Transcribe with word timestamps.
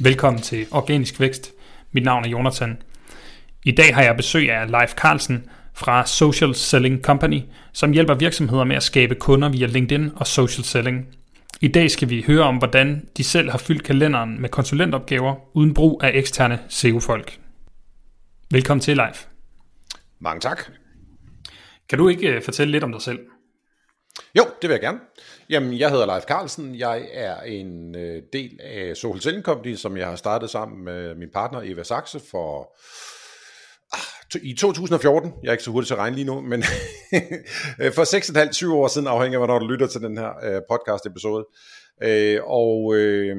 Velkommen 0.00 0.42
til 0.42 0.66
Organisk 0.70 1.20
Vækst. 1.20 1.52
Mit 1.92 2.04
navn 2.04 2.24
er 2.24 2.28
Jonathan. 2.28 2.82
I 3.64 3.70
dag 3.70 3.94
har 3.94 4.02
jeg 4.02 4.16
besøg 4.16 4.50
af 4.50 4.70
Leif 4.70 4.90
Carlsen 4.90 5.44
fra 5.74 6.06
Social 6.06 6.54
Selling 6.54 7.02
Company, 7.02 7.40
som 7.72 7.92
hjælper 7.92 8.14
virksomheder 8.14 8.64
med 8.64 8.76
at 8.76 8.82
skabe 8.82 9.14
kunder 9.14 9.48
via 9.48 9.66
LinkedIn 9.66 10.10
og 10.16 10.26
social 10.26 10.64
selling. 10.64 11.06
I 11.60 11.68
dag 11.68 11.90
skal 11.90 12.10
vi 12.10 12.24
høre 12.26 12.42
om, 12.42 12.56
hvordan 12.56 13.08
de 13.16 13.24
selv 13.24 13.50
har 13.50 13.58
fyldt 13.58 13.82
kalenderen 13.82 14.40
med 14.40 14.48
konsulentopgaver 14.48 15.56
uden 15.56 15.74
brug 15.74 16.00
af 16.04 16.10
eksterne 16.14 16.58
SEO-folk. 16.68 17.38
Velkommen 18.50 18.80
til, 18.80 18.96
Leif. 18.96 19.24
Mange 20.20 20.40
tak. 20.40 20.62
Kan 21.88 21.98
du 21.98 22.08
ikke 22.08 22.36
uh, 22.36 22.42
fortælle 22.42 22.72
lidt 22.72 22.84
om 22.84 22.92
dig 22.92 23.02
selv? 23.02 23.18
Jo, 24.38 24.44
det 24.62 24.68
vil 24.68 24.74
jeg 24.74 24.80
gerne. 24.80 25.00
Jamen, 25.50 25.78
jeg 25.78 25.90
hedder 25.90 26.06
Leif 26.06 26.22
Carlsen. 26.22 26.74
Jeg 26.78 27.08
er 27.12 27.40
en 27.40 27.96
øh, 27.96 28.22
del 28.32 28.60
af 28.62 28.96
Social 28.96 29.22
Selling 29.22 29.44
Company, 29.44 29.74
som 29.74 29.96
jeg 29.96 30.06
har 30.06 30.16
startet 30.16 30.50
sammen 30.50 30.84
med 30.84 31.14
min 31.14 31.28
partner 31.30 31.60
Eva 31.64 31.82
Saxe 31.82 32.20
for 32.30 32.76
ah, 33.92 34.42
i 34.42 34.54
2014. 34.54 35.32
Jeg 35.42 35.48
er 35.48 35.52
ikke 35.52 35.64
så 35.64 35.70
hurtig 35.70 35.86
til 35.86 35.94
at 35.94 36.00
regne 36.00 36.16
lige 36.16 36.26
nu, 36.26 36.40
men 36.40 36.62
øh, 37.80 37.92
for 37.92 38.04
6,5-7 38.68 38.72
år 38.72 38.88
siden, 38.88 39.06
afhængig 39.06 39.36
af, 39.36 39.40
hvornår 39.40 39.58
du 39.58 39.66
lytter 39.66 39.86
til 39.86 40.00
den 40.00 40.18
her 40.18 40.30
øh, 40.44 40.62
podcast 40.70 41.06
episode. 41.06 41.46
Øh, 42.02 42.40
og 42.44 42.94
øh, 42.96 43.36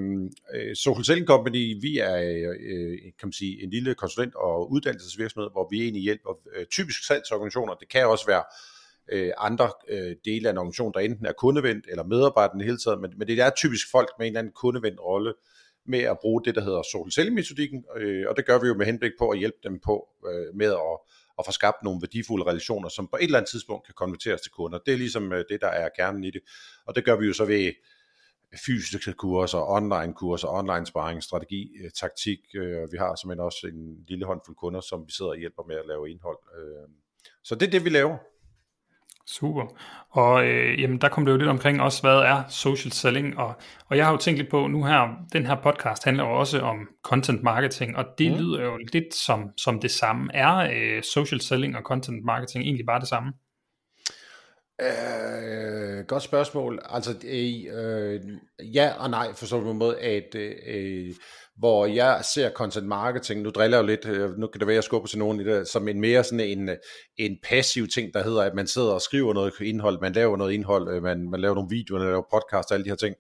øh 0.56 0.76
Social 0.76 1.06
Selling 1.06 1.28
Company, 1.28 1.82
vi 1.82 1.98
er 1.98 2.16
øh, 2.16 2.98
kan 3.20 3.28
man 3.28 3.34
sige, 3.34 3.64
en 3.64 3.70
lille 3.70 3.96
konsulent- 4.04 4.36
og 4.36 4.72
uddannelsesvirksomhed, 4.72 5.50
hvor 5.52 5.68
vi 5.72 5.82
egentlig 5.82 6.04
hjælper 6.04 6.30
øh, 6.56 6.66
typisk 6.66 7.08
salgsorganisationer. 7.08 7.74
Det 7.74 7.90
kan 7.90 8.08
også 8.08 8.26
være 8.26 8.44
øh, 9.12 9.32
andre 9.38 9.72
øh, 9.90 10.16
dele 10.26 10.48
af 10.48 10.52
en 10.52 10.58
organisation, 10.58 10.94
der 10.94 11.00
enten 11.00 11.26
er 11.26 11.32
kundevendt 11.32 11.86
eller 11.90 12.04
medarbejderne 12.04 12.64
i 12.64 12.66
hele 12.66 12.78
taget, 12.78 13.02
men, 13.02 13.14
men 13.18 13.28
det 13.28 13.40
er 13.40 13.50
typisk 13.50 13.92
folk 13.92 14.10
med 14.18 14.28
en 14.28 14.32
eller 14.32 14.40
anden 14.40 14.54
kundevendt 14.54 15.00
rolle 15.00 15.34
med 15.86 16.00
at 16.00 16.18
bruge 16.22 16.42
det, 16.46 16.56
der 16.56 16.62
hedder 16.62 16.82
social 16.92 17.12
selling 17.12 17.36
metodikken, 17.36 17.86
øh, 17.98 18.26
og 18.30 18.38
det 18.38 18.46
gør 18.46 18.60
vi 18.60 18.68
jo 18.68 18.74
med 18.74 18.86
henblik 18.86 19.12
på 19.20 19.30
at 19.30 19.40
hjælpe 19.40 19.58
dem 19.64 19.80
på 19.80 20.08
øh, 20.28 20.56
med 20.56 20.68
at, 20.68 20.98
at 21.40 21.46
få 21.46 21.52
skabt 21.52 21.84
nogle 21.84 22.02
værdifulde 22.02 22.46
relationer, 22.46 22.90
som 22.90 23.08
på 23.08 23.18
et 23.18 23.24
eller 23.24 23.38
andet 23.38 23.52
tidspunkt 23.52 23.86
kan 23.86 23.94
konverteres 23.98 24.42
til 24.42 24.52
kunder. 24.52 24.80
Det 24.86 24.94
er 24.94 24.98
ligesom 24.98 25.34
øh, 25.34 25.46
det, 25.50 25.62
der 25.62 25.68
er 25.68 25.90
kernen 25.98 26.24
i 26.24 26.32
det, 26.32 26.42
og 26.86 26.96
det 26.96 27.06
gør 27.06 27.16
vi 27.16 27.26
jo 27.26 27.34
så 27.34 27.46
ved 27.46 27.72
fysiske 28.66 29.14
kurser, 29.14 29.60
online 29.60 30.14
kurser, 30.14 30.48
online 30.48 30.86
sparring, 30.86 31.24
strategi, 31.24 31.72
øh, 31.84 31.92
taktik. 31.92 32.40
Øh, 32.56 32.92
vi 32.92 32.98
har 32.98 33.16
simpelthen 33.16 33.46
også 33.46 33.68
en 33.68 34.06
lille 34.08 34.26
håndfuld 34.26 34.58
kunder, 34.58 34.82
som 34.82 35.08
vi 35.08 35.12
sidder 35.12 35.32
og 35.32 35.38
hjælper 35.38 35.64
med 35.68 35.76
at 35.76 35.88
lave 35.88 36.10
indhold. 36.10 36.40
Øh, 36.58 36.88
så 37.44 37.56
det 37.56 37.68
er 37.68 37.72
det, 37.72 37.86
vi 37.86 37.90
laver. 37.90 38.18
Super. 39.28 39.78
Og 40.10 40.46
øh, 40.46 40.82
jamen, 40.82 41.02
der 41.02 41.10
kom 41.10 41.26
det 41.26 41.32
jo 41.32 41.38
lidt 41.38 41.50
omkring 41.50 41.82
også, 41.82 42.02
hvad 42.02 42.18
er 42.18 42.44
social 42.50 42.92
selling, 42.92 43.38
og, 43.38 43.56
og 43.90 43.98
jeg 43.98 44.06
har 44.06 44.12
jo 44.12 44.18
tænkt 44.18 44.38
lidt 44.38 44.52
på, 44.52 44.68
nu 44.68 44.84
her, 44.84 45.26
den 45.34 45.46
her 45.46 45.56
podcast 45.56 46.04
handler 46.04 46.24
jo 46.24 46.40
også 46.40 46.60
om 46.60 46.88
content 47.04 47.44
marketing, 47.44 47.98
og 47.98 48.06
det 48.18 48.32
mm. 48.32 48.38
lyder 48.38 48.64
jo 48.64 48.78
lidt 48.94 49.16
som, 49.16 49.50
som 49.58 49.80
det 49.80 49.92
samme. 49.92 50.30
Er 50.34 50.56
øh, 50.56 51.04
social 51.04 51.42
selling 51.42 51.78
og 51.78 51.84
content 51.84 52.26
marketing 52.26 52.64
egentlig 52.64 52.86
bare 52.86 53.00
det 53.00 53.08
samme? 53.08 53.34
Øh, 54.82 56.06
godt 56.06 56.24
spørgsmål. 56.24 56.80
Altså, 56.90 57.16
øh, 57.24 58.22
ja 58.74 58.92
og 58.98 59.10
nej, 59.10 59.34
for 59.34 59.46
sådan 59.46 59.68
en 59.68 59.78
måde, 59.78 60.00
at 60.00 60.36
øh, 60.36 61.14
hvor 61.58 61.86
jeg 61.86 62.22
ser 62.34 62.50
content 62.50 62.88
marketing, 62.88 63.42
nu 63.42 63.50
driller 63.50 63.78
jeg 63.78 63.84
jo 63.84 63.88
lidt, 63.88 64.06
øh, 64.06 64.38
nu 64.38 64.48
kan 64.48 64.60
det 64.60 64.68
være, 64.68 64.74
at 64.74 64.76
jeg 64.76 64.84
skubber 64.84 65.08
til 65.08 65.20
nogen 65.20 65.40
i 65.40 65.44
det, 65.44 65.68
som 65.68 65.88
en 65.88 66.02
mere 66.02 66.24
sådan 66.24 66.40
en, 66.40 66.70
øh, 66.70 66.78
en 67.18 67.38
passiv 67.44 67.88
ting, 67.88 68.14
der 68.14 68.24
hedder, 68.24 68.42
at 68.42 68.56
man 68.56 68.68
sidder 68.68 68.92
og 68.92 69.02
skriver 69.02 69.34
noget 69.34 69.54
indhold, 69.62 70.02
man 70.02 70.14
laver 70.14 70.38
noget 70.38 70.54
indhold, 70.54 70.96
øh, 70.96 71.04
man, 71.04 71.30
man 71.30 71.40
laver 71.40 71.56
nogle 71.56 71.70
videoer, 71.70 72.00
man 72.00 72.08
laver 72.08 72.24
podcast 72.34 72.72
og 72.72 72.74
alle 72.74 72.84
de 72.84 72.90
her 72.90 72.96
ting. 72.96 73.16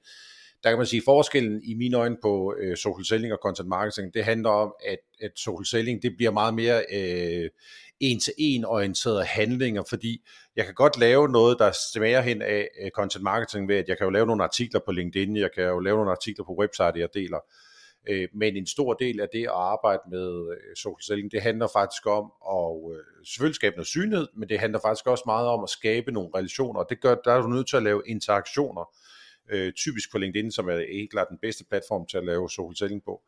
Der 0.63 0.69
kan 0.69 0.77
man 0.77 0.87
sige, 0.87 0.97
at 0.97 1.03
forskellen 1.05 1.61
i 1.63 1.73
mine 1.73 1.97
øjne 1.97 2.17
på 2.22 2.55
øh, 2.59 2.77
social 2.77 3.05
selling 3.05 3.33
og 3.33 3.39
content 3.41 3.67
marketing, 3.67 4.13
det 4.13 4.23
handler 4.23 4.49
om, 4.49 4.73
at, 4.88 4.99
at 5.22 5.31
social 5.35 5.66
selling, 5.66 6.01
det 6.01 6.13
bliver 6.17 6.31
meget 6.31 6.53
mere 6.53 6.83
øh, 6.93 7.49
en-til-en 7.99 8.66
orienterede 8.66 9.23
handlinger, 9.23 9.83
fordi 9.89 10.25
jeg 10.55 10.66
kan 10.66 10.73
godt 10.73 10.99
lave 10.99 11.29
noget, 11.29 11.59
der 11.59 11.72
smager 11.93 12.22
hen 12.22 12.41
af 12.41 12.67
øh, 12.83 12.91
content 12.91 13.23
marketing 13.23 13.67
ved, 13.67 13.75
at 13.75 13.88
jeg 13.88 13.97
kan 13.97 14.05
jo 14.05 14.11
lave 14.11 14.25
nogle 14.25 14.43
artikler 14.43 14.79
på 14.85 14.91
LinkedIn, 14.91 15.38
jeg 15.38 15.49
kan 15.55 15.63
jo 15.63 15.79
lave 15.79 15.95
nogle 15.95 16.11
artikler 16.11 16.45
på 16.45 16.55
website, 16.59 16.99
jeg 16.99 17.09
deler, 17.13 17.39
Øh, 18.09 18.28
men 18.34 18.56
en 18.56 18.68
stor 18.68 18.94
del 18.94 19.19
af 19.19 19.28
det 19.34 19.44
at 19.44 19.50
arbejde 19.53 20.02
med 20.12 20.50
øh, 20.52 20.75
social 20.75 21.03
selling, 21.03 21.31
det 21.31 21.41
handler 21.41 21.68
faktisk 21.74 22.06
om 22.06 22.31
at 22.52 22.94
øh, 22.94 23.25
selvfølgelig 23.25 23.56
skabe 23.56 23.75
noget 23.75 23.88
synlighed, 23.88 24.28
men 24.36 24.50
det 24.50 24.59
handler 24.59 24.80
faktisk 24.80 25.08
også 25.08 25.24
meget 25.25 25.47
om 25.47 25.64
at 25.64 25.69
skabe 25.69 26.12
nogle 26.12 26.30
relationer, 26.36 26.80
og 26.80 26.86
det 26.90 27.02
gør, 27.02 27.16
der 27.25 27.31
er 27.31 27.41
du 27.41 27.47
nødt 27.47 27.68
til 27.68 27.78
at 27.78 27.84
lave 27.84 28.02
interaktioner, 28.06 28.96
øh, 29.50 29.74
typisk 29.74 30.12
på 30.12 30.18
LinkedIn, 30.18 30.52
som 30.52 30.69
er 30.69 30.78
helt 30.94 31.12
klart 31.12 31.28
den 31.30 31.38
bedste 31.41 31.66
platform 31.69 32.06
til 32.06 32.18
at 32.18 32.25
lave 32.25 32.50
social 32.50 32.75
selling 32.75 33.03
på. 33.03 33.22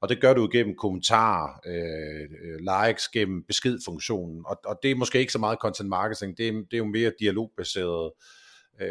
Og 0.00 0.08
det 0.08 0.20
gør 0.20 0.34
du 0.34 0.48
gennem 0.52 0.76
kommentarer, 0.76 1.60
øh, 1.66 2.22
øh, 2.22 2.58
likes, 2.58 3.08
gennem 3.08 3.44
beskedfunktionen. 3.44 4.42
Og, 4.46 4.60
og 4.64 4.78
det 4.82 4.90
er 4.90 4.94
måske 4.94 5.18
ikke 5.18 5.32
så 5.32 5.38
meget 5.38 5.58
content 5.58 5.88
marketing, 5.88 6.38
det 6.38 6.48
er, 6.48 6.52
det 6.52 6.72
er 6.72 6.78
jo 6.78 6.84
mere 6.84 7.12
dialogbaseret 7.20 8.06
øh, 8.06 8.41
Øh, 8.80 8.88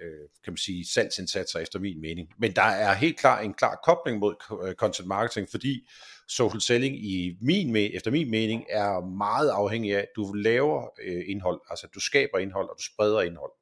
øh, 0.00 0.28
kan 0.44 0.52
man 0.52 0.56
sige, 0.56 0.88
salgsindsatser 0.88 1.58
efter 1.58 1.78
min 1.78 2.00
mening. 2.00 2.28
Men 2.38 2.52
der 2.52 2.62
er 2.62 2.94
helt 2.94 3.18
klart 3.18 3.44
en 3.44 3.54
klar 3.54 3.80
kobling 3.84 4.18
mod 4.18 4.34
øh, 4.66 4.74
content 4.74 5.08
marketing, 5.08 5.48
fordi 5.50 5.88
social 6.28 6.60
selling 6.60 6.96
i 6.96 7.36
min, 7.40 7.76
efter 7.76 8.10
min 8.10 8.30
mening 8.30 8.64
er 8.68 9.00
meget 9.00 9.48
afhængig 9.48 9.96
af, 9.96 9.98
at 9.98 10.08
du 10.16 10.32
laver 10.32 10.88
øh, 11.02 11.22
indhold, 11.26 11.60
altså 11.70 11.86
du 11.94 12.00
skaber 12.00 12.38
indhold, 12.38 12.68
og 12.68 12.74
du 12.78 12.84
spreder 12.84 13.20
indhold. 13.20 13.52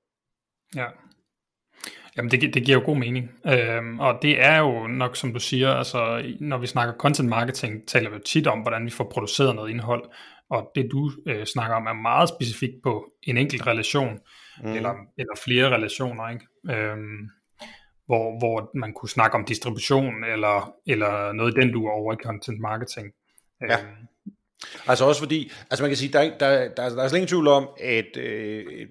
Ja, 0.76 0.86
Jamen 2.16 2.30
det, 2.30 2.54
det 2.54 2.64
giver 2.64 2.78
jo 2.78 2.84
god 2.84 2.96
mening, 2.96 3.30
øhm, 3.46 4.00
og 4.00 4.18
det 4.22 4.44
er 4.44 4.58
jo 4.58 4.86
nok 4.86 5.16
som 5.16 5.32
du 5.32 5.40
siger, 5.40 5.74
altså 5.74 6.32
når 6.40 6.58
vi 6.58 6.66
snakker 6.66 6.94
content 6.94 7.28
marketing, 7.28 7.88
taler 7.88 8.10
vi 8.10 8.16
jo 8.16 8.22
tit 8.22 8.46
om, 8.46 8.58
hvordan 8.58 8.84
vi 8.84 8.90
får 8.90 9.10
produceret 9.12 9.54
noget 9.54 9.70
indhold, 9.70 10.10
og 10.50 10.70
det 10.74 10.88
du 10.92 11.10
øh, 11.26 11.46
snakker 11.46 11.76
om 11.76 11.86
er 11.86 11.92
meget 11.92 12.28
specifikt 12.28 12.74
på 12.82 13.04
en 13.22 13.36
enkelt 13.36 13.66
relation, 13.66 14.18
mm. 14.62 14.72
eller, 14.72 14.94
eller 15.18 15.34
flere 15.44 15.70
relationer, 15.70 16.28
ikke? 16.28 16.46
Øhm, 16.70 17.28
hvor, 18.06 18.38
hvor 18.38 18.70
man 18.74 18.92
kunne 18.92 19.08
snakke 19.08 19.36
om 19.36 19.44
distribution, 19.44 20.24
eller, 20.24 20.74
eller 20.86 21.32
noget 21.32 21.56
den 21.56 21.72
du 21.72 21.86
er 21.86 21.90
over 21.90 22.12
i 22.12 22.16
content 22.24 22.60
marketing. 22.60 23.12
Ja. 23.68 23.80
Øhm. 23.80 24.06
Altså 24.86 25.04
også 25.04 25.20
fordi, 25.20 25.52
altså 25.70 25.82
man 25.82 25.90
kan 25.90 25.96
sige, 25.96 26.12
der, 26.12 26.22
der, 26.22 26.38
der, 26.38 26.68
der, 26.74 26.88
der 26.88 27.02
er 27.02 27.08
slet 27.08 27.18
ingen 27.18 27.28
tvivl 27.28 27.48
om, 27.48 27.68
at 27.80 28.16
øh, 28.16 28.86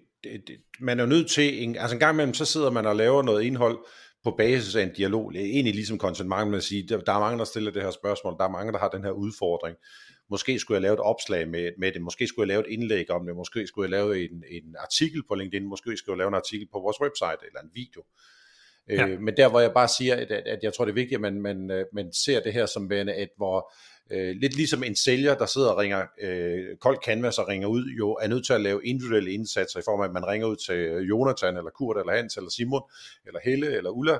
man 0.80 1.00
er 1.00 1.06
nødt 1.06 1.30
til, 1.30 1.64
en, 1.64 1.76
altså 1.76 1.96
en 1.96 2.00
gang 2.00 2.14
imellem, 2.14 2.34
så 2.34 2.46
sidder 2.46 2.72
man 2.72 2.86
og 2.86 2.96
laver 2.96 3.24
noget 3.24 3.44
indhold, 3.44 3.78
på 4.24 4.36
basis 4.38 4.76
af 4.76 4.84
en 4.84 4.94
dialog, 4.94 5.36
egentlig 5.36 5.74
ligesom 5.74 5.98
content 5.98 6.30
marketing, 6.30 6.52
man 6.52 6.62
siger, 6.62 6.88
der, 6.88 7.00
der 7.00 7.14
er 7.14 7.20
mange, 7.20 7.40
der 7.40 7.46
stiller 7.46 7.72
det 7.72 7.84
her 7.84 7.92
spørgsmål, 7.92 8.36
der 8.38 8.46
er 8.46 8.50
mange, 8.50 8.72
der 8.72 8.80
har 8.80 8.90
den 8.90 9.04
her 9.04 9.12
udfordring. 9.12 9.78
Måske 10.30 10.60
skulle 10.60 10.76
jeg 10.76 10.82
lave 10.82 10.94
et 10.94 11.00
opslag 11.00 11.48
med, 11.48 11.72
med 11.78 11.92
det, 11.92 12.02
måske 12.02 12.28
skulle 12.28 12.44
jeg 12.44 12.48
lave 12.48 12.68
et 12.68 12.74
indlæg 12.74 13.12
om 13.12 13.26
det, 13.26 13.36
måske 13.36 13.68
skulle 13.68 13.84
jeg 13.84 13.92
lave 13.92 14.24
en, 14.24 14.44
en 14.50 14.76
artikel 14.80 15.24
på 15.28 15.36
LinkedIn, 15.36 15.68
måske 15.68 15.98
skulle 15.98 16.14
jeg 16.14 16.18
lave 16.18 16.28
en 16.28 16.34
artikel 16.34 16.68
på 16.72 16.80
vores 16.80 17.02
website, 17.02 17.48
eller 17.48 17.62
en 17.62 17.72
video. 17.74 18.04
Ja. 18.90 19.08
Øh, 19.08 19.22
men 19.22 19.38
der, 19.38 19.50
hvor 19.50 19.60
jeg 19.60 19.74
bare 19.74 19.88
siger, 19.88 20.16
at, 20.16 20.32
at 20.32 20.60
jeg 20.64 20.74
tror, 20.74 20.86
det 20.86 20.92
er 20.92 20.96
vigtigt, 20.96 21.16
at 21.16 21.22
man, 21.22 21.42
man, 21.42 21.72
øh, 21.72 21.86
man 21.94 22.14
ser 22.14 22.40
det 22.40 22.54
her 22.54 22.66
som 22.66 22.90
værende, 22.90 23.14
at 23.14 23.30
hvor 23.38 23.74
øh, 24.12 24.36
lidt 24.36 24.56
ligesom 24.56 24.84
en 24.84 24.96
sælger, 24.96 25.36
der 25.36 25.46
sidder 25.46 25.70
og 25.70 25.78
ringer 25.78 26.06
øh, 26.22 26.78
koldt 26.78 27.06
canvas 27.06 27.38
og 27.38 27.48
ringer 27.48 27.68
ud, 27.68 27.86
jo 27.86 28.12
er 28.14 28.28
nødt 28.28 28.46
til 28.46 28.54
at 28.54 28.62
lave 28.62 28.86
individuelle 28.86 29.32
indsatser 29.32 29.80
i 29.80 29.84
form 29.86 30.02
af, 30.02 30.06
at 30.06 30.14
man 30.14 30.28
ringer 30.28 30.48
ud 30.48 30.56
til 30.56 31.08
Jonathan, 31.08 31.58
eller 31.58 31.72
Kurt, 31.72 31.98
eller 31.98 32.16
Hans, 32.16 32.38
eller 32.38 32.50
Simon, 32.50 32.82
eller 33.26 33.40
Helle, 33.44 33.78
eller 33.78 33.90
Ulla, 33.90 34.18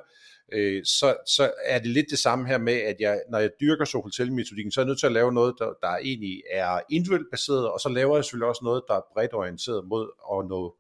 øh, 0.54 0.86
så, 0.86 1.16
så 1.28 1.52
er 1.66 1.80
det 1.80 1.88
lidt 1.88 2.06
det 2.10 2.20
samme 2.20 2.48
her 2.48 2.58
med, 2.58 2.74
at 2.74 2.96
jeg, 3.00 3.22
når 3.32 3.40
jeg 3.40 3.50
dyrker 3.62 3.86
Sohotel-metodikken, 3.86 4.72
så 4.72 4.82
er 4.82 4.84
jeg 4.84 4.88
nødt 4.88 5.00
til 5.00 5.06
at 5.06 5.12
lave 5.12 5.34
noget, 5.34 5.56
der, 5.60 5.74
der 5.82 5.98
egentlig 5.98 6.44
er 6.52 6.80
individuelt 6.90 7.28
baseret, 7.32 7.72
og 7.72 7.80
så 7.80 7.90
laver 7.90 8.16
jeg 8.16 8.24
selvfølgelig 8.24 8.50
også 8.50 8.64
noget, 8.64 8.84
der 8.88 8.96
er 8.96 9.02
bredt 9.14 9.34
orienteret 9.34 9.88
mod 9.88 10.10
at 10.34 10.50
nå 10.50 10.76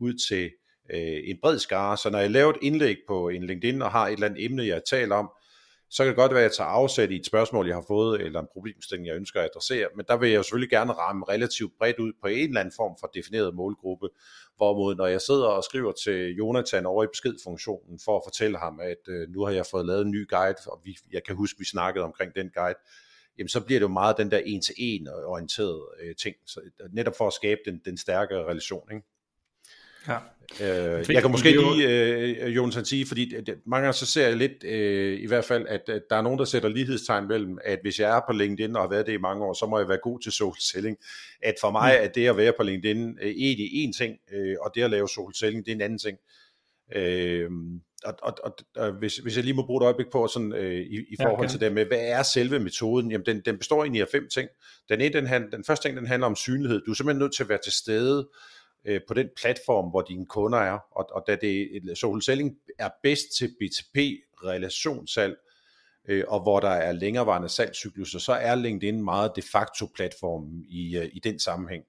ud 0.00 0.14
til 0.28 0.50
øh, 0.90 1.20
en 1.24 1.38
bred 1.42 1.58
skare. 1.58 1.96
Så 1.96 2.10
når 2.10 2.18
jeg 2.18 2.30
laver 2.30 2.50
et 2.50 2.58
indlæg 2.62 2.96
på 3.08 3.28
en 3.28 3.44
LinkedIn 3.44 3.82
og 3.82 3.90
har 3.90 4.06
et 4.06 4.12
eller 4.12 4.26
andet 4.26 4.44
emne, 4.44 4.66
jeg 4.66 4.82
taler 4.90 5.16
om, 5.16 5.30
så 5.92 6.02
kan 6.02 6.08
det 6.08 6.16
godt 6.16 6.32
være, 6.32 6.40
at 6.40 6.50
jeg 6.50 6.52
tager 6.52 6.68
afsæt 6.68 7.10
i 7.10 7.16
et 7.16 7.26
spørgsmål, 7.26 7.66
jeg 7.66 7.76
har 7.76 7.84
fået, 7.88 8.20
eller 8.20 8.40
en 8.40 8.46
problemstilling, 8.52 9.06
jeg 9.06 9.16
ønsker 9.16 9.40
at 9.40 9.46
adressere, 9.46 9.88
men 9.96 10.04
der 10.08 10.16
vil 10.16 10.30
jeg 10.30 10.36
jo 10.36 10.42
selvfølgelig 10.42 10.70
gerne 10.70 10.92
ramme 10.92 11.24
relativt 11.28 11.72
bredt 11.78 11.98
ud 11.98 12.12
på 12.20 12.26
en 12.26 12.48
eller 12.48 12.60
anden 12.60 12.74
form 12.76 12.96
for 13.00 13.06
defineret 13.14 13.54
målgruppe, 13.54 14.08
hvorimod 14.56 14.94
når 14.94 15.06
jeg 15.06 15.20
sidder 15.20 15.46
og 15.46 15.64
skriver 15.64 15.92
til 15.92 16.34
Jonathan 16.34 16.86
over 16.86 17.04
i 17.04 17.06
beskedfunktionen, 17.06 18.00
for 18.04 18.16
at 18.16 18.22
fortælle 18.26 18.58
ham, 18.58 18.80
at 18.80 19.08
øh, 19.08 19.28
nu 19.28 19.44
har 19.44 19.52
jeg 19.52 19.66
fået 19.66 19.86
lavet 19.86 20.04
en 20.04 20.10
ny 20.10 20.28
guide, 20.28 20.56
og 20.66 20.80
vi, 20.84 20.96
jeg 21.12 21.24
kan 21.24 21.36
huske, 21.36 21.58
vi 21.58 21.64
snakkede 21.64 22.04
omkring 22.04 22.34
den 22.34 22.50
guide, 22.54 22.78
jamen 23.38 23.48
så 23.48 23.60
bliver 23.60 23.80
det 23.80 23.88
jo 23.88 23.92
meget 23.92 24.16
den 24.16 24.30
der 24.30 24.38
en-til-en 24.38 25.08
orienterede 25.08 25.82
øh, 26.02 26.14
ting, 26.16 26.36
så, 26.46 26.60
netop 26.92 27.16
for 27.16 27.26
at 27.26 27.32
skabe 27.32 27.60
den, 27.66 27.80
den 27.84 27.96
stærkere 27.96 28.44
relation, 28.44 28.92
ikke? 28.92 29.06
Ja. 30.08 30.16
Øh, 30.60 31.04
jeg 31.08 31.22
kan 31.22 31.30
måske 31.30 31.50
lige, 31.50 31.88
øh, 32.44 32.56
Jonathan, 32.56 32.84
sige, 32.84 33.06
fordi 33.06 33.34
det, 33.46 33.54
mange 33.66 33.84
gange 33.84 33.92
så 33.92 34.06
ser 34.06 34.28
jeg 34.28 34.36
lidt, 34.36 34.64
øh, 34.64 35.20
i 35.20 35.26
hvert 35.26 35.44
fald, 35.44 35.66
at, 35.68 35.88
at 35.88 36.02
der 36.10 36.16
er 36.16 36.22
nogen, 36.22 36.38
der 36.38 36.44
sætter 36.44 36.68
lighedstegn 36.68 37.28
mellem, 37.28 37.58
at 37.64 37.78
hvis 37.82 38.00
jeg 38.00 38.16
er 38.16 38.20
på 38.28 38.32
LinkedIn 38.32 38.76
og 38.76 38.82
har 38.82 38.88
været 38.88 39.06
det 39.06 39.12
i 39.12 39.16
mange 39.16 39.44
år, 39.44 39.52
så 39.52 39.66
må 39.66 39.78
jeg 39.78 39.88
være 39.88 39.98
god 40.02 40.20
til 40.20 40.32
social 40.32 40.60
selling. 40.60 40.96
At 41.42 41.54
for 41.60 41.70
mig 41.70 41.98
mm. 41.98 42.04
er 42.04 42.08
det 42.08 42.28
at 42.28 42.36
være 42.36 42.52
på 42.56 42.62
LinkedIn 42.62 43.18
øh, 43.22 43.30
egentlig 43.30 43.68
en 43.72 43.92
ting, 43.92 44.16
øh, 44.32 44.56
og 44.60 44.70
det 44.74 44.82
at 44.82 44.90
lave 44.90 45.08
social 45.08 45.34
selling, 45.34 45.64
det 45.66 45.72
er 45.72 45.76
en 45.76 45.82
anden 45.82 45.98
ting. 45.98 46.18
Øh, 46.94 47.50
og, 48.04 48.14
og, 48.22 48.34
og, 48.44 48.56
og 48.76 48.92
hvis, 48.92 49.16
hvis 49.16 49.36
jeg 49.36 49.44
lige 49.44 49.54
må 49.54 49.66
bruge 49.66 49.82
et 49.82 49.84
øjeblik 49.84 50.06
på 50.12 50.26
sådan, 50.26 50.52
øh, 50.52 50.80
i, 50.80 50.96
i 51.10 51.16
forhold 51.20 51.38
ja, 51.38 51.38
okay. 51.38 51.48
til 51.48 51.60
det 51.60 51.72
med, 51.72 51.86
hvad 51.86 52.00
er 52.00 52.22
selve 52.22 52.58
metoden? 52.58 53.10
Jamen, 53.10 53.26
den, 53.26 53.42
den 53.44 53.58
består 53.58 53.82
egentlig 53.82 54.02
af 54.02 54.08
fem 54.12 54.28
ting. 54.34 54.48
Den, 54.88 55.00
ene, 55.00 55.12
den, 55.12 55.52
den 55.52 55.64
første 55.64 55.88
ting, 55.88 55.96
den 55.96 56.06
handler 56.06 56.26
om 56.26 56.36
synlighed. 56.36 56.82
Du 56.86 56.90
er 56.90 56.94
simpelthen 56.94 57.20
nødt 57.20 57.34
til 57.36 57.42
at 57.42 57.48
være 57.48 57.58
til 57.64 57.72
stede 57.72 58.28
øh, 58.84 59.00
på 59.08 59.14
den 59.14 59.28
platform, 59.36 59.90
hvor 59.90 60.02
dine 60.02 60.26
kunder 60.26 60.58
er. 60.58 60.78
Og, 60.90 61.08
og 61.10 61.24
da 61.26 61.36
det, 61.36 61.82
social 61.98 62.22
selling 62.22 62.56
er 62.78 62.90
bedst 63.02 63.36
til 63.38 63.46
B2B 63.46 63.98
relationssalg, 64.44 65.36
øh, 66.08 66.24
og 66.28 66.42
hvor 66.42 66.60
der 66.60 66.68
er 66.68 66.92
længerevarende 66.92 67.48
salgscykluser, 67.48 68.18
så 68.18 68.32
er 68.32 68.54
LinkedIn 68.54 69.04
meget 69.04 69.32
de 69.36 69.42
facto 69.42 69.86
platformen 69.94 70.64
i, 70.68 70.96
øh, 70.96 71.10
i 71.12 71.20
den 71.24 71.38
sammenhæng. 71.38 71.84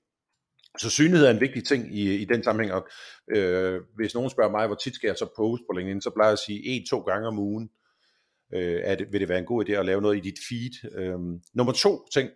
Så 0.78 0.90
synlighed 0.90 1.28
er 1.28 1.31
en 1.31 1.42
vigtig 1.42 1.66
ting 1.66 1.95
i, 1.95 2.16
i 2.16 2.25
den 2.25 2.44
sammenhæng, 2.44 2.74
og 2.74 2.88
øh, 3.36 3.81
hvis 3.95 4.13
nogen 4.13 4.30
spørger 4.30 4.51
mig, 4.51 4.68
hvor 4.68 4.75
tit 4.75 4.95
skal 4.95 5.07
jeg 5.07 5.18
så 5.18 5.28
poste 5.36 5.66
på 5.69 5.78
LinkedIn, 5.78 6.01
så 6.01 6.10
plejer 6.10 6.30
jeg 6.30 6.34
at 6.34 6.40
sige 6.40 6.66
en-to 6.66 7.00
gange 7.00 7.28
om 7.28 7.40
ugen, 7.40 7.69
øh, 8.54 8.81
at, 8.84 9.12
vil 9.12 9.22
det 9.22 9.30
være 9.30 9.40
en 9.40 9.45
god 9.45 9.69
idé 9.69 9.72
at 9.72 9.86
lave 9.86 10.01
noget 10.01 10.18
i 10.18 10.19
dit 10.19 10.40
feed. 10.50 10.92
Øh, 10.95 11.19
nummer 11.54 11.74
to 11.74 12.07
ting, 12.13 12.30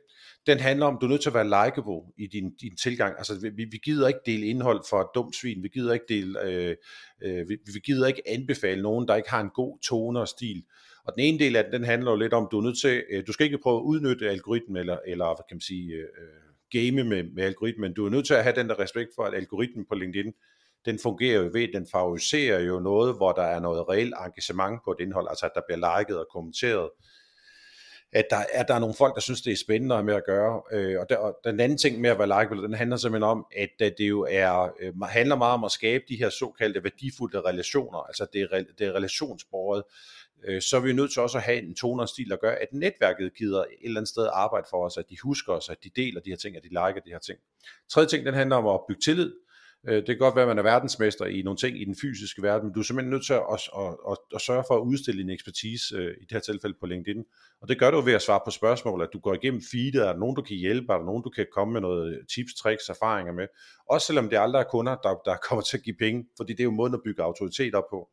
den 0.48 0.60
handler 0.60 0.86
om, 0.86 0.98
du 1.02 1.06
er 1.06 1.10
nødt 1.10 1.22
til 1.22 1.30
at 1.30 1.34
være 1.34 1.66
likeable 1.66 2.02
i 2.18 2.28
din, 2.28 2.56
din 2.62 2.76
tilgang. 2.76 3.16
Altså, 3.18 3.52
vi, 3.56 3.66
vi 3.72 3.78
gider 3.84 4.08
ikke 4.08 4.20
dele 4.26 4.46
indhold 4.46 4.84
for 4.90 5.02
et 5.02 5.08
dumt 5.16 5.36
svin, 5.36 5.64
vi 5.64 5.68
gider 5.68 5.94
ikke 5.94 6.06
dele, 6.10 6.44
øh, 6.44 6.76
øh, 7.24 7.50
vi, 7.50 7.58
vi 7.74 7.80
gider 7.86 8.08
ikke 8.08 8.22
anbefale 8.26 8.82
nogen, 8.82 9.08
der 9.08 9.16
ikke 9.16 9.30
har 9.30 9.42
en 9.42 9.50
god 9.50 9.80
tone 9.80 10.20
og 10.20 10.28
stil. 10.28 10.64
Og 11.06 11.14
den 11.16 11.24
ene 11.24 11.40
del 11.40 11.56
af 11.56 11.64
den, 11.64 11.74
den 11.74 11.84
handler 11.84 12.12
jo 12.12 12.18
lidt 12.18 12.34
om, 12.34 12.48
du 12.52 12.58
er 12.58 12.64
nødt 12.64 12.80
til, 12.80 13.04
øh, 13.10 13.24
du 13.28 13.32
skal 13.32 13.46
ikke 13.46 13.58
prøve 13.64 13.78
at 13.78 13.84
udnytte 13.84 14.30
algoritmen, 14.30 14.78
eller, 14.78 14.98
eller 15.08 15.26
hvad 15.26 15.44
kan 15.50 15.56
man 15.56 15.62
sige, 15.62 15.94
øh, 15.94 16.02
øh 16.02 16.48
game 16.72 17.04
med, 17.04 17.24
med 17.24 17.44
algoritmen. 17.44 17.94
Du 17.94 18.06
er 18.06 18.10
nødt 18.10 18.26
til 18.28 18.34
at 18.34 18.44
have 18.44 18.56
den 18.56 18.70
der 18.70 18.80
respekt 18.80 19.10
for, 19.16 19.24
at 19.24 19.34
algoritmen 19.34 19.86
på 19.90 19.96
LinkedIn, 19.96 20.34
den 20.86 21.00
fungerer 21.00 21.44
jo 21.44 21.50
ved, 21.54 21.68
den 21.74 21.88
favoriserer 21.92 22.60
jo 22.60 22.80
noget, 22.80 23.16
hvor 23.16 23.32
der 23.32 23.44
er 23.44 23.60
noget 23.60 23.90
reelt 23.90 24.14
engagement 24.26 24.80
på 24.86 24.92
et 24.92 25.00
indhold, 25.00 25.28
altså 25.30 25.46
at 25.46 25.52
der 25.56 25.62
bliver 25.68 26.00
liket 26.00 26.20
og 26.20 26.28
kommenteret, 26.34 26.90
at 28.12 28.28
der, 28.30 28.38
at 28.54 28.68
der 28.68 28.74
er 28.74 28.80
nogle 28.80 28.96
folk, 28.96 29.16
der 29.16 29.22
synes, 29.22 29.42
det 29.42 29.54
er 29.54 29.58
spændende 29.58 30.04
med 30.04 30.14
at 30.14 30.26
gøre. 30.26 30.62
Øh, 30.72 31.00
og, 31.00 31.10
der, 31.10 31.18
og 31.18 31.38
den 31.44 31.60
anden 31.60 31.78
ting 31.78 32.02
med 32.02 32.10
at 32.10 32.20
være 32.20 32.28
likeable, 32.28 32.64
den 32.64 32.74
handler 32.74 32.98
simpelthen 32.98 33.30
om, 33.30 33.46
at, 33.58 33.70
at 33.80 33.94
det 33.98 34.10
jo 34.10 34.28
er, 34.30 34.72
øh, 34.80 35.02
handler 35.02 35.36
meget 35.36 35.54
om 35.54 35.64
at 35.64 35.72
skabe 35.72 36.04
de 36.10 36.16
her 36.16 36.30
såkaldte 36.30 36.84
værdifulde 36.84 37.42
relationer, 37.42 38.00
altså 38.00 38.26
det 38.34 38.42
er, 38.52 38.64
det 38.80 38.88
er 38.88 38.92
relationsbordet, 38.92 39.84
øh, 40.44 40.62
så 40.62 40.78
er 40.78 40.82
vi 40.82 40.94
nødt 40.94 41.14
til 41.14 41.22
også 41.22 41.38
at 41.38 41.44
have 41.44 41.58
en 41.62 41.76
tone 41.76 42.02
og 42.02 42.10
stil, 42.10 42.30
der 42.30 42.36
gør, 42.36 42.52
at 42.52 42.68
netværket 42.74 43.36
gider 43.38 43.60
et 43.60 43.68
eller 43.84 44.00
andet 44.00 44.10
sted 44.10 44.28
arbejde 44.34 44.68
for 44.70 44.86
os, 44.86 44.98
at 44.98 45.10
de 45.10 45.16
husker 45.24 45.54
os, 45.54 45.70
at 45.70 45.84
de 45.84 45.90
deler 45.96 46.22
de 46.22 46.30
her 46.30 46.38
ting, 46.38 46.56
at 46.56 46.64
de 46.64 46.70
liker 46.70 47.02
de 47.06 47.10
her 47.10 47.20
ting. 47.20 47.40
Tredje 47.90 48.10
ting, 48.10 48.26
den 48.26 48.34
handler 48.34 48.56
om 48.56 48.68
at 48.68 48.80
bygge 48.88 49.02
tillid. 49.02 49.34
Øh, 49.88 49.96
det 49.96 50.06
kan 50.06 50.18
godt 50.18 50.36
være, 50.36 50.44
at 50.44 50.48
man 50.48 50.58
er 50.58 50.64
verdensmester 50.64 51.26
i 51.26 51.42
nogle 51.42 51.58
ting 51.58 51.82
i 51.82 51.86
den 51.86 51.96
fysiske 52.02 52.42
verden, 52.42 52.66
men 52.68 52.74
du 52.74 52.80
er 52.80 52.84
simpelthen 52.84 53.12
nødt 53.12 53.26
til 53.26 53.34
at, 53.34 53.44
at, 53.54 53.62
at, 53.78 53.98
at, 54.12 54.18
at 54.36 54.42
sørge 54.42 54.64
for 54.68 54.76
at 54.76 54.82
udstille 54.82 55.22
din 55.22 55.30
ekspertise, 55.30 55.96
øh, 55.96 56.12
i 56.22 56.24
det 56.26 56.32
her 56.32 56.40
tilfælde 56.40 56.76
på 56.80 56.86
LinkedIn. 56.86 57.24
Og 57.62 57.68
det 57.68 57.80
gør 57.80 57.92
du 57.92 58.02
ved 58.02 58.14
at 58.14 58.22
svare 58.22 58.42
på 58.46 58.52
spørgsmål, 58.52 59.02
at 59.02 59.10
du 59.14 59.20
går 59.20 59.34
igennem 59.34 59.62
feedet, 59.72 60.02
er 60.02 60.12
der 60.14 60.20
nogen, 60.20 60.36
du 60.36 60.42
kan 60.42 60.58
hjælpe, 60.58 60.94
er 60.94 60.98
der 60.98 61.06
nogen, 61.06 61.24
du 61.24 61.30
kan 61.30 61.46
komme 61.54 61.74
med 61.74 61.82
noget 61.82 62.26
tips, 62.36 62.54
tricks, 62.54 62.90
erfaringer 62.90 63.34
med. 63.34 63.48
Også 63.90 64.08
selvom 64.08 64.30
det 64.30 64.38
aldrig 64.38 64.60
er 64.60 64.70
kunder, 64.72 64.96
der, 64.96 65.22
der 65.26 65.36
kommer 65.48 65.64
til 65.64 65.78
at 65.78 65.84
give 65.84 65.96
penge, 66.00 66.26
fordi 66.38 66.54
det 66.54 66.60
er 66.60 66.70
jo 66.72 66.72
måden 66.72 66.94
at 66.94 67.02
bygge 67.06 67.24
autoritet 67.24 67.76
op 67.76 67.90
på. 67.90 68.10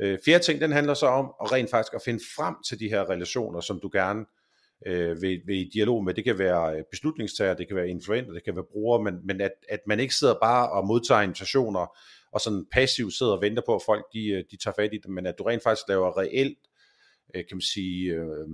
Øh, 0.00 0.18
fjerde 0.24 0.44
ting, 0.44 0.60
den 0.60 0.72
handler 0.72 0.94
så 0.94 1.06
om 1.06 1.32
at 1.42 1.52
rent 1.52 1.70
faktisk 1.70 1.94
at 1.94 2.02
finde 2.04 2.20
frem 2.36 2.54
til 2.68 2.80
de 2.80 2.88
her 2.88 3.10
relationer, 3.10 3.60
som 3.60 3.80
du 3.82 3.90
gerne 3.92 4.20
øh, 4.20 4.39
øh, 4.86 5.22
ved, 5.22 5.46
ved 5.46 5.54
i 5.54 5.70
dialog 5.74 6.04
med. 6.04 6.14
Det 6.14 6.24
kan 6.24 6.38
være 6.38 6.76
øh, 6.76 6.84
beslutningstager, 6.90 7.54
det 7.54 7.68
kan 7.68 7.76
være 7.76 7.88
influenter, 7.88 8.32
det 8.32 8.44
kan 8.44 8.56
være 8.56 8.64
brugere, 8.72 9.02
men, 9.02 9.14
men 9.26 9.40
at, 9.40 9.52
at 9.68 9.80
man 9.86 10.00
ikke 10.00 10.14
sidder 10.14 10.34
bare 10.42 10.70
og 10.70 10.86
modtager 10.86 11.20
invitationer 11.20 11.96
og 12.32 12.40
sådan 12.40 12.66
passivt 12.72 13.14
sidder 13.14 13.32
og 13.32 13.42
venter 13.42 13.62
på, 13.66 13.74
at 13.74 13.82
folk 13.86 14.04
de, 14.12 14.28
øh, 14.28 14.44
de 14.50 14.56
tager 14.56 14.74
fat 14.78 14.94
i 14.94 14.98
det, 14.98 15.10
men 15.10 15.26
at 15.26 15.34
du 15.38 15.44
rent 15.44 15.62
faktisk 15.62 15.88
laver 15.88 16.18
reelt, 16.18 16.58
øh, 17.34 17.44
kan 17.48 17.56
man 17.56 17.60
sige, 17.60 18.12
øh, 18.12 18.48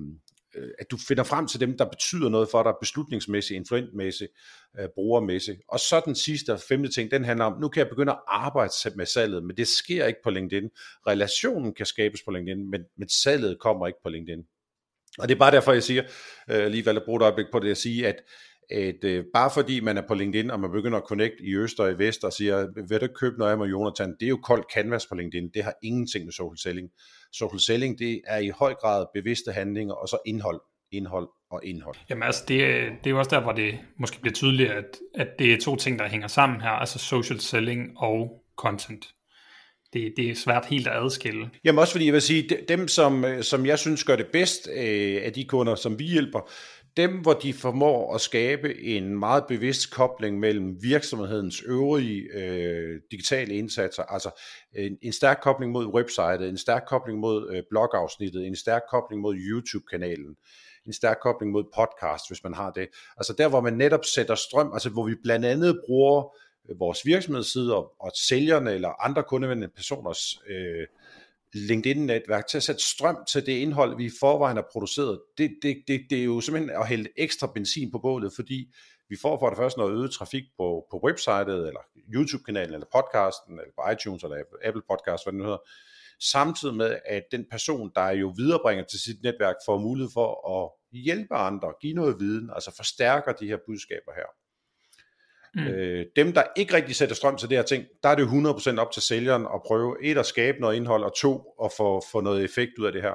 øh, 0.57 0.71
at 0.79 0.91
du 0.91 0.97
finder 1.09 1.25
frem 1.25 1.47
til 1.47 1.61
dem, 1.61 1.77
der 1.77 1.85
betyder 1.85 2.29
noget 2.29 2.49
for 2.51 2.63
dig, 2.63 2.73
beslutningsmæssigt, 2.81 3.57
influentmæssigt, 3.57 4.33
øh, 4.81 4.89
brugermæssigt. 4.95 5.61
Og 5.69 5.81
så 5.81 6.03
den 6.05 6.15
sidste 6.15 6.53
og 6.53 6.61
femte 6.61 6.93
ting, 6.93 7.11
den 7.11 7.25
handler 7.25 7.45
om, 7.45 7.61
nu 7.61 7.69
kan 7.69 7.81
jeg 7.81 7.89
begynde 7.89 8.13
at 8.13 8.19
arbejde 8.27 8.73
med 8.97 9.07
salget, 9.07 9.45
men 9.45 9.57
det 9.57 9.69
sker 9.69 10.07
ikke 10.07 10.21
på 10.25 10.31
LinkedIn. 10.31 10.71
Relationen 11.07 11.75
kan 11.75 11.87
skabes 11.87 12.23
på 12.23 12.31
LinkedIn, 12.31 12.71
men, 12.71 12.81
men 12.97 13.09
salget 13.09 13.59
kommer 13.61 13.87
ikke 13.87 13.99
på 14.03 14.09
LinkedIn. 14.09 14.45
Og 15.19 15.29
det 15.29 15.35
er 15.35 15.39
bare 15.39 15.51
derfor, 15.51 15.73
jeg 15.73 15.83
siger, 15.83 16.03
øh, 16.51 16.67
lige 16.67 16.87
valgte 16.87 17.01
at 17.01 17.05
bruge 17.05 17.17
et 17.17 17.23
øjeblik 17.23 17.47
på 17.53 17.59
det, 17.59 17.71
at 17.71 17.77
sige, 17.77 18.07
at 18.07 18.17
at 18.71 19.05
øh, 19.05 19.25
bare 19.35 19.51
fordi 19.55 19.81
man 19.81 19.97
er 19.99 20.03
på 20.09 20.15
LinkedIn, 20.15 20.51
og 20.51 20.61
man 20.61 20.71
begynder 20.71 20.99
at 20.99 21.05
connect 21.09 21.35
i 21.41 21.57
øst 21.57 21.81
og 21.81 21.93
i 21.93 21.99
vest, 21.99 22.25
og 22.25 22.33
siger, 22.33 22.67
vil 22.89 23.01
du 23.01 23.07
købe 23.07 23.39
noget 23.39 23.53
af 23.53 23.59
mig, 23.59 23.71
Jonathan? 23.71 24.17
Det 24.21 24.27
er 24.27 24.29
jo 24.29 24.37
koldt 24.43 24.67
canvas 24.75 25.07
på 25.07 25.15
LinkedIn, 25.15 25.51
det 25.55 25.65
har 25.65 25.75
ingenting 25.83 26.25
med 26.25 26.33
social 26.33 26.59
selling. 26.59 26.89
Social 27.33 27.61
selling, 27.61 27.99
det 27.99 28.21
er 28.27 28.39
i 28.39 28.49
høj 28.49 28.75
grad 28.75 29.07
bevidste 29.15 29.53
handlinger, 29.53 29.95
og 29.95 30.09
så 30.09 30.19
indhold, 30.27 30.61
indhold 30.93 31.29
og 31.51 31.61
indhold. 31.65 31.97
Jamen 32.11 32.23
altså, 32.23 32.45
det, 32.49 32.59
det 33.05 33.07
er 33.07 33.11
jo 33.11 33.19
også 33.19 33.31
der, 33.31 33.41
hvor 33.41 33.53
det 33.53 33.79
måske 33.99 34.21
bliver 34.21 34.35
tydeligt, 34.35 34.71
at, 34.71 34.99
at 35.15 35.29
det 35.39 35.53
er 35.53 35.59
to 35.61 35.77
ting, 35.77 35.99
der 35.99 36.09
hænger 36.09 36.29
sammen 36.29 36.61
her, 36.61 36.71
altså 36.71 36.99
social 36.99 37.41
selling 37.41 37.93
og 37.97 38.43
content. 38.57 39.07
Det, 39.97 40.13
det 40.17 40.31
er 40.31 40.35
svært 40.35 40.67
helt 40.67 40.87
at 40.87 41.05
adskille. 41.05 41.51
Jamen 41.65 41.79
også 41.79 41.93
fordi, 41.93 42.05
jeg 42.07 42.13
vil 42.13 42.23
sige, 42.23 42.49
dem 42.69 42.89
som, 42.89 43.25
øh, 43.25 43.43
som 43.43 43.67
jeg 43.67 43.79
synes 43.79 44.05
gør 44.05 44.17
det 44.17 44.27
bedst 44.27 44.69
øh, 44.77 45.21
af 45.25 45.33
de 45.33 45.45
kunder, 45.45 45.75
som 45.75 45.99
vi 45.99 46.05
hjælper, 46.05 46.51
dem, 46.97 47.11
hvor 47.11 47.33
de 47.33 47.53
formår 47.53 48.15
at 48.15 48.21
skabe 48.21 48.85
en 48.85 49.19
meget 49.19 49.45
bevidst 49.49 49.91
kobling 49.91 50.39
mellem 50.39 50.77
virksomhedens 50.83 51.63
øvrige 51.67 52.23
øh, 52.35 53.01
digitale 53.11 53.55
indsatser, 53.55 54.03
altså 54.03 54.31
en, 54.77 54.99
en 55.03 55.13
stærk 55.13 55.39
kobling 55.43 55.73
mod 55.73 55.87
websitet, 55.87 56.49
en 56.49 56.59
stærk 56.59 56.83
kobling 56.89 57.19
mod 57.19 57.51
øh, 57.55 57.63
blogafsnittet, 57.71 58.47
en 58.47 58.57
stærk 58.57 58.83
kobling 58.91 59.23
mod 59.23 59.35
YouTube-kanalen, 59.37 60.37
en 60.87 60.93
stærk 60.93 61.17
kobling 61.23 61.53
mod 61.53 61.65
podcast, 61.77 62.25
hvis 62.31 62.45
man 62.45 62.55
har 62.55 62.71
det. 62.71 62.89
Altså 63.17 63.35
der, 63.39 63.49
hvor 63.49 63.61
man 63.61 63.73
netop 63.73 64.05
sætter 64.05 64.35
strøm, 64.35 64.71
altså 64.73 64.91
hvor 64.91 65.07
vi 65.07 65.15
blandt 65.23 65.47
andet 65.47 65.81
bruger 65.87 66.25
øh, 66.25 66.46
vores 66.79 67.07
virksomhedsside 67.07 67.77
og, 67.77 67.93
og 68.01 68.13
sælgerne 68.15 68.73
eller 68.73 69.05
andre 69.05 69.23
kundevendende 69.23 69.69
personers 69.77 70.41
øh, 70.49 70.87
LinkedIn-netværk 71.53 72.47
til 72.47 72.57
at 72.57 72.63
sætte 72.63 72.83
strøm 72.83 73.19
til 73.29 73.47
det 73.47 73.53
indhold, 73.53 73.97
vi 73.97 74.05
i 74.05 74.11
forvejen 74.21 74.57
har 74.57 74.69
produceret, 74.73 75.21
det, 75.39 75.51
det, 75.63 75.83
det, 75.89 76.07
det 76.11 76.21
er 76.21 76.25
jo 76.25 76.41
simpelthen 76.41 76.77
at 76.81 76.89
hælde 76.89 77.09
ekstra 77.17 77.47
benzin 77.55 77.91
på 77.91 77.99
bålet, 77.99 78.33
fordi 78.37 78.75
vi 79.09 79.17
får 79.23 79.39
for 79.39 79.49
det 79.49 79.59
første 79.59 79.79
noget 79.79 79.93
øget 79.93 80.11
trafik 80.11 80.45
på, 80.57 80.87
på 80.91 81.01
websitet, 81.05 81.67
eller 81.69 81.81
YouTube-kanalen, 82.15 82.75
eller 82.75 82.87
podcasten, 82.93 83.53
eller 83.61 83.73
på 83.79 83.91
iTunes, 83.91 84.23
eller 84.23 84.37
Apple 84.65 84.83
Podcast, 84.91 85.25
hvad 85.25 85.33
det 85.33 85.39
nu 85.39 85.45
hedder, 85.45 85.69
samtidig 86.21 86.75
med, 86.75 86.99
at 87.05 87.23
den 87.33 87.45
person, 87.51 87.93
der 87.95 88.11
jo 88.11 88.35
viderebringer 88.37 88.85
til 88.85 89.01
sit 89.01 89.23
netværk, 89.23 89.57
får 89.67 89.79
mulighed 89.79 90.11
for 90.15 90.31
at 90.57 90.99
hjælpe 90.99 91.35
andre, 91.35 91.73
give 91.81 91.95
noget 91.95 92.21
viden, 92.21 92.51
altså 92.55 92.77
forstærker 92.77 93.33
de 93.33 93.47
her 93.47 93.59
budskaber 93.67 94.13
her. 94.15 94.29
Mm. 95.57 95.63
Øh, 95.63 96.07
dem, 96.17 96.33
der 96.33 96.43
ikke 96.57 96.75
rigtig 96.75 96.97
sætter 96.97 97.15
strøm 97.15 97.37
til 97.37 97.49
det 97.49 97.59
her 97.59 97.65
ting, 97.65 97.85
der 98.03 98.09
er 98.09 98.15
det 98.15 98.27
100% 98.27 98.79
op 98.79 98.93
til 98.93 99.03
sælgeren 99.03 99.43
at 99.55 99.61
prøve 99.67 99.97
et 100.03 100.19
at 100.19 100.27
skabe 100.27 100.61
noget 100.61 100.77
indhold, 100.77 101.05
og 101.05 101.17
to 101.17 101.55
at 101.65 101.73
få, 101.77 102.03
få 102.13 102.21
noget 102.21 102.45
effekt 102.45 102.79
ud 102.79 102.87
af 102.87 102.93
det 102.93 103.03
her. 103.03 103.15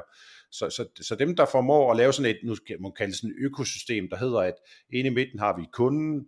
Så, 0.51 0.69
så, 0.69 0.85
så 1.01 1.15
dem, 1.15 1.35
der 1.35 1.45
formår 1.45 1.91
at 1.91 1.97
lave 1.97 2.13
sådan 2.13 2.31
et, 2.31 2.37
nu 2.43 2.55
kan 2.67 2.81
man 2.81 2.91
kalde 2.91 3.11
det 3.11 3.19
sådan 3.19 3.29
et 3.29 3.45
økosystem, 3.45 4.09
der 4.09 4.17
hedder, 4.17 4.39
at 4.39 4.53
inde 4.93 5.09
i 5.09 5.13
midten 5.13 5.39
har 5.39 5.57
vi 5.57 5.65
kunden, 5.73 6.25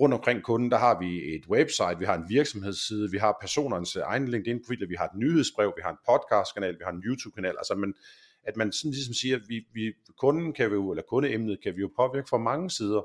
rundt 0.00 0.14
omkring 0.14 0.42
kunden, 0.42 0.70
der 0.70 0.78
har 0.78 0.98
vi 1.00 1.34
et 1.34 1.46
website, 1.50 1.98
vi 1.98 2.04
har 2.04 2.16
en 2.16 2.28
virksomhedsside, 2.28 3.10
vi 3.10 3.18
har 3.18 3.38
personernes 3.40 3.96
egen 3.96 4.28
LinkedIn-profiler, 4.28 4.88
vi 4.88 4.94
har 4.98 5.04
et 5.04 5.16
nyhedsbrev, 5.16 5.72
vi 5.76 5.82
har 5.84 5.90
en 5.90 6.02
podcastkanal, 6.08 6.74
vi 6.74 6.84
har 6.84 6.92
en 6.92 7.02
YouTube-kanal, 7.06 7.54
altså 7.58 7.74
man, 7.74 7.94
at 8.42 8.56
man 8.56 8.72
sådan 8.72 8.90
ligesom 8.90 9.14
siger, 9.14 9.36
at 9.36 9.42
vi, 9.48 9.66
vi, 9.72 9.92
kunden 10.18 10.52
kan 10.52 10.70
vi 10.70 10.74
jo, 10.74 10.90
eller 10.90 11.02
kundeemnet 11.02 11.62
kan 11.62 11.76
vi 11.76 11.80
jo 11.80 11.90
påvirke 11.96 12.28
fra 12.28 12.38
mange 12.38 12.70
sider, 12.70 13.02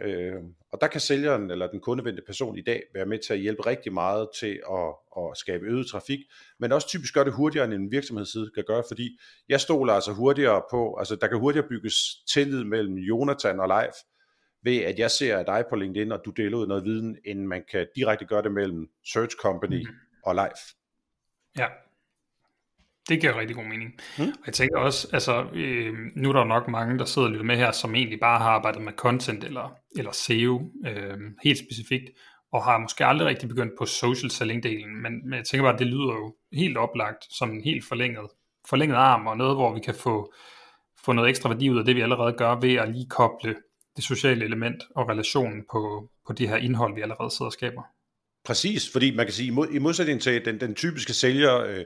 Øh, 0.00 0.34
og 0.72 0.80
der 0.80 0.86
kan 0.86 1.00
sælgeren 1.00 1.50
eller 1.50 1.70
den 1.70 1.80
kundevendte 1.80 2.22
person 2.26 2.58
i 2.58 2.62
dag 2.62 2.82
være 2.94 3.06
med 3.06 3.18
til 3.18 3.32
at 3.32 3.40
hjælpe 3.40 3.66
rigtig 3.66 3.92
meget 3.92 4.28
til 4.40 4.60
at, 4.70 4.94
at 5.16 5.36
skabe 5.36 5.66
øget 5.66 5.86
trafik, 5.86 6.18
men 6.58 6.72
også 6.72 6.88
typisk 6.88 7.14
gør 7.14 7.24
det 7.24 7.32
hurtigere 7.32 7.64
end 7.64 7.74
en 7.74 7.90
virksomhedsside 7.90 8.50
kan 8.54 8.64
gøre, 8.66 8.82
fordi 8.88 9.18
jeg 9.48 9.60
stoler 9.60 9.92
altså 9.92 10.12
hurtigere 10.12 10.62
på, 10.70 10.96
altså 10.98 11.16
der 11.16 11.26
kan 11.26 11.38
hurtigere 11.38 11.68
bygges 11.68 11.94
tillid 12.32 12.64
mellem 12.64 12.94
Jonathan 12.94 13.60
og 13.60 13.68
Leif, 13.68 13.94
ved 14.62 14.76
at 14.76 14.98
jeg 14.98 15.10
ser 15.10 15.42
dig 15.42 15.64
på 15.70 15.76
LinkedIn, 15.76 16.12
og 16.12 16.20
du 16.24 16.30
deler 16.30 16.58
ud 16.58 16.66
noget 16.66 16.84
viden, 16.84 17.18
end 17.24 17.46
man 17.46 17.64
kan 17.70 17.86
direkte 17.96 18.24
gøre 18.24 18.42
det 18.42 18.52
mellem 18.52 18.88
Search 19.12 19.36
Company 19.36 19.82
mm. 19.82 19.94
og 20.24 20.34
Leif. 20.34 20.58
Ja, 21.58 21.66
det 23.10 23.20
giver 23.20 23.38
rigtig 23.38 23.56
god 23.56 23.64
mening. 23.64 23.90
Mm. 24.18 24.24
Og 24.24 24.46
jeg 24.46 24.54
tænker 24.54 24.78
også, 24.78 25.08
altså, 25.12 25.46
øh, 25.54 25.94
nu 26.16 26.28
er 26.28 26.32
der 26.32 26.44
nok 26.44 26.68
mange, 26.68 26.98
der 26.98 27.04
sidder 27.04 27.28
og 27.28 27.32
lytter 27.32 27.46
med 27.46 27.56
her, 27.56 27.72
som 27.72 27.94
egentlig 27.94 28.20
bare 28.20 28.38
har 28.38 28.50
arbejdet 28.50 28.82
med 28.82 28.92
content 28.92 29.44
eller, 29.44 29.74
eller 29.96 30.12
SEO 30.12 30.70
øh, 30.86 31.18
helt 31.44 31.58
specifikt, 31.58 32.10
og 32.52 32.64
har 32.64 32.78
måske 32.78 33.06
aldrig 33.06 33.28
rigtig 33.28 33.48
begyndt 33.48 33.72
på 33.78 33.86
social 33.86 34.30
selling-delen, 34.30 35.02
men, 35.02 35.28
men 35.28 35.36
jeg 35.36 35.44
tænker 35.44 35.64
bare, 35.64 35.74
at 35.74 35.78
det 35.78 35.86
lyder 35.86 36.14
jo 36.20 36.34
helt 36.52 36.76
oplagt 36.76 37.24
som 37.30 37.50
en 37.50 37.60
helt 37.60 37.84
forlænget, 37.84 38.26
forlænget 38.68 38.96
arm, 38.96 39.26
og 39.26 39.36
noget, 39.36 39.56
hvor 39.56 39.74
vi 39.74 39.80
kan 39.80 39.94
få, 39.94 40.32
få 41.04 41.12
noget 41.12 41.28
ekstra 41.30 41.48
værdi 41.48 41.70
ud 41.70 41.78
af 41.78 41.84
det, 41.84 41.96
vi 41.96 42.00
allerede 42.00 42.32
gør, 42.32 42.60
ved 42.60 42.74
at 42.74 42.88
lige 42.88 43.06
koble 43.08 43.56
det 43.96 44.04
sociale 44.04 44.44
element 44.44 44.82
og 44.96 45.08
relationen 45.08 45.64
på, 45.72 46.10
på 46.26 46.32
de 46.32 46.46
her 46.48 46.56
indhold, 46.56 46.94
vi 46.94 47.00
allerede 47.00 47.30
sidder 47.30 47.46
og 47.46 47.52
skaber. 47.52 47.82
Præcis, 48.44 48.92
fordi 48.92 49.16
man 49.16 49.26
kan 49.26 49.32
sige, 49.32 49.52
i 49.72 49.78
modsætning 49.78 50.20
til 50.20 50.44
den, 50.44 50.60
den 50.60 50.74
typiske 50.74 51.12
sælger, 51.12 51.60
øh, 51.60 51.84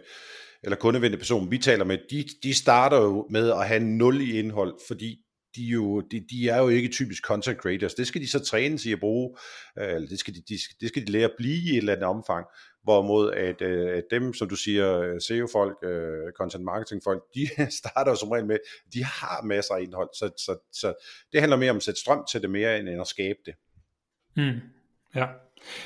eller 0.65 0.77
kundevendte 0.77 1.19
person, 1.19 1.51
vi 1.51 1.59
taler 1.59 1.85
med, 1.85 1.99
de, 2.11 2.25
de 2.43 2.55
starter 2.55 2.97
jo 2.97 3.27
med 3.31 3.51
at 3.51 3.69
have 3.69 3.81
nul 3.81 4.21
i 4.21 4.39
indhold, 4.39 4.75
fordi 4.89 5.25
de, 5.57 5.63
jo, 5.63 6.01
de, 6.01 6.27
de 6.31 6.49
er 6.49 6.59
jo 6.59 6.69
ikke 6.69 6.89
typisk 6.89 7.25
content 7.25 7.59
creators. 7.59 7.95
Det 7.95 8.07
skal 8.07 8.21
de 8.21 8.31
så 8.31 8.45
trænes 8.45 8.87
i 8.87 8.93
at 8.93 9.01
bruge, 9.01 9.37
øh, 9.79 9.95
eller 9.95 10.09
det 10.09 10.19
skal 10.19 10.35
de, 10.35 10.41
de, 10.49 10.55
det 10.81 10.89
skal 10.89 11.07
de 11.07 11.13
lære 11.13 11.25
at 11.25 11.35
blive 11.39 11.55
i 11.55 11.71
et 11.71 11.77
eller 11.77 11.93
andet 11.93 12.07
omfang. 12.07 12.47
Hvorimod 12.83 13.33
at, 13.33 13.63
øh, 13.63 13.97
at 13.97 14.05
dem, 14.11 14.35
som 14.35 14.49
du 14.49 14.57
siger, 14.57 15.19
SEO-folk, 15.19 15.77
øh, 15.85 16.33
content 16.39 16.65
marketing-folk, 16.65 17.23
de 17.35 17.49
starter 17.81 18.13
jo 18.13 18.17
som 18.17 18.31
regel 18.31 18.47
med, 18.47 18.59
de 18.95 19.05
har 19.05 19.43
masser 19.43 19.75
af 19.75 19.83
indhold, 19.83 20.09
så, 20.15 20.31
så, 20.37 20.57
så 20.73 20.95
det 21.33 21.41
handler 21.41 21.57
mere 21.57 21.71
om 21.71 21.77
at 21.77 21.83
sætte 21.83 22.01
strøm 22.01 22.25
til 22.31 22.43
det 22.43 22.51
mere, 22.51 22.79
end 22.79 23.01
at 23.01 23.07
skabe 23.07 23.39
det. 23.47 23.55
Mm. 24.37 24.61
Ja. 25.15 25.27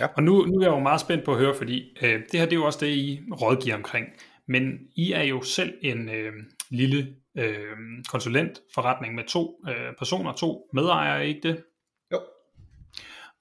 ja, 0.01 0.07
og 0.17 0.23
nu, 0.23 0.45
nu 0.45 0.59
er 0.59 0.63
jeg 0.63 0.71
jo 0.71 0.79
meget 0.79 1.01
spændt 1.01 1.25
på 1.25 1.33
at 1.33 1.39
høre, 1.39 1.55
fordi 1.55 1.97
øh, 2.03 2.21
det 2.33 2.41
her 2.41 2.45
det 2.45 2.53
er 2.53 2.57
jo 2.57 2.65
også 2.65 2.79
det, 2.87 2.89
I 2.89 3.21
rådgiver 3.33 3.77
omkring. 3.77 4.07
Men 4.49 4.79
I 4.97 5.13
er 5.13 5.23
jo 5.23 5.43
selv 5.43 5.75
en 5.83 6.09
øh, 6.09 6.33
lille 6.71 7.17
øh, 7.39 7.77
konsulentforretning 8.09 9.15
med 9.15 9.25
to 9.25 9.61
øh, 9.69 9.97
personer, 9.99 10.33
to 10.33 10.69
medejere, 10.73 11.29
ikke 11.29 11.41
det? 11.49 11.65
Jo. 12.13 12.21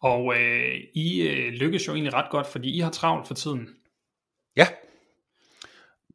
Og 0.01 0.35
øh, 0.35 0.75
I 0.93 1.21
øh, 1.21 1.53
lykkes 1.53 1.87
jo 1.87 1.93
egentlig 1.93 2.13
ret 2.13 2.31
godt, 2.31 2.47
fordi 2.47 2.77
I 2.77 2.79
har 2.79 2.91
travlt 2.91 3.27
for 3.27 3.33
tiden. 3.33 3.69
Ja. 4.55 4.67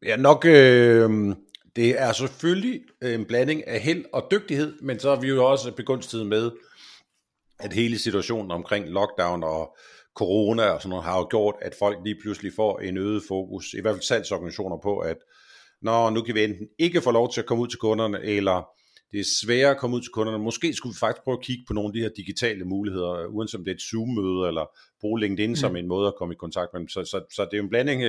Ja, 0.02 0.16
nok... 0.16 0.44
Øh, 0.44 1.10
det 1.76 2.00
er 2.00 2.12
selvfølgelig 2.12 2.80
en 3.02 3.24
blanding 3.24 3.66
af 3.66 3.80
held 3.80 4.04
og 4.12 4.28
dygtighed, 4.30 4.80
men 4.82 4.98
så 4.98 5.10
er 5.10 5.20
vi 5.20 5.28
jo 5.28 5.44
også 5.44 5.72
begunstiget 5.72 6.26
med, 6.26 6.50
at 7.58 7.72
hele 7.72 7.98
situationen 7.98 8.50
omkring 8.50 8.88
lockdown 8.88 9.44
og 9.44 9.76
corona 10.14 10.62
og 10.62 10.82
sådan 10.82 10.90
noget 10.90 11.04
har 11.04 11.18
jo 11.18 11.26
gjort, 11.30 11.54
at 11.62 11.74
folk 11.78 11.98
lige 12.04 12.16
pludselig 12.22 12.52
får 12.56 12.78
en 12.78 12.98
øget 12.98 13.22
fokus, 13.28 13.74
i 13.74 13.80
hvert 13.80 13.94
fald 13.94 14.02
salgsorganisationer 14.02 14.78
på, 14.82 14.98
at 14.98 15.16
når 15.82 16.10
nu 16.10 16.22
kan 16.22 16.34
vi 16.34 16.44
enten 16.44 16.68
ikke 16.78 17.00
få 17.00 17.10
lov 17.10 17.32
til 17.32 17.40
at 17.40 17.46
komme 17.46 17.62
ud 17.62 17.68
til 17.68 17.78
kunderne, 17.78 18.22
eller 18.22 18.68
det 19.12 19.20
er 19.20 19.24
sværere 19.42 19.70
at 19.70 19.78
komme 19.78 19.96
ud 19.96 20.00
til 20.00 20.12
kunderne. 20.12 20.38
Måske 20.38 20.74
skulle 20.74 20.94
vi 20.94 20.98
faktisk 20.98 21.24
prøve 21.24 21.38
at 21.38 21.44
kigge 21.44 21.64
på 21.66 21.72
nogle 21.72 21.88
af 21.88 21.92
de 21.92 22.00
her 22.00 22.08
digitale 22.16 22.64
muligheder, 22.64 23.26
uanset 23.26 23.58
om 23.58 23.64
det 23.64 23.70
er 23.70 23.74
et 23.74 23.82
Zoom-møde, 23.82 24.48
eller 24.48 24.66
bruge 25.00 25.20
LinkedIn 25.20 25.50
mm. 25.50 25.56
som 25.56 25.76
en 25.76 25.88
måde 25.88 26.08
at 26.08 26.14
komme 26.18 26.34
i 26.34 26.36
kontakt 26.36 26.72
med 26.72 26.80
dem. 26.80 26.88
Så, 26.88 27.04
så, 27.04 27.24
så 27.34 27.48
det 27.50 27.58
er 27.58 27.62
en 27.62 27.68
blanding. 27.68 28.02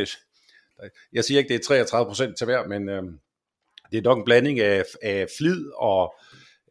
Jeg 1.13 1.23
siger 1.23 1.39
ikke, 1.39 1.49
det 1.49 1.55
er 1.55 1.63
33 1.63 2.05
procent 2.05 2.37
til 2.37 2.45
hver, 2.45 2.67
men 2.67 2.89
øh, 2.89 3.03
det 3.91 3.97
er 3.97 4.01
nok 4.01 4.17
en 4.17 4.25
blanding 4.25 4.59
af, 4.59 4.83
af 5.01 5.27
flid 5.37 5.65
og 5.77 6.13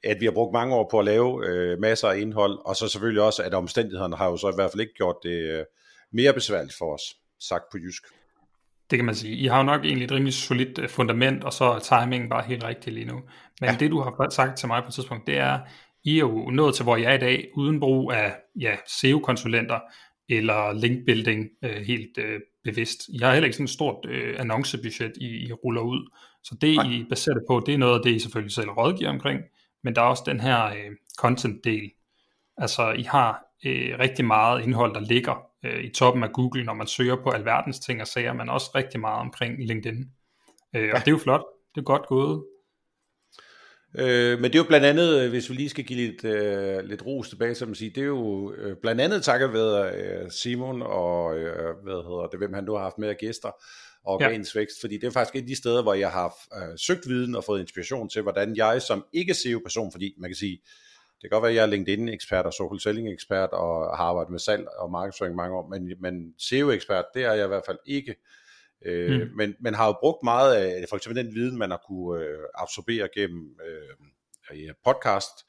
at 0.05 0.21
vi 0.21 0.25
har 0.25 0.33
brugt 0.33 0.53
mange 0.53 0.75
år 0.75 0.89
på 0.91 0.99
at 0.99 1.05
lave 1.05 1.47
øh, 1.47 1.79
masser 1.79 2.09
af 2.09 2.19
indhold, 2.19 2.59
og 2.65 2.77
så 2.77 2.89
selvfølgelig 2.89 3.23
også, 3.23 3.43
at 3.43 3.55
omstændighederne 3.55 4.17
har 4.17 4.31
jo 4.31 4.37
så 4.37 4.49
i 4.49 4.55
hvert 4.55 4.71
fald 4.71 4.81
ikke 4.81 4.95
gjort 4.95 5.17
det 5.23 5.39
øh, 5.39 5.65
mere 6.13 6.33
besværligt 6.33 6.75
for 6.79 6.95
os, 6.95 7.03
sagt 7.41 7.65
på 7.73 7.79
jysk. 7.79 8.03
Det 8.91 8.99
kan 8.99 9.07
man 9.07 9.15
sige. 9.15 9.37
I 9.37 9.47
har 9.47 9.57
jo 9.57 9.63
nok 9.63 9.85
egentlig 9.85 10.05
et 10.05 10.13
rimelig 10.13 10.35
solidt 10.35 10.79
øh, 10.79 10.89
fundament, 10.89 11.45
og 11.45 11.53
så 11.53 11.65
er 11.65 11.79
timingen 11.79 12.31
bare 12.31 12.45
helt 12.47 12.65
rigtig 12.65 12.93
lige 12.93 13.07
nu. 13.07 13.21
Men 13.61 13.71
ja. 13.71 13.77
det 13.81 13.91
du 13.91 14.01
har 14.01 14.31
sagt 14.31 14.59
til 14.59 14.69
mig 14.69 14.83
på 14.83 14.89
et 14.89 14.95
tidspunkt, 14.95 15.27
det 15.27 15.39
er, 15.39 15.59
I 16.05 16.15
er 16.15 16.21
jo 16.21 16.51
nået 16.51 16.75
til, 16.75 16.83
hvor 16.83 16.97
jeg 16.97 17.11
er 17.11 17.15
i 17.15 17.19
dag, 17.19 17.49
uden 17.57 17.81
brug 17.81 18.13
af 18.13 18.35
ja, 18.61 18.77
SEO-konsulenter 18.87 19.81
eller 20.29 20.73
linkbuilding 20.73 21.49
øh, 21.65 21.83
helt 21.87 22.19
øh, 22.19 22.41
bevidst. 22.65 23.09
I 23.09 23.19
har 23.19 23.33
heller 23.33 23.47
ikke 23.47 23.57
sådan 23.57 23.65
et 23.65 23.71
stort 23.71 24.07
øh, 24.09 24.35
annoncebudget, 24.39 25.13
I, 25.17 25.27
I 25.27 25.53
ruller 25.53 25.81
ud. 25.81 26.11
Så 26.45 26.57
det, 26.61 26.77
Nej. 26.77 26.87
I 26.87 27.05
baserer 27.09 27.35
det 27.35 27.45
på, 27.49 27.63
det 27.67 27.75
er 27.75 27.79
noget 27.79 27.95
af 27.95 28.01
det, 28.05 28.11
I 28.11 28.19
selvfølgelig 28.19 28.55
selv 28.55 28.71
rådgiver 28.71 29.11
omkring 29.11 29.41
men 29.85 29.95
der 29.95 30.01
er 30.01 30.07
også 30.07 30.23
den 30.27 30.41
her 30.41 30.67
øh, 30.67 30.91
content-del. 31.19 31.91
Altså, 32.57 32.91
I 32.91 33.03
har 33.03 33.45
øh, 33.67 33.99
rigtig 33.99 34.25
meget 34.25 34.63
indhold, 34.63 34.95
der 34.95 35.01
ligger 35.01 35.47
øh, 35.65 35.85
i 35.85 35.89
toppen 35.89 36.23
af 36.23 36.33
Google, 36.33 36.65
når 36.65 36.75
man 36.75 36.87
søger 36.87 37.17
på 37.23 37.31
alverdens 37.31 37.79
ting 37.79 38.01
og 38.01 38.07
sager, 38.07 38.33
men 38.33 38.49
også 38.49 38.71
rigtig 38.75 39.01
meget 39.01 39.21
omkring 39.21 39.67
LinkedIn. 39.67 40.05
Øh, 40.77 40.89
ja. 40.89 40.95
Og 40.95 41.01
det 41.01 41.07
er 41.07 41.13
jo 41.13 41.19
flot. 41.19 41.45
Det 41.75 41.81
er 41.81 41.85
godt 41.85 42.07
gået. 42.07 42.45
Øh, 43.99 44.41
men 44.41 44.45
det 44.45 44.55
er 44.55 44.59
jo 44.59 44.69
blandt 44.69 44.87
andet, 44.87 45.21
øh, 45.21 45.31
hvis 45.31 45.51
vi 45.51 45.55
lige 45.55 45.69
skal 45.69 45.85
give 45.85 45.99
lidt, 45.99 46.25
øh, 46.25 46.85
lidt 46.85 47.07
ros 47.07 47.29
tilbage, 47.29 47.55
så 47.55 47.67
man 47.67 47.75
sige, 47.75 47.91
det 47.91 48.03
er 48.03 48.07
jo 48.07 48.53
øh, 48.53 48.77
blandt 48.83 49.01
andet 49.01 49.23
takket 49.23 49.53
ved 49.53 49.95
øh, 49.95 50.31
Simon 50.31 50.83
og 50.83 51.39
øh, 51.39 51.75
hvad 51.83 51.95
hedder 51.95 52.27
det, 52.27 52.41
hvem 52.41 52.55
han 52.55 52.65
nu 52.65 52.73
har 52.73 52.83
haft 52.83 52.99
med 52.99 53.09
af 53.09 53.17
gæster, 53.17 53.51
og 54.05 54.15
organisk 54.15 54.55
ja. 54.55 54.61
vækst, 54.61 54.81
fordi 54.81 54.95
det 54.97 55.07
er 55.07 55.11
faktisk 55.11 55.37
et 55.37 55.41
af 55.41 55.47
de 55.47 55.57
steder, 55.57 55.83
hvor 55.83 55.95
jeg 55.95 56.11
har 56.11 56.35
øh, 56.57 56.79
søgt 56.79 57.09
viden 57.09 57.35
og 57.35 57.45
fået 57.45 57.61
inspiration 57.61 58.09
til, 58.09 58.23
hvordan 58.23 58.57
jeg 58.57 58.83
som 58.83 59.05
ikke 59.13 59.35
SEO-person, 59.35 59.93
fordi 59.93 60.15
man 60.19 60.31
kan 60.31 60.37
sige, 60.37 60.61
det 61.23 61.31
kan 61.31 61.31
godt 61.31 61.43
være, 61.43 61.51
at 61.51 61.57
jeg 61.57 61.63
er 61.63 61.67
LinkedIn-ekspert 61.67 62.47
og 62.47 62.53
social 62.53 62.81
selling-ekspert 62.81 63.51
og 63.51 63.97
har 63.97 64.05
arbejdet 64.05 64.31
med 64.31 64.39
salg 64.39 64.67
og 64.79 64.91
markedsføring 64.91 65.37
mange 65.37 65.57
år, 65.57 65.69
men, 65.69 65.93
men 66.01 66.35
SEO-ekspert, 66.39 67.05
det 67.15 67.25
er 67.25 67.33
jeg 67.33 67.45
i 67.45 67.49
hvert 67.49 67.67
fald 67.67 67.79
ikke. 67.87 68.15
Øh, 68.85 69.21
mm. 69.21 69.37
men, 69.37 69.55
men 69.61 69.75
har 69.75 69.87
jo 69.87 69.95
brugt 70.01 70.23
meget 70.25 70.55
af 70.55 70.85
for 70.89 70.97
eksempel 70.97 71.25
den 71.25 71.35
viden, 71.35 71.59
man 71.59 71.71
har 71.71 71.85
kunne 71.89 72.25
øh, 72.25 72.39
absorbere 72.55 73.09
gennem 73.15 73.57
øh, 73.67 74.75
podcast, 74.85 75.47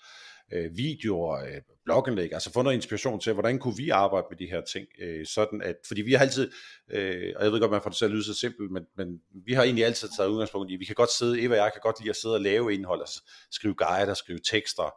øh, 0.54 0.78
videoer, 0.78 1.46
øh, 1.46 1.62
blogindlæg, 1.86 2.34
altså 2.34 2.54
få 2.54 2.62
noget 2.62 2.76
inspiration 2.76 3.20
til, 3.20 3.34
hvordan 3.34 3.60
kunne 3.60 3.78
vi 3.78 3.90
arbejde 3.90 4.28
med 4.30 4.38
de 4.38 4.46
her 4.46 4.62
ting, 4.62 4.88
øh, 5.02 5.26
sådan 5.26 5.62
at, 5.62 5.76
fordi 5.88 6.02
vi 6.02 6.14
har 6.14 6.20
altid, 6.20 6.52
øh, 6.92 7.34
og 7.36 7.44
jeg 7.44 7.52
ved 7.52 7.60
godt, 7.60 7.72
man 7.72 7.82
får 7.82 7.90
det 7.90 7.98
til 7.98 8.06
at 8.06 8.12
lyde 8.12 8.24
så 8.24 8.34
simpelt, 8.34 8.72
men, 8.72 8.84
men 8.98 9.08
vi 9.46 9.54
har 9.54 9.64
egentlig 9.64 9.86
altid 9.86 10.10
taget 10.18 10.30
udgangspunkt 10.30 10.72
i, 10.72 10.76
vi 10.76 10.86
kan 10.86 10.96
godt 10.96 11.12
sidde, 11.12 11.42
Eva 11.42 11.54
og 11.54 11.64
jeg 11.64 11.72
kan 11.74 11.82
godt 11.84 12.00
lide 12.00 12.10
at 12.10 12.16
sidde 12.16 12.36
og 12.36 12.42
lave 12.42 12.74
indhold, 12.74 13.02
altså 13.02 13.22
skrive 13.52 13.76
guider, 13.76 14.14
skrive 14.14 14.40
tekster, 14.40 14.96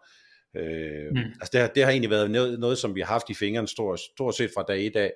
øh, 0.56 1.10
mm. 1.10 1.32
altså 1.40 1.50
det 1.52 1.60
har, 1.60 1.68
det 1.68 1.84
har 1.84 1.90
egentlig 1.90 2.10
været 2.10 2.30
noget, 2.30 2.60
noget, 2.60 2.78
som 2.78 2.94
vi 2.94 3.00
har 3.00 3.08
haft 3.08 3.30
i 3.30 3.34
fingrene 3.34 3.68
stort, 3.68 4.00
stort 4.00 4.34
set 4.34 4.50
fra 4.54 4.64
dag 4.68 4.80
i 4.80 4.88
dag, 4.88 5.12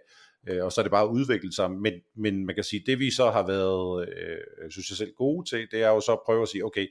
øh, 0.49 0.65
og 0.65 0.73
så 0.73 0.81
er 0.81 0.83
det 0.83 0.91
bare 0.91 1.11
udviklet 1.11 1.55
sig, 1.55 1.71
men, 1.71 1.93
men 2.17 2.47
man 2.47 2.55
kan 2.55 2.65
sige, 2.65 2.83
det 2.87 2.99
vi 2.99 3.11
så 3.11 3.31
har 3.31 3.47
været, 3.47 4.09
øh, 4.09 4.71
synes 4.71 4.91
jeg 4.91 4.97
selv, 4.97 5.13
gode 5.17 5.51
til, 5.51 5.69
det 5.71 5.83
er 5.83 5.89
jo 5.89 6.01
så 6.01 6.13
at 6.13 6.21
prøve 6.27 6.43
at 6.43 6.49
sige, 6.49 6.65
okay, 6.65 6.87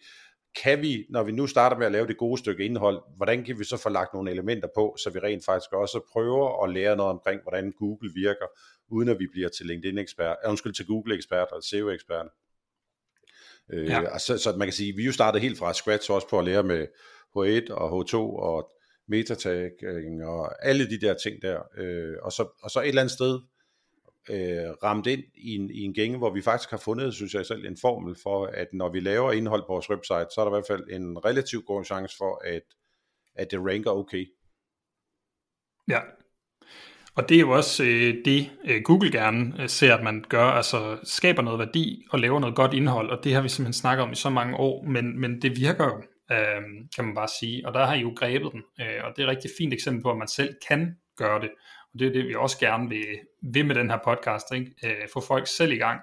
kan 0.56 0.82
vi, 0.82 1.06
når 1.10 1.24
vi 1.24 1.32
nu 1.32 1.48
starter 1.48 1.78
med 1.78 1.86
at 1.86 1.92
lave 1.92 2.08
det 2.08 2.18
gode 2.18 2.40
stykke 2.40 2.66
indhold, 2.66 3.02
hvordan 3.16 3.44
kan 3.44 3.60
vi 3.60 3.64
så 3.64 3.78
få 3.78 3.90
lagt 3.90 4.14
nogle 4.14 4.32
elementer 4.32 4.68
på, 4.76 4.96
så 5.04 5.10
vi 5.10 5.20
rent 5.20 5.46
faktisk 5.46 5.74
også 5.74 6.00
prøver 6.14 6.64
at 6.64 6.74
lære 6.74 6.96
noget 6.96 7.12
omkring, 7.12 7.42
hvordan 7.42 7.72
Google 7.72 8.12
virker, 8.16 8.46
uden 8.90 9.10
at 9.10 9.20
vi 9.20 9.28
bliver 9.32 9.50
til 9.50 9.66
LinkedIn-ekspert, 9.66 10.38
øh, 10.46 10.50
undskyld, 10.50 10.74
til 10.74 10.86
Google-ekspert 10.86 11.48
og 11.52 11.64
SEO-ekspert. 11.64 12.28
Øh, 13.74 13.88
ja. 13.88 14.02
Øh, 14.02 14.20
så, 14.20 14.38
så 14.38 14.56
man 14.58 14.68
kan 14.68 14.74
sige, 14.74 14.96
vi 14.96 15.06
jo 15.06 15.12
startede 15.12 15.42
helt 15.42 15.58
fra 15.58 15.74
scratch 15.74 16.12
også 16.12 16.30
på 16.30 16.40
at 16.40 16.46
lære 16.46 16.64
med 16.64 16.88
H1 17.38 17.74
og 17.74 18.02
H2 18.02 18.16
og 18.18 18.72
metatagging 19.08 20.26
og 20.26 20.68
alle 20.68 20.90
de 20.90 21.02
der 21.02 21.14
ting 21.14 21.42
der. 21.42 21.62
Øh, 21.78 22.16
og, 22.22 22.32
så, 22.32 22.48
og 22.64 22.72
så 22.72 22.82
et 22.82 22.88
eller 22.88 23.02
andet 23.02 23.14
sted, 23.14 23.40
øh, 24.30 24.70
ramt 24.84 25.08
ind 25.08 25.24
i 25.36 25.56
en, 25.56 25.72
i 25.72 25.82
en 25.82 25.94
gænge, 25.94 26.18
hvor 26.18 26.34
vi 26.34 26.42
faktisk 26.42 26.70
har 26.70 26.78
fundet, 26.78 27.14
synes 27.14 27.34
jeg 27.34 27.46
selv, 27.46 27.66
en 27.66 27.78
formel 27.82 28.16
for, 28.24 28.46
at 28.46 28.68
når 28.74 28.90
vi 28.90 29.00
laver 29.00 29.32
indhold 29.32 29.62
på 29.62 29.74
vores 29.74 29.90
website, 29.90 30.28
så 30.36 30.42
er 30.42 30.46
der 30.46 30.52
i 30.52 30.58
hvert 30.58 30.68
fald 30.68 30.90
en 30.90 31.26
relativt 31.26 31.66
god 31.66 31.86
chance 31.86 32.18
for, 32.18 32.42
at, 32.46 32.64
at 33.36 33.52
det 33.52 33.60
ranker 33.60 33.92
okay. 33.92 34.26
Ja, 35.88 36.00
og 37.16 37.30
det 37.30 37.36
er 37.36 37.42
jo 37.42 37.50
også 37.50 37.84
øh, 37.84 38.16
det, 38.26 38.52
øh, 38.66 38.82
Google 38.84 39.12
gerne 39.12 39.54
øh, 39.60 39.70
ser, 39.70 39.96
at 39.96 40.04
man 40.04 40.26
gør, 40.30 40.46
altså 40.46 40.98
skaber 41.04 41.42
noget 41.42 41.60
værdi 41.60 42.06
og 42.12 42.20
laver 42.20 42.40
noget 42.40 42.56
godt 42.56 42.74
indhold, 42.74 43.10
og 43.10 43.24
det 43.24 43.34
har 43.34 43.42
vi 43.42 43.50
simpelthen 43.50 43.82
snakket 43.82 44.04
om 44.04 44.12
i 44.12 44.16
så 44.16 44.30
mange 44.30 44.58
år, 44.58 44.84
men, 44.84 45.20
men 45.20 45.42
det 45.42 45.58
virker 45.58 45.86
jo, 45.86 46.04
øh, 46.36 46.62
kan 46.96 47.06
man 47.06 47.16
bare 47.16 47.28
sige, 47.40 47.68
og 47.68 47.74
der 47.74 47.86
har 47.86 47.94
I 47.94 48.02
jo 48.02 48.14
grebet 48.16 48.52
den, 48.52 48.64
øh, 48.82 49.04
og 49.04 49.14
det 49.16 49.24
er 49.24 49.28
et 49.28 49.36
rigtig 49.36 49.52
fint 49.58 49.74
eksempel 49.74 50.04
på, 50.04 50.12
at 50.12 50.18
man 50.18 50.28
selv 50.28 50.56
kan 50.68 50.96
gøre 51.18 51.42
det, 51.42 51.50
og 52.00 52.04
det 52.04 52.08
er 52.08 52.22
det, 52.22 52.28
vi 52.28 52.36
også 52.36 52.60
gerne 52.60 52.90
vil, 52.90 53.06
vil 53.42 53.66
med 53.66 53.76
den 53.76 53.90
her 53.90 53.98
podcast, 54.06 54.46
ikke? 54.54 54.72
Øh, 54.84 55.08
få 55.14 55.22
folk 55.22 55.48
selv 55.48 55.72
i 55.72 55.76
gang 55.76 56.02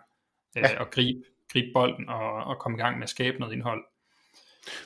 øh, 0.57 0.62
ja. 0.62 0.81
og 0.81 0.91
gribe, 0.91 1.21
gribe 1.53 1.67
bolden 1.75 2.09
og, 2.09 2.45
og 2.45 2.59
komme 2.59 2.79
i 2.79 2.81
gang 2.81 2.99
med 2.99 3.03
at 3.03 3.11
skabe 3.11 3.38
noget 3.38 3.53
indhold. 3.53 3.85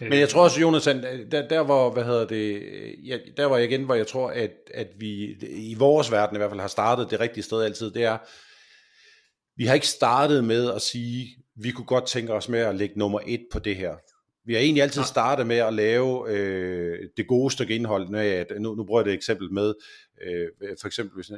Men 0.00 0.12
jeg 0.12 0.28
tror 0.28 0.42
også, 0.42 0.60
Jonas, 0.60 0.84
der, 0.84 1.48
der 1.48 1.62
hvor, 1.62 1.90
hvad 1.90 2.04
hedder 2.04 2.26
det, 2.26 2.64
ja, 3.04 3.18
der 3.36 3.46
var 3.46 3.56
jeg 3.56 3.70
igen, 3.70 3.84
hvor 3.84 3.94
jeg 3.94 4.06
tror, 4.06 4.30
at, 4.30 4.50
at 4.74 4.88
vi 4.98 5.36
i 5.42 5.74
vores 5.78 6.12
verden 6.12 6.36
i 6.36 6.38
hvert 6.38 6.50
fald 6.50 6.60
har 6.60 6.68
startet 6.68 7.10
det 7.10 7.20
rigtige 7.20 7.44
sted 7.44 7.62
altid, 7.62 7.90
det 7.90 8.04
er, 8.04 8.18
vi 9.56 9.66
har 9.66 9.74
ikke 9.74 9.86
startet 9.86 10.44
med 10.44 10.74
at 10.74 10.82
sige, 10.82 11.28
vi 11.56 11.70
kunne 11.70 11.86
godt 11.86 12.06
tænke 12.06 12.32
os 12.32 12.48
med 12.48 12.60
at 12.60 12.74
lægge 12.74 12.98
nummer 12.98 13.20
et 13.26 13.46
på 13.52 13.58
det 13.58 13.76
her. 13.76 13.94
Vi 14.44 14.54
har 14.54 14.60
egentlig 14.60 14.82
altid 14.82 15.02
startet 15.02 15.46
med 15.46 15.56
at 15.56 15.72
lave 15.72 16.30
øh, 16.30 17.08
det 17.16 17.26
gode 17.26 17.50
stykke 17.50 17.74
indhold. 17.74 18.08
Med 18.08 18.20
at, 18.20 18.52
nu, 18.60 18.74
nu 18.74 18.84
bruger 18.84 19.00
jeg 19.02 19.08
et 19.08 19.14
eksempel 19.14 19.52
med, 19.52 19.74
øh, 20.22 20.48
for 20.80 20.86
eksempel 20.86 21.14
hvis 21.14 21.30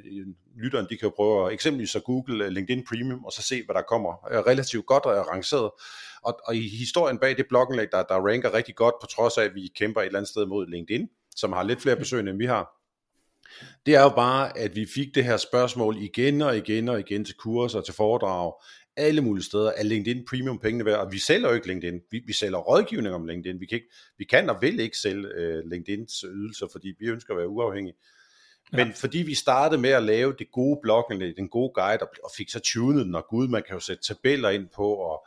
lytteren, 0.57 0.87
de 0.91 0.97
kan 0.97 1.09
jo 1.09 1.13
prøve 1.17 1.47
at 1.47 1.53
eksempelvis 1.53 1.91
så 1.91 2.01
google 2.01 2.45
øh, 2.45 2.51
LinkedIn 2.51 2.85
Premium, 2.89 3.25
og 3.25 3.33
så 3.33 3.43
se, 3.43 3.65
hvad 3.65 3.75
der 3.75 3.83
kommer. 3.83 4.29
Er 4.31 4.47
relativt 4.47 4.87
godt 4.87 5.07
og 5.07 5.29
rangeret. 5.29 5.71
Og, 6.23 6.41
og 6.45 6.57
i 6.57 6.69
historien 6.69 7.19
bag 7.19 7.37
det 7.37 7.47
blogindlæg, 7.49 7.89
der, 7.93 8.03
der 8.03 8.29
ranker 8.29 8.55
rigtig 8.55 8.75
godt, 8.75 8.95
på 9.01 9.07
trods 9.07 9.39
af, 9.39 9.45
at 9.45 9.55
vi 9.55 9.73
kæmper 9.77 10.01
et 10.01 10.07
eller 10.07 10.19
andet 10.19 10.31
sted 10.31 10.47
mod 10.47 10.67
LinkedIn, 10.67 11.09
som 11.37 11.53
har 11.53 11.63
lidt 11.63 11.83
flere 11.83 11.97
besøgende, 11.97 12.31
end 12.31 12.39
vi 12.39 12.47
har, 12.47 12.83
det 13.87 13.95
er 13.95 14.03
jo 14.03 14.09
bare, 14.09 14.59
at 14.59 14.77
vi 14.77 14.87
fik 14.95 15.15
det 15.15 15.25
her 15.25 15.37
spørgsmål 15.37 15.97
igen 15.97 16.43
og 16.43 16.57
igen 16.57 16.89
og 16.89 17.01
igen 17.01 17.25
til 17.25 17.35
kurser 17.35 17.79
og 17.79 17.85
til 17.85 17.95
foredrag 17.95 18.53
alle 18.97 19.21
mulige 19.21 19.45
steder. 19.45 19.73
Er 19.77 19.83
LinkedIn 19.83 20.25
premium 20.31 20.59
pengene 20.59 20.85
værd? 20.85 20.99
Og 20.99 21.13
vi 21.13 21.19
sælger 21.19 21.49
jo 21.49 21.55
ikke 21.55 21.67
LinkedIn. 21.67 22.01
Vi, 22.11 22.23
vi 22.27 22.33
sælger 22.33 22.59
rådgivning 22.59 23.15
om 23.15 23.27
LinkedIn. 23.27 23.61
Vi 23.61 23.67
kan, 23.67 23.77
ikke, 23.77 23.93
vi 24.19 24.25
kan 24.25 24.51
og 24.51 24.57
vil 24.61 24.81
ikke 24.81 24.97
sælge 24.97 25.29
uh, 25.39 25.71
LinkedIns 25.71 26.25
ydelser, 26.29 26.67
fordi 26.73 26.95
vi 26.99 27.07
ønsker 27.07 27.35
at 27.35 27.39
være 27.39 27.49
uafhængige. 27.49 27.97
Men 28.73 28.87
ja. 28.87 28.93
fordi 28.97 29.19
vi 29.19 29.35
startede 29.35 29.81
med 29.81 29.91
at 29.91 30.03
lave 30.03 30.35
det 30.39 30.47
gode 30.53 30.79
blogindlæg, 30.83 31.37
den 31.37 31.49
gode 31.49 31.73
guide, 31.75 31.99
og 32.25 32.31
fik 32.37 32.51
så 32.51 32.61
tunet 32.61 33.07
den, 33.07 33.15
og 33.15 33.27
gud, 33.29 33.49
man 33.49 33.63
kan 33.67 33.75
jo 33.75 33.81
sætte 33.81 34.03
tabeller 34.03 34.51
ind 34.51 34.69
på, 34.77 34.95
og 34.95 35.27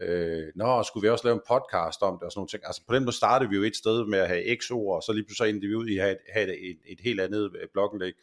øh, 0.00 0.44
nå, 0.54 0.82
skulle 0.82 1.02
vi 1.06 1.10
også 1.10 1.24
lave 1.24 1.34
en 1.34 1.40
podcast 1.48 2.02
om 2.02 2.14
det, 2.18 2.22
og 2.22 2.32
sådan 2.32 2.38
nogle 2.38 2.48
ting. 2.48 2.62
Altså 2.66 2.82
på 2.88 2.94
den 2.94 3.04
måde 3.04 3.16
startede 3.16 3.50
vi 3.50 3.56
jo 3.56 3.62
et 3.62 3.76
sted 3.76 4.06
med 4.06 4.18
at 4.18 4.28
have 4.28 4.56
x 4.60 4.70
ord, 4.70 4.96
og 4.96 5.02
så 5.02 5.12
lige 5.12 5.24
pludselig 5.24 5.50
endte 5.50 5.68
vi 5.68 5.74
ud 5.74 5.88
i 5.88 5.98
at 5.98 6.04
have, 6.04 6.16
have 6.32 6.70
et, 6.70 6.78
et 6.86 7.00
helt 7.00 7.20
andet 7.20 7.50
øh, 7.62 7.68
blogindlæg. 7.72 8.14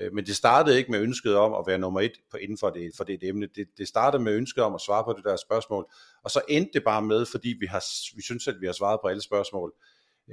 Øh, 0.00 0.14
men 0.14 0.26
det 0.26 0.36
startede 0.36 0.78
ikke 0.78 0.90
med 0.90 1.00
ønsket 1.00 1.36
om 1.36 1.54
at 1.54 1.64
være 1.66 1.78
nummer 1.78 2.00
et 2.00 2.12
på, 2.30 2.36
inden 2.36 2.58
for 2.58 2.70
det, 2.70 2.90
for 2.96 3.04
det 3.04 3.18
emne. 3.22 3.48
Det, 3.56 3.68
det 3.78 3.88
startede 3.88 4.22
med 4.22 4.32
ønsket 4.32 4.64
om 4.64 4.74
at 4.74 4.80
svare 4.80 5.04
på 5.04 5.12
det 5.12 5.24
der 5.24 5.36
spørgsmål. 5.36 5.86
Og 6.24 6.30
så 6.30 6.40
endte 6.48 6.70
det 6.74 6.84
bare 6.84 7.02
med, 7.02 7.26
fordi 7.26 7.56
vi, 7.60 7.66
har, 7.66 7.84
vi 8.16 8.22
synes, 8.22 8.48
at 8.48 8.60
vi 8.60 8.66
har 8.66 8.72
svaret 8.72 9.00
på 9.02 9.08
alle 9.08 9.22
spørgsmål. 9.22 9.72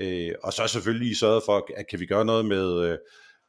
Øh, 0.01 0.33
og 0.43 0.53
så 0.53 0.67
selvfølgelig 0.67 1.17
sørget 1.17 1.43
for, 1.45 1.67
at 1.77 1.87
kan 1.87 1.99
vi 1.99 2.05
gøre 2.05 2.25
noget 2.25 2.45
med 2.45 2.83
øh, 2.83 2.97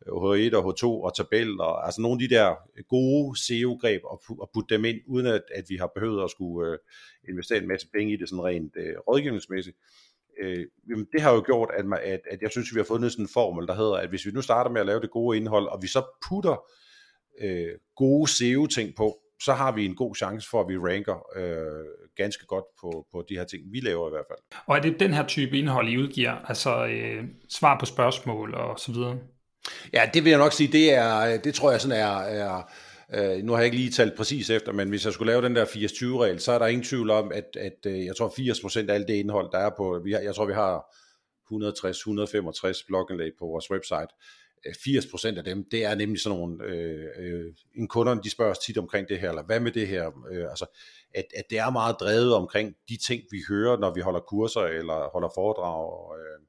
H1 0.06 0.56
og 0.56 0.75
H2 0.75 0.85
og 0.85 1.16
tabel, 1.16 1.61
og 1.61 1.87
altså 1.87 2.00
nogle 2.00 2.23
af 2.23 2.28
de 2.28 2.35
der 2.35 2.54
gode 2.88 3.38
SEO-greb 3.40 4.00
og, 4.04 4.23
og 4.38 4.50
putte 4.54 4.75
dem 4.75 4.85
ind, 4.85 4.96
uden 5.06 5.26
at, 5.26 5.42
at 5.54 5.64
vi 5.68 5.76
har 5.76 5.90
behøvet 5.94 6.25
at 6.25 6.30
skulle 6.30 6.73
øh, 6.73 6.78
investere 7.28 7.58
en 7.58 7.68
masse 7.68 7.88
penge 7.94 8.12
i 8.12 8.16
det 8.16 8.28
sådan 8.28 8.44
rent 8.44 8.73
øh, 8.76 8.94
rådgivningsmæssigt 9.08 9.76
øh, 10.43 10.66
jamen 10.90 11.07
det 11.12 11.21
har 11.23 11.33
jo 11.33 11.43
gjort, 11.47 11.71
at, 11.78 11.87
man, 11.87 11.99
at, 12.02 12.21
at 12.31 12.43
jeg 12.43 12.50
synes, 12.50 12.71
at 12.71 12.75
vi 12.75 12.81
har 12.81 12.85
fundet 12.85 13.12
sådan 13.12 13.25
en 13.25 13.28
formel, 13.35 13.66
der 13.66 13.75
hedder, 13.75 13.95
at 13.95 14.09
hvis 14.09 14.26
vi 14.26 14.31
nu 14.31 14.43
starter 14.43 14.71
med 14.71 14.81
at 14.81 14.87
lave 14.87 15.00
det 15.00 15.11
gode 15.11 15.37
indhold, 15.37 15.66
og 15.66 15.83
vi 15.83 15.87
så 15.87 16.02
putter 16.28 16.57
øh, 17.40 17.71
gode 17.97 18.31
SEO-ting 18.31 18.97
på, 18.97 19.19
så 19.43 19.52
har 19.52 19.73
vi 19.73 19.87
en 19.87 19.95
god 19.95 20.14
chance 20.14 20.49
for, 20.50 20.61
at 20.61 20.69
vi 20.69 20.78
ranker 20.78 21.26
øh, 21.37 21.85
ganske 22.16 22.47
godt 22.47 22.64
på, 22.81 23.07
på 23.12 23.25
de 23.28 23.35
her 23.35 23.45
ting, 23.45 23.62
vi 23.73 23.81
laver 23.81 24.09
i 24.09 24.11
hvert 24.11 24.25
fald. 24.31 24.62
Og 24.66 24.76
er 24.76 24.81
det 24.81 25.00
den 25.00 25.14
her 25.14 25.26
type 25.26 25.59
indhold, 25.59 25.88
I 25.88 25.99
udgiver? 25.99 26.33
Altså 26.49 26.87
øh, 26.87 27.25
svar 27.49 27.78
på 27.78 27.87
spørgsmål 27.87 28.55
og 28.55 28.81
så 28.81 28.93
videre? 28.93 29.19
Ja, 29.93 30.11
det 30.14 30.25
vil 30.25 30.31
jeg 30.31 30.38
nok 30.38 30.52
sige, 30.52 30.73
det 30.73 30.95
er, 30.95 31.37
det 31.37 31.55
tror 31.55 31.71
jeg 31.71 31.81
sådan 31.81 32.00
er, 32.00 32.16
er 32.19 32.71
Øh, 33.15 33.43
nu 33.45 33.53
har 33.53 33.59
jeg 33.59 33.65
ikke 33.65 33.77
lige 33.77 33.91
talt 33.91 34.17
præcis 34.17 34.51
efter, 34.51 34.73
men 34.73 34.89
hvis 34.89 35.05
jeg 35.05 35.13
skulle 35.13 35.33
lave 35.33 35.43
den 35.43 35.57
der 35.57 35.65
80-20-regel, 35.65 36.41
så 36.41 36.53
er 36.53 36.59
der 36.59 36.67
ingen 36.67 36.85
tvivl 36.85 37.11
om, 37.11 37.33
at, 37.33 37.57
at 37.57 37.87
øh, 37.87 38.05
jeg 38.05 38.17
tror 38.17 38.29
80% 38.85 38.91
af 38.91 38.95
alt 38.95 39.09
det 39.09 39.15
indhold, 39.15 39.53
der 39.53 39.59
er 39.59 39.71
på, 39.77 40.01
vi 40.05 40.13
har, 40.13 40.21
jeg 40.21 40.35
tror 40.35 40.47
vi 40.47 40.53
har 40.53 40.97
160-165 41.53 42.85
blogindlæg 42.87 43.33
på 43.39 43.47
vores 43.47 43.71
website, 43.71 44.13
øh, 44.67 44.73
80% 44.73 45.39
af 45.39 45.45
dem, 45.45 45.65
det 45.71 45.85
er 45.85 45.95
nemlig 45.95 46.21
sådan 46.21 46.39
nogle, 46.39 46.65
øh, 46.65 47.07
øh, 47.19 47.55
en 47.75 47.89
kunderne, 47.89 48.23
de 48.23 48.31
spørger 48.31 48.51
os 48.51 48.59
tit 48.59 48.79
omkring 48.79 49.09
det 49.09 49.21
her, 49.21 49.29
eller 49.29 49.47
hvad 49.47 49.61
med 49.61 49.73
det 49.73 49.89
her, 49.89 50.11
øh, 50.31 50.51
altså, 50.51 50.67
at, 51.15 51.27
at 51.37 51.45
det 51.51 51.59
er 51.59 51.71
meget 51.71 51.97
drevet 52.01 52.35
omkring 52.35 52.75
de 52.89 52.97
ting, 53.07 53.23
vi 53.31 53.39
hører, 53.49 53.77
når 53.77 53.95
vi 53.95 54.01
holder 54.01 54.21
kurser, 54.21 54.61
eller 54.61 55.11
holder 55.13 55.29
foredrag, 55.35 56.19
øh, 56.19 56.46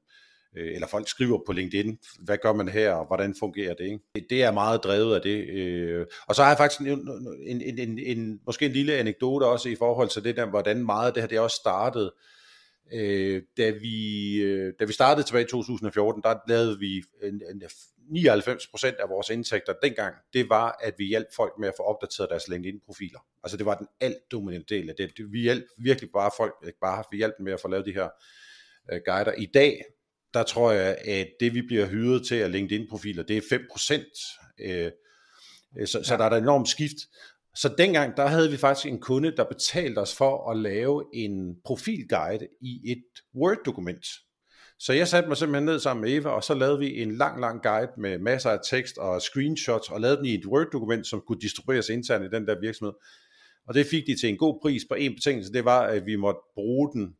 øh, 0.56 0.74
eller 0.74 0.86
folk 0.86 1.08
skriver 1.08 1.38
på 1.46 1.52
LinkedIn, 1.52 1.98
hvad 2.20 2.38
gør 2.42 2.52
man 2.52 2.68
her, 2.68 2.92
og 2.92 3.06
hvordan 3.06 3.34
fungerer 3.38 3.74
det? 3.74 3.84
Ikke? 3.84 4.28
Det 4.30 4.42
er 4.42 4.52
meget 4.52 4.84
drevet 4.84 5.14
af 5.14 5.22
det. 5.22 5.48
Øh. 5.48 6.06
Og 6.26 6.34
så 6.34 6.42
har 6.42 6.50
jeg 6.50 6.58
faktisk 6.58 6.80
en, 6.80 6.86
en, 7.46 7.60
en, 7.60 7.78
en, 7.78 7.98
en, 7.98 8.40
måske 8.46 8.66
en 8.66 8.72
lille 8.72 8.92
anekdote 8.92 9.44
også 9.44 9.68
i 9.68 9.76
forhold 9.76 10.08
til 10.08 10.24
det 10.24 10.36
der, 10.36 10.46
hvordan 10.46 10.86
meget 10.86 11.14
det 11.14 11.22
her 11.22 11.28
det 11.28 11.40
også 11.40 11.56
startede. 11.56 12.12
Øh, 12.92 13.42
da, 13.56 13.70
vi, 13.70 14.36
øh, 14.36 14.72
da 14.80 14.84
vi 14.84 14.92
startede 14.92 15.26
tilbage 15.26 15.44
i 15.44 15.48
2014, 15.48 16.22
der 16.22 16.34
lavede 16.48 16.78
vi 16.78 17.02
en, 17.22 17.42
en 17.50 17.62
99% 18.10 19.02
af 19.02 19.08
vores 19.08 19.30
indtægter 19.30 19.74
dengang, 19.82 20.14
det 20.32 20.48
var, 20.48 20.78
at 20.80 20.94
vi 20.98 21.04
hjalp 21.04 21.26
folk 21.36 21.52
med 21.58 21.68
at 21.68 21.74
få 21.76 21.82
opdateret 21.82 22.30
deres 22.30 22.48
LinkedIn-profiler. 22.48 23.18
Altså 23.44 23.56
det 23.56 23.66
var 23.66 23.74
den 23.74 23.86
alt 24.00 24.18
dominerende 24.32 24.74
del 24.74 24.88
af 24.88 24.94
det. 24.98 25.10
Vi 25.32 25.40
hjalp 25.40 25.64
virkelig 25.78 26.10
bare 26.12 26.30
folk, 26.36 26.54
ikke 26.66 26.78
bare, 26.80 27.04
vi 27.10 27.16
hjalp 27.16 27.34
dem 27.38 27.44
med 27.44 27.52
at 27.52 27.60
få 27.60 27.68
lavet 27.68 27.86
de 27.86 27.92
her 27.92 28.08
øh, 28.92 29.00
guider. 29.06 29.32
I 29.32 29.46
dag, 29.46 29.84
der 30.34 30.42
tror 30.42 30.72
jeg, 30.72 30.98
at 31.04 31.28
det 31.40 31.54
vi 31.54 31.62
bliver 31.62 31.86
hyret 31.86 32.26
til 32.26 32.34
at 32.34 32.50
LinkedIn-profiler, 32.50 33.22
det 33.22 33.36
er 33.36 33.40
5%. 33.40 34.64
Øh, 34.64 34.90
så, 35.86 36.02
så 36.04 36.16
der 36.16 36.24
er 36.24 36.30
et 36.30 36.42
enormt 36.42 36.68
skift. 36.68 36.96
Så 37.54 37.74
dengang, 37.78 38.16
der 38.16 38.26
havde 38.26 38.50
vi 38.50 38.56
faktisk 38.56 38.86
en 38.86 39.00
kunde, 39.00 39.36
der 39.36 39.44
betalte 39.44 39.98
os 39.98 40.16
for 40.16 40.50
at 40.50 40.56
lave 40.56 41.04
en 41.14 41.56
profilguide 41.64 42.48
i 42.60 42.90
et 42.90 43.04
Word-dokument. 43.34 44.06
Så 44.78 44.92
jeg 44.92 45.08
satte 45.08 45.28
mig 45.28 45.36
simpelthen 45.36 45.64
ned 45.64 45.78
sammen 45.78 46.04
med 46.04 46.12
Eva, 46.12 46.28
og 46.28 46.44
så 46.44 46.54
lavede 46.54 46.78
vi 46.78 47.02
en 47.02 47.16
lang, 47.16 47.40
lang 47.40 47.62
guide 47.62 47.90
med 47.98 48.18
masser 48.18 48.50
af 48.50 48.58
tekst 48.70 48.98
og 48.98 49.22
screenshots, 49.22 49.88
og 49.90 50.00
lavede 50.00 50.16
den 50.16 50.26
i 50.26 50.34
et 50.34 50.46
Word-dokument, 50.46 51.06
som 51.06 51.22
kunne 51.26 51.40
distribueres 51.40 51.88
internt 51.88 52.24
i 52.24 52.36
den 52.36 52.46
der 52.46 52.60
virksomhed. 52.60 52.92
Og 53.68 53.74
det 53.74 53.86
fik 53.86 54.06
de 54.06 54.20
til 54.20 54.28
en 54.28 54.36
god 54.36 54.58
pris 54.62 54.82
på 54.88 54.94
en 54.94 55.14
betingelse, 55.14 55.52
det 55.52 55.64
var, 55.64 55.80
at 55.80 56.06
vi 56.06 56.16
måtte 56.16 56.40
bruge 56.54 56.92
den 56.92 57.16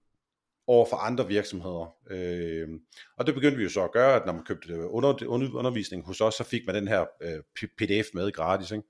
over 0.69 0.87
for 0.91 0.97
andre 0.97 1.29
virksomheder. 1.29 1.95
Øh, 2.11 2.69
og 3.19 3.27
det 3.27 3.35
begyndte 3.35 3.57
vi 3.57 3.63
jo 3.63 3.69
så 3.69 3.85
at 3.85 3.93
gøre, 3.93 4.15
at 4.15 4.27
når 4.27 4.33
man 4.33 4.45
købte 4.45 4.89
under, 4.89 5.15
under, 5.27 5.55
undervisning 5.55 6.05
hos 6.07 6.21
os, 6.21 6.35
så 6.35 6.45
fik 6.45 6.63
man 6.67 6.75
den 6.75 6.89
her 6.89 7.05
øh, 7.23 7.67
pdf 7.79 8.07
med 8.15 8.33
gratis. 8.33 8.71
Ikke? 8.71 8.85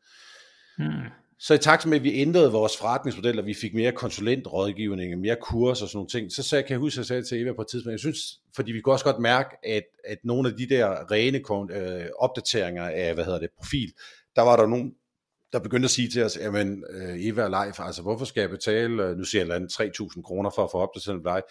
Hmm. 0.78 1.10
Så 1.40 1.54
i 1.54 1.58
takt 1.58 1.86
med, 1.86 1.96
at 1.96 2.04
vi 2.04 2.14
ændrede 2.14 2.52
vores 2.52 2.76
forretningsmodel, 2.76 3.38
og 3.38 3.46
vi 3.46 3.54
fik 3.54 3.74
mere 3.74 3.92
konsulentrådgivning, 3.92 5.20
mere 5.20 5.36
kurser 5.40 5.84
og 5.84 5.88
sådan 5.88 5.96
nogle 5.96 6.08
ting, 6.08 6.32
så 6.32 6.42
sagde, 6.42 6.62
kan 6.62 6.70
jeg 6.70 6.78
huske, 6.78 6.94
at 6.94 6.98
jeg 6.98 7.06
sagde 7.06 7.22
til 7.22 7.42
Eva 7.42 7.52
på 7.52 7.62
et 7.62 7.68
tidspunkt, 7.68 7.92
jeg 7.92 7.98
synes, 7.98 8.18
fordi 8.56 8.72
vi 8.72 8.80
kunne 8.80 8.94
også 8.94 9.04
godt 9.04 9.18
mærke, 9.18 9.48
at, 9.62 9.82
at 10.04 10.18
nogle 10.24 10.48
af 10.48 10.56
de 10.56 10.68
der 10.68 11.12
rene 11.12 11.38
øh, 11.72 12.06
opdateringer 12.18 12.84
af, 12.88 13.14
hvad 13.14 13.24
hedder 13.24 13.38
det, 13.38 13.50
profil, 13.56 13.92
der 14.36 14.42
var 14.42 14.56
der 14.56 14.66
nogle, 14.66 14.92
der 15.52 15.58
begyndte 15.58 15.86
at 15.86 15.90
sige 15.90 16.08
til 16.08 16.22
os, 16.22 16.36
jamen 16.36 16.84
øh, 16.90 17.26
Eva 17.26 17.44
og 17.44 17.50
Leif, 17.50 17.80
altså 17.80 18.02
hvorfor 18.02 18.24
skal 18.24 18.40
jeg 18.40 18.50
betale, 18.50 19.04
øh, 19.04 19.16
nu 19.16 19.24
siger 19.24 19.46
jeg 19.46 19.56
3.000 19.56 20.22
kroner 20.22 20.50
for 20.50 20.64
at 20.64 20.70
få 20.70 20.78
opdateret 20.78 21.24
dig 21.24 21.42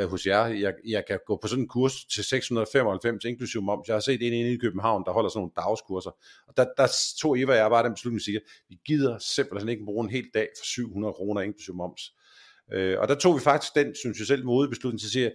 øh, 0.00 0.08
hos 0.10 0.26
jer, 0.26 0.46
jeg, 0.46 0.74
jeg 0.86 1.04
kan 1.08 1.18
gå 1.26 1.38
på 1.42 1.48
sådan 1.48 1.62
en 1.62 1.68
kurs 1.68 2.04
til 2.04 2.24
695 2.24 3.24
inklusive 3.24 3.62
moms, 3.62 3.88
jeg 3.88 3.94
har 3.94 4.00
set 4.00 4.22
en 4.22 4.32
inde 4.32 4.52
i 4.52 4.56
København, 4.56 5.04
der 5.06 5.12
holder 5.12 5.28
sådan 5.28 5.38
nogle 5.38 5.52
dagskurser, 5.56 6.10
og 6.48 6.56
der, 6.56 6.66
der 6.76 6.88
tog 7.20 7.40
Eva 7.40 7.52
og 7.52 7.58
jeg 7.58 7.70
bare 7.70 7.84
den 7.84 7.94
beslutning, 7.94 8.22
siger, 8.22 8.40
vi 8.68 8.76
gider 8.86 9.18
simpelthen 9.18 9.68
ikke 9.68 9.84
bruge 9.84 10.04
en 10.04 10.10
hel 10.10 10.26
dag 10.34 10.48
for 10.58 10.64
700 10.64 11.12
kroner 11.14 11.40
inklusive 11.40 11.76
moms. 11.76 12.02
Øh, 12.72 12.98
og 12.98 13.08
der 13.08 13.14
tog 13.14 13.34
vi 13.34 13.40
faktisk 13.40 13.74
den, 13.74 13.94
synes 13.94 14.18
jeg 14.18 14.26
selv, 14.26 14.44
modige 14.44 14.70
beslutning 14.70 15.00
til 15.00 15.06
at 15.06 15.12
sige, 15.12 15.32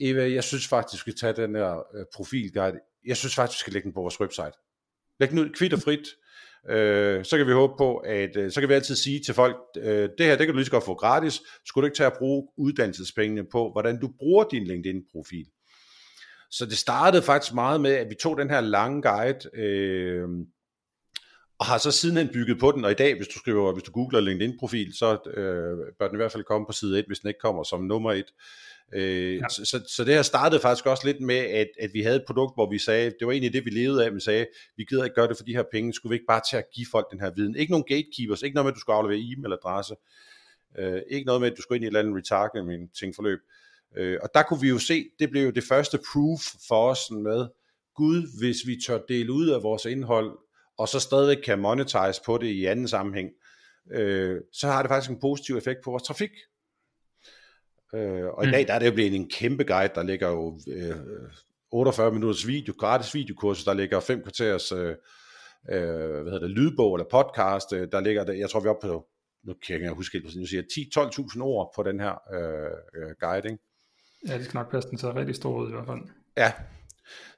Eva, 0.00 0.32
jeg 0.32 0.44
synes 0.44 0.68
faktisk, 0.68 1.06
vi 1.06 1.12
skal 1.12 1.34
tage 1.34 1.46
den 1.46 1.54
her 1.54 2.04
profilguide, 2.14 2.78
jeg 3.06 3.16
synes 3.16 3.34
faktisk, 3.34 3.58
vi 3.58 3.60
skal 3.60 3.72
lægge 3.72 3.86
den 3.86 3.94
på 3.94 4.00
vores 4.00 4.20
website. 4.20 4.52
Læg 5.20 5.30
den 5.30 5.38
ud 5.38 5.50
kvitt 5.50 5.72
og 5.72 5.80
frit, 5.80 6.08
øh, 6.70 7.24
så 7.24 7.36
kan 7.36 7.46
vi 7.46 7.52
håbe 7.52 7.72
på, 7.78 7.96
at 7.96 8.36
øh, 8.36 8.52
så 8.52 8.60
kan 8.60 8.68
vi 8.68 8.74
altid 8.74 8.96
sige 8.96 9.20
til 9.20 9.34
folk, 9.34 9.56
øh, 9.76 10.08
det 10.18 10.26
her, 10.26 10.36
det 10.36 10.46
kan 10.46 10.48
du 10.48 10.56
lige 10.56 10.64
så 10.64 10.70
godt 10.70 10.84
få 10.84 10.94
gratis, 10.94 11.40
skulle 11.66 11.82
du 11.82 11.86
ikke 11.86 11.96
tage 11.96 12.06
at 12.06 12.18
bruge 12.18 12.48
uddannelsespengene 12.56 13.44
på, 13.52 13.72
hvordan 13.72 14.00
du 14.00 14.10
bruger 14.18 14.44
din 14.44 14.64
LinkedIn-profil. 14.64 15.46
Så 16.50 16.66
det 16.66 16.78
startede 16.78 17.22
faktisk 17.22 17.54
meget 17.54 17.80
med, 17.80 17.92
at 17.92 18.10
vi 18.10 18.14
tog 18.14 18.38
den 18.38 18.50
her 18.50 18.60
lange 18.60 19.02
guide, 19.02 19.58
øh, 19.58 20.28
og 21.58 21.66
har 21.66 21.78
så 21.78 21.90
sidenhen 21.90 22.28
bygget 22.28 22.60
på 22.60 22.72
den, 22.72 22.84
og 22.84 22.90
i 22.90 22.94
dag, 22.94 23.16
hvis 23.16 23.28
du 23.28 23.38
skriver, 23.38 23.72
hvis 23.72 23.82
du 23.82 23.92
googler 23.92 24.20
LinkedIn-profil, 24.20 24.94
så 24.98 25.30
øh, 25.36 25.92
bør 25.98 26.08
den 26.08 26.16
i 26.16 26.22
hvert 26.22 26.32
fald 26.32 26.44
komme 26.44 26.66
på 26.66 26.72
side 26.72 26.98
1, 26.98 27.04
hvis 27.06 27.18
den 27.18 27.28
ikke 27.28 27.40
kommer 27.40 27.62
som 27.62 27.84
nummer 27.84 28.12
1. 28.12 28.24
Øh, 28.92 29.36
ja. 29.36 29.48
så, 29.48 29.64
så, 29.64 29.84
så 29.88 30.04
det 30.04 30.14
her 30.14 30.22
startede 30.22 30.60
faktisk 30.60 30.86
også 30.86 31.06
lidt 31.06 31.20
med, 31.20 31.36
at, 31.36 31.68
at 31.80 31.90
vi 31.92 32.02
havde 32.02 32.16
et 32.16 32.24
produkt, 32.26 32.56
hvor 32.56 32.70
vi 32.70 32.78
sagde, 32.78 33.04
det 33.18 33.26
var 33.26 33.32
egentlig 33.32 33.52
det, 33.52 33.64
vi 33.64 33.70
levede 33.70 34.04
af, 34.04 34.12
men 34.12 34.20
sagde, 34.20 34.46
vi 34.76 34.84
gider 34.84 35.04
ikke 35.04 35.14
gøre 35.14 35.28
det 35.28 35.36
for 35.36 35.44
de 35.44 35.56
her 35.56 35.64
penge, 35.72 35.92
skulle 35.92 36.10
vi 36.10 36.14
ikke 36.14 36.26
bare 36.28 36.40
til 36.50 36.56
at 36.56 36.64
give 36.74 36.86
folk 36.90 37.10
den 37.10 37.20
her 37.20 37.30
viden? 37.36 37.56
Ikke 37.56 37.72
nogen 37.72 37.84
gatekeepers, 37.88 38.42
ikke 38.42 38.54
noget 38.54 38.64
med, 38.64 38.72
at 38.72 38.76
du 38.76 38.80
skal 38.80 38.92
aflevere 38.92 39.18
e-mailadresse, 39.18 39.94
øh, 40.78 41.02
ikke 41.10 41.26
noget 41.26 41.40
med, 41.40 41.50
at 41.50 41.56
du 41.56 41.62
skulle 41.62 41.76
ind 41.76 41.84
i 41.84 41.86
et 41.86 41.88
eller 41.88 42.00
andet 42.00 42.16
retargeting 42.16 42.94
ting 42.94 43.14
forløb. 43.14 43.38
Øh, 43.96 44.18
og 44.22 44.30
der 44.34 44.42
kunne 44.42 44.60
vi 44.60 44.68
jo 44.68 44.78
se, 44.78 45.04
det 45.18 45.30
blev 45.30 45.44
jo 45.44 45.50
det 45.50 45.64
første 45.64 45.98
proof 46.12 46.40
for 46.68 46.90
os 46.90 47.10
med, 47.10 47.46
Gud, 47.94 48.38
hvis 48.38 48.56
vi 48.66 48.76
tør 48.86 48.98
dele 49.08 49.32
ud 49.32 49.48
af 49.48 49.62
vores 49.62 49.84
indhold, 49.84 50.38
og 50.78 50.88
så 50.88 51.00
stadig 51.00 51.44
kan 51.44 51.58
monetize 51.58 52.20
på 52.26 52.38
det 52.38 52.46
i 52.46 52.64
anden 52.64 52.88
sammenhæng, 52.88 53.30
øh, 53.90 54.40
så 54.52 54.66
har 54.66 54.82
det 54.82 54.88
faktisk 54.88 55.10
en 55.10 55.20
positiv 55.20 55.56
effekt 55.56 55.80
på 55.84 55.90
vores 55.90 56.02
trafik. 56.02 56.30
Øh, 57.94 58.26
og 58.26 58.42
mm. 58.42 58.48
i 58.48 58.52
dag 58.52 58.66
der 58.66 58.74
er 58.74 58.78
det 58.78 58.86
jo 58.86 58.92
blevet 58.92 59.14
en 59.14 59.28
kæmpe 59.28 59.64
guide, 59.64 59.92
der 59.94 60.02
ligger 60.02 60.28
jo 60.28 60.58
øh, 60.68 60.96
48 61.70 62.12
minutters 62.12 62.46
video, 62.46 62.74
gratis 62.78 63.14
videokurs, 63.14 63.64
der 63.64 63.74
ligger 63.74 64.00
fem 64.00 64.22
kvarters 64.22 64.72
øh, 64.72 64.94
øh, 65.70 66.22
hvad 66.22 66.32
hedder 66.32 66.38
det, 66.38 66.50
lydbog 66.50 66.94
eller 66.94 67.06
podcast, 67.10 67.72
øh, 67.72 67.88
der 67.92 68.00
ligger, 68.00 68.32
jeg 68.32 68.50
tror 68.50 68.60
vi 68.60 68.66
er 68.66 68.70
oppe 68.70 68.86
på, 68.86 69.06
nu 69.44 69.54
kan 69.66 69.82
jeg 69.82 69.90
huske 69.90 70.18
helt 70.18 70.36
nu 70.36 70.46
siger 70.46 70.62
10-12.000 70.62 71.42
ord 71.42 71.72
på 71.76 71.82
den 71.82 72.00
her 72.00 72.14
øh, 72.34 73.02
øh, 73.02 73.14
guide, 73.20 73.48
ikke? 73.48 73.62
Ja, 74.28 74.38
det 74.38 74.44
skal 74.44 74.58
nok 74.58 74.70
passe, 74.70 74.90
den 74.90 74.98
så 74.98 75.14
rigtig 75.14 75.34
stor 75.34 75.62
ud 75.62 75.68
i 75.68 75.72
hvert 75.72 75.86
fald. 75.86 76.00
Ja, 76.36 76.52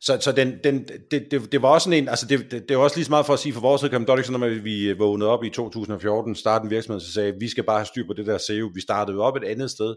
så, 0.01 0.19
så 0.21 0.33
den, 0.33 0.55
den, 0.65 0.89
det, 1.11 1.27
det, 1.31 1.53
det 1.53 1.63
var 1.63 1.69
også 1.69 1.85
sådan 1.85 2.03
en, 2.03 2.09
altså 2.09 2.27
det, 2.27 2.51
det, 2.51 2.69
det 2.69 2.77
var 2.77 2.83
også 2.83 2.97
lige 2.97 3.05
så 3.05 3.11
meget 3.11 3.27
for 3.27 3.33
at 3.33 3.39
sige 3.39 3.53
for 3.53 3.61
vores 3.61 3.83
udkommende, 3.83 4.07
det 4.07 4.13
var 4.13 4.19
ikke 4.19 4.27
sådan, 4.27 4.43
at 4.43 4.65
vi 4.65 4.93
vågnede 4.93 5.31
op 5.31 5.45
i 5.45 5.51
2014, 5.51 6.35
startede 6.35 6.67
en 6.67 6.71
virksomhed, 6.71 7.01
så 7.01 7.13
sagde, 7.13 7.35
vi 7.41 7.49
skal 7.49 7.65
bare 7.65 7.79
have 7.79 7.87
styr 7.87 8.07
på 8.07 8.13
det 8.13 8.27
der 8.27 8.39
SEO. 8.39 8.71
Vi 8.75 8.81
startede 8.81 9.19
op 9.19 9.37
et 9.37 9.45
andet 9.45 9.71
sted, 9.71 9.95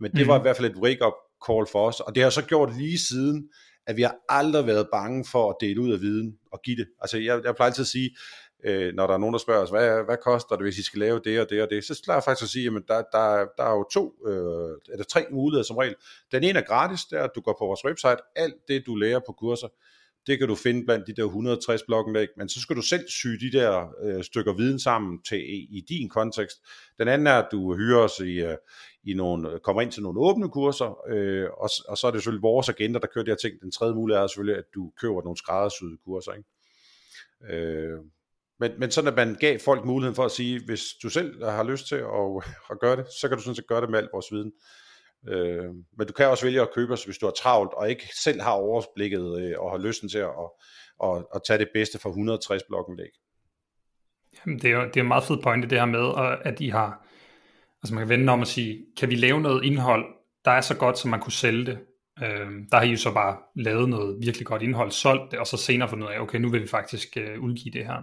men 0.00 0.12
det 0.12 0.20
mm. 0.20 0.28
var 0.28 0.38
i 0.38 0.42
hvert 0.42 0.56
fald 0.56 0.70
et 0.70 0.76
wake-up 0.76 1.14
call 1.46 1.66
for 1.72 1.88
os, 1.88 2.00
og 2.00 2.14
det 2.14 2.22
har 2.22 2.30
så 2.30 2.42
gjort 2.42 2.76
lige 2.78 2.98
siden, 2.98 3.48
at 3.86 3.96
vi 3.96 4.02
har 4.02 4.14
aldrig 4.28 4.66
været 4.66 4.88
bange 4.92 5.24
for 5.32 5.50
at 5.50 5.56
dele 5.60 5.80
ud 5.80 5.92
af 5.92 6.00
viden 6.00 6.32
og 6.52 6.60
give 6.64 6.76
det. 6.76 6.86
Altså 7.00 7.18
jeg, 7.18 7.40
jeg 7.44 7.54
plejer 7.54 7.70
altid 7.70 7.82
at 7.82 7.86
sige, 7.88 8.10
øh, 8.64 8.94
når 8.94 9.06
der 9.06 9.14
er 9.14 9.18
nogen, 9.18 9.32
der 9.32 9.38
spørger 9.38 9.62
os, 9.62 9.70
hvad, 9.70 10.04
hvad 10.04 10.16
koster 10.22 10.56
det, 10.56 10.64
hvis 10.64 10.78
I 10.78 10.82
skal 10.82 11.00
lave 11.00 11.20
det 11.24 11.40
og 11.40 11.50
det 11.50 11.62
og 11.62 11.70
det, 11.70 11.84
så 11.84 12.00
klarer 12.04 12.16
jeg 12.16 12.24
faktisk 12.24 12.44
at 12.44 12.48
sige, 12.48 12.66
at 12.66 12.82
der, 12.88 13.02
der, 13.12 13.46
der 13.56 13.64
er 13.64 13.72
jo 13.72 13.84
to, 13.92 14.14
øh, 14.26 14.92
eller 14.92 15.04
tre 15.04 15.26
muligheder 15.30 15.64
som 15.64 15.76
regel. 15.76 15.94
Den 16.32 16.44
ene 16.44 16.58
er 16.58 16.64
gratis, 16.64 17.04
det 17.04 17.18
er, 17.18 17.22
at 17.22 17.30
du 17.34 17.40
går 17.40 17.56
på 17.58 17.66
vores 17.66 17.84
website, 17.84 18.18
alt 18.36 18.54
det 18.68 18.86
du 18.86 18.94
lærer 18.94 19.20
på 19.26 19.32
kurser, 19.32 19.68
det 20.26 20.38
kan 20.38 20.48
du 20.48 20.54
finde 20.54 20.84
blandt 20.84 21.06
de 21.06 21.12
der 21.12 21.24
160 21.24 21.82
blogindlæg, 21.82 22.28
men 22.36 22.48
så 22.48 22.60
skal 22.60 22.76
du 22.76 22.82
selv 22.82 23.08
sy 23.08 23.26
de 23.26 23.52
der 23.52 23.94
øh, 24.02 24.24
stykker 24.24 24.52
viden 24.52 24.80
sammen 24.80 25.22
til 25.22 25.38
i, 25.38 25.68
i 25.70 25.80
din 25.88 26.08
kontekst. 26.08 26.56
Den 26.98 27.08
anden 27.08 27.26
er, 27.26 27.38
at 27.38 27.48
du 27.52 27.74
hyrer 27.74 27.98
os 27.98 28.20
i, 28.20 28.40
øh, 28.40 28.56
i 29.04 29.14
nogle, 29.14 29.58
kommer 29.58 29.82
ind 29.82 29.92
til 29.92 30.02
nogle 30.02 30.20
åbne 30.20 30.48
kurser, 30.48 31.08
øh, 31.08 31.48
og, 31.50 31.70
og 31.88 31.98
så 31.98 32.06
er 32.06 32.10
det 32.10 32.20
selvfølgelig 32.20 32.42
vores 32.42 32.68
agenda, 32.68 32.98
der 32.98 33.06
kører 33.06 33.24
de 33.24 33.30
her 33.30 33.36
ting. 33.36 33.60
Den 33.60 33.72
tredje 33.72 33.94
mulighed 33.94 34.22
er 34.22 34.26
selvfølgelig, 34.26 34.58
at 34.58 34.64
du 34.74 34.92
køber 35.00 35.22
nogle 35.22 35.36
skræddersyede 35.36 35.96
kurser. 36.04 36.32
Ikke? 36.32 37.56
Øh, 37.56 37.98
men, 38.60 38.72
men 38.78 38.90
sådan 38.90 39.08
at 39.08 39.16
man 39.16 39.36
gav 39.40 39.58
folk 39.58 39.84
muligheden 39.84 40.16
for 40.16 40.24
at 40.24 40.30
sige, 40.30 40.60
hvis 40.66 40.82
du 41.02 41.08
selv 41.08 41.44
har 41.44 41.64
lyst 41.64 41.88
til 41.88 41.94
at, 41.94 42.44
at 42.70 42.80
gøre 42.80 42.96
det, 42.96 43.06
så 43.20 43.28
kan 43.28 43.36
du 43.36 43.42
sådan 43.42 43.54
set 43.54 43.66
gøre 43.66 43.80
det 43.80 43.90
med 43.90 43.98
al 43.98 44.08
vores 44.12 44.26
viden. 44.32 44.52
Øh, 45.28 45.64
men 45.98 46.06
du 46.06 46.12
kan 46.12 46.28
også 46.28 46.46
vælge 46.46 46.60
at 46.60 46.74
købe 46.74 46.92
os, 46.92 47.04
hvis 47.04 47.18
du 47.18 47.26
er 47.26 47.30
travlt, 47.30 47.72
og 47.74 47.90
ikke 47.90 48.08
selv 48.22 48.40
har 48.40 48.50
overblikket 48.50 49.40
øh, 49.42 49.54
og 49.58 49.70
har 49.70 49.78
lysten 49.78 50.08
til 50.08 50.18
at, 50.18 50.28
at, 50.28 51.08
at, 51.08 51.24
at 51.34 51.40
tage 51.46 51.58
det 51.58 51.68
bedste 51.74 51.98
fra 51.98 52.08
160 52.08 52.62
blokindlæg. 52.68 53.10
Jamen, 54.46 54.58
det 54.58 54.70
er 54.70 54.74
jo 54.74 54.84
det 54.84 54.96
er 54.96 55.00
en 55.00 55.08
meget 55.08 55.24
fed 55.24 55.38
pointe 55.42 55.68
det 55.68 55.78
her 55.78 55.86
med, 55.86 56.36
at 56.44 56.60
I 56.60 56.68
har, 56.68 57.06
altså 57.82 57.94
man 57.94 58.00
kan 58.00 58.08
vende 58.08 58.32
om 58.32 58.40
og 58.40 58.46
sige, 58.46 58.86
kan 58.98 59.10
vi 59.10 59.14
lave 59.14 59.40
noget 59.40 59.64
indhold, 59.64 60.04
der 60.44 60.50
er 60.50 60.60
så 60.60 60.76
godt, 60.76 60.98
som 60.98 61.10
man 61.10 61.20
kunne 61.20 61.32
sælge 61.32 61.66
det? 61.66 61.78
Øh, 62.22 62.48
der 62.70 62.76
har 62.76 62.82
I 62.82 62.90
jo 62.90 62.96
så 62.96 63.12
bare 63.14 63.36
lavet 63.56 63.88
noget 63.88 64.16
virkelig 64.20 64.46
godt 64.46 64.62
indhold, 64.62 64.90
solgt 64.90 65.30
det, 65.30 65.38
og 65.38 65.46
så 65.46 65.56
senere 65.56 65.88
fundet 65.88 66.06
ud 66.06 66.12
af, 66.12 66.20
okay, 66.20 66.38
nu 66.38 66.50
vil 66.50 66.62
vi 66.62 66.68
faktisk 66.68 67.16
øh, 67.16 67.40
udgive 67.40 67.72
det 67.72 67.86
her. 67.86 68.02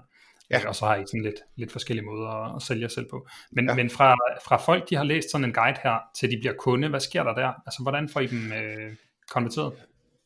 Ja. 0.52 0.68
Og 0.68 0.76
så 0.76 0.86
har 0.86 0.96
I 0.96 1.04
sådan 1.08 1.24
lidt, 1.24 1.42
lidt 1.56 1.72
forskellige 1.72 2.06
måder 2.06 2.56
at 2.56 2.62
sælge 2.62 2.82
jer 2.82 2.88
selv 2.88 3.06
på. 3.10 3.28
Men, 3.52 3.70
ja. 3.70 3.76
men 3.76 3.90
fra, 3.90 4.16
fra 4.46 4.58
folk, 4.58 4.90
de 4.90 4.96
har 4.96 5.04
læst 5.04 5.32
sådan 5.32 5.46
en 5.46 5.54
guide 5.54 5.80
her, 5.84 5.98
til 6.20 6.32
de 6.32 6.38
bliver 6.40 6.54
kunde, 6.54 6.90
hvad 6.90 7.00
sker 7.00 7.24
der 7.24 7.34
der? 7.34 7.48
Altså, 7.66 7.80
hvordan 7.82 8.10
får 8.10 8.20
I 8.20 8.28
dem 8.28 8.52
øh, 8.52 8.96
konverteret? 9.30 9.74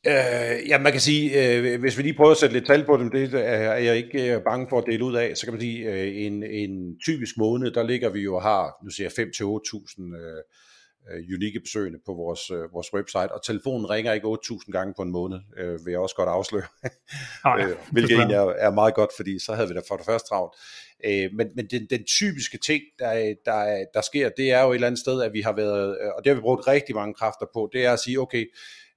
Øh, 0.08 0.70
ja, 0.70 0.78
man 0.78 0.92
kan 0.92 1.02
sige, 1.02 1.58
øh, 1.58 1.80
hvis 1.80 1.98
vi 1.98 2.04
lige 2.04 2.14
prøver 2.14 2.32
at 2.32 2.38
sætte 2.38 2.54
lidt 2.54 2.68
tal 2.68 2.86
på 2.86 2.98
dem, 2.98 3.12
det 3.12 3.34
er 3.34 3.74
jeg 3.74 3.98
ikke 3.98 4.36
øh, 4.36 4.42
bange 4.44 4.68
for 4.70 4.78
at 4.78 4.86
dele 4.88 5.06
ud 5.06 5.16
af, 5.16 5.38
så 5.38 5.46
kan 5.46 5.54
man 5.54 5.62
sige, 5.62 5.92
øh, 5.92 6.26
en, 6.26 6.44
en 6.44 7.00
typisk 7.06 7.38
måned, 7.38 7.72
der 7.72 7.84
ligger 7.84 8.10
vi 8.10 8.20
jo 8.20 8.36
og 8.36 8.42
har, 8.42 8.78
nu 8.84 8.90
siger 8.90 9.10
jeg 9.18 9.28
5-8.000 9.28 10.16
øh, 10.16 10.44
øh, 11.10 11.36
unikke 11.36 11.60
besøgende 11.60 12.00
på 12.06 12.14
vores, 12.14 12.52
øh, 12.52 12.74
vores 12.74 12.94
website, 12.94 13.32
og 13.32 13.46
telefonen 13.46 13.90
ringer 13.90 14.14
ikke 14.14 14.28
8.000 14.28 14.72
gange 14.72 14.94
på 14.98 15.02
en 15.02 15.12
måned, 15.12 15.40
øh, 15.58 15.86
vil 15.86 15.92
jeg 15.92 16.00
også 16.00 16.16
godt 16.16 16.30
afsløre, 16.30 16.68
ja. 17.46 17.68
øh, 17.68 17.76
hvilket 17.92 18.18
egentlig 18.18 18.36
er, 18.36 18.42
er 18.42 18.72
meget 18.72 18.94
godt, 18.94 19.10
fordi 19.16 19.40
så 19.40 19.54
havde 19.54 19.68
vi 19.68 19.74
da 19.74 19.82
for 19.88 19.98
det 19.98 20.06
første 20.06 20.30
travlt. 20.30 20.54
Øh, 21.06 21.30
men 21.34 21.48
men 21.56 21.68
den, 21.68 21.88
den 21.90 22.04
typiske 22.04 22.58
ting, 22.58 22.82
der, 23.00 23.36
der, 23.46 23.86
der 23.94 24.02
sker, 24.02 24.30
det 24.38 24.52
er 24.52 24.62
jo 24.62 24.72
et 24.72 24.76
eller 24.76 24.88
andet 24.88 25.00
sted, 25.00 25.22
at 25.22 25.34
vi 25.34 25.42
har 25.42 25.56
været, 25.56 25.98
øh, 26.02 26.10
og 26.18 26.24
det 26.24 26.30
har 26.30 26.36
vi 26.36 26.42
brugt 26.42 26.68
rigtig 26.68 26.96
mange 26.96 27.14
kræfter 27.14 27.46
på, 27.54 27.70
det 27.74 27.86
er 27.86 27.94
at 27.94 28.00
sige, 28.00 28.20
okay, 28.20 28.46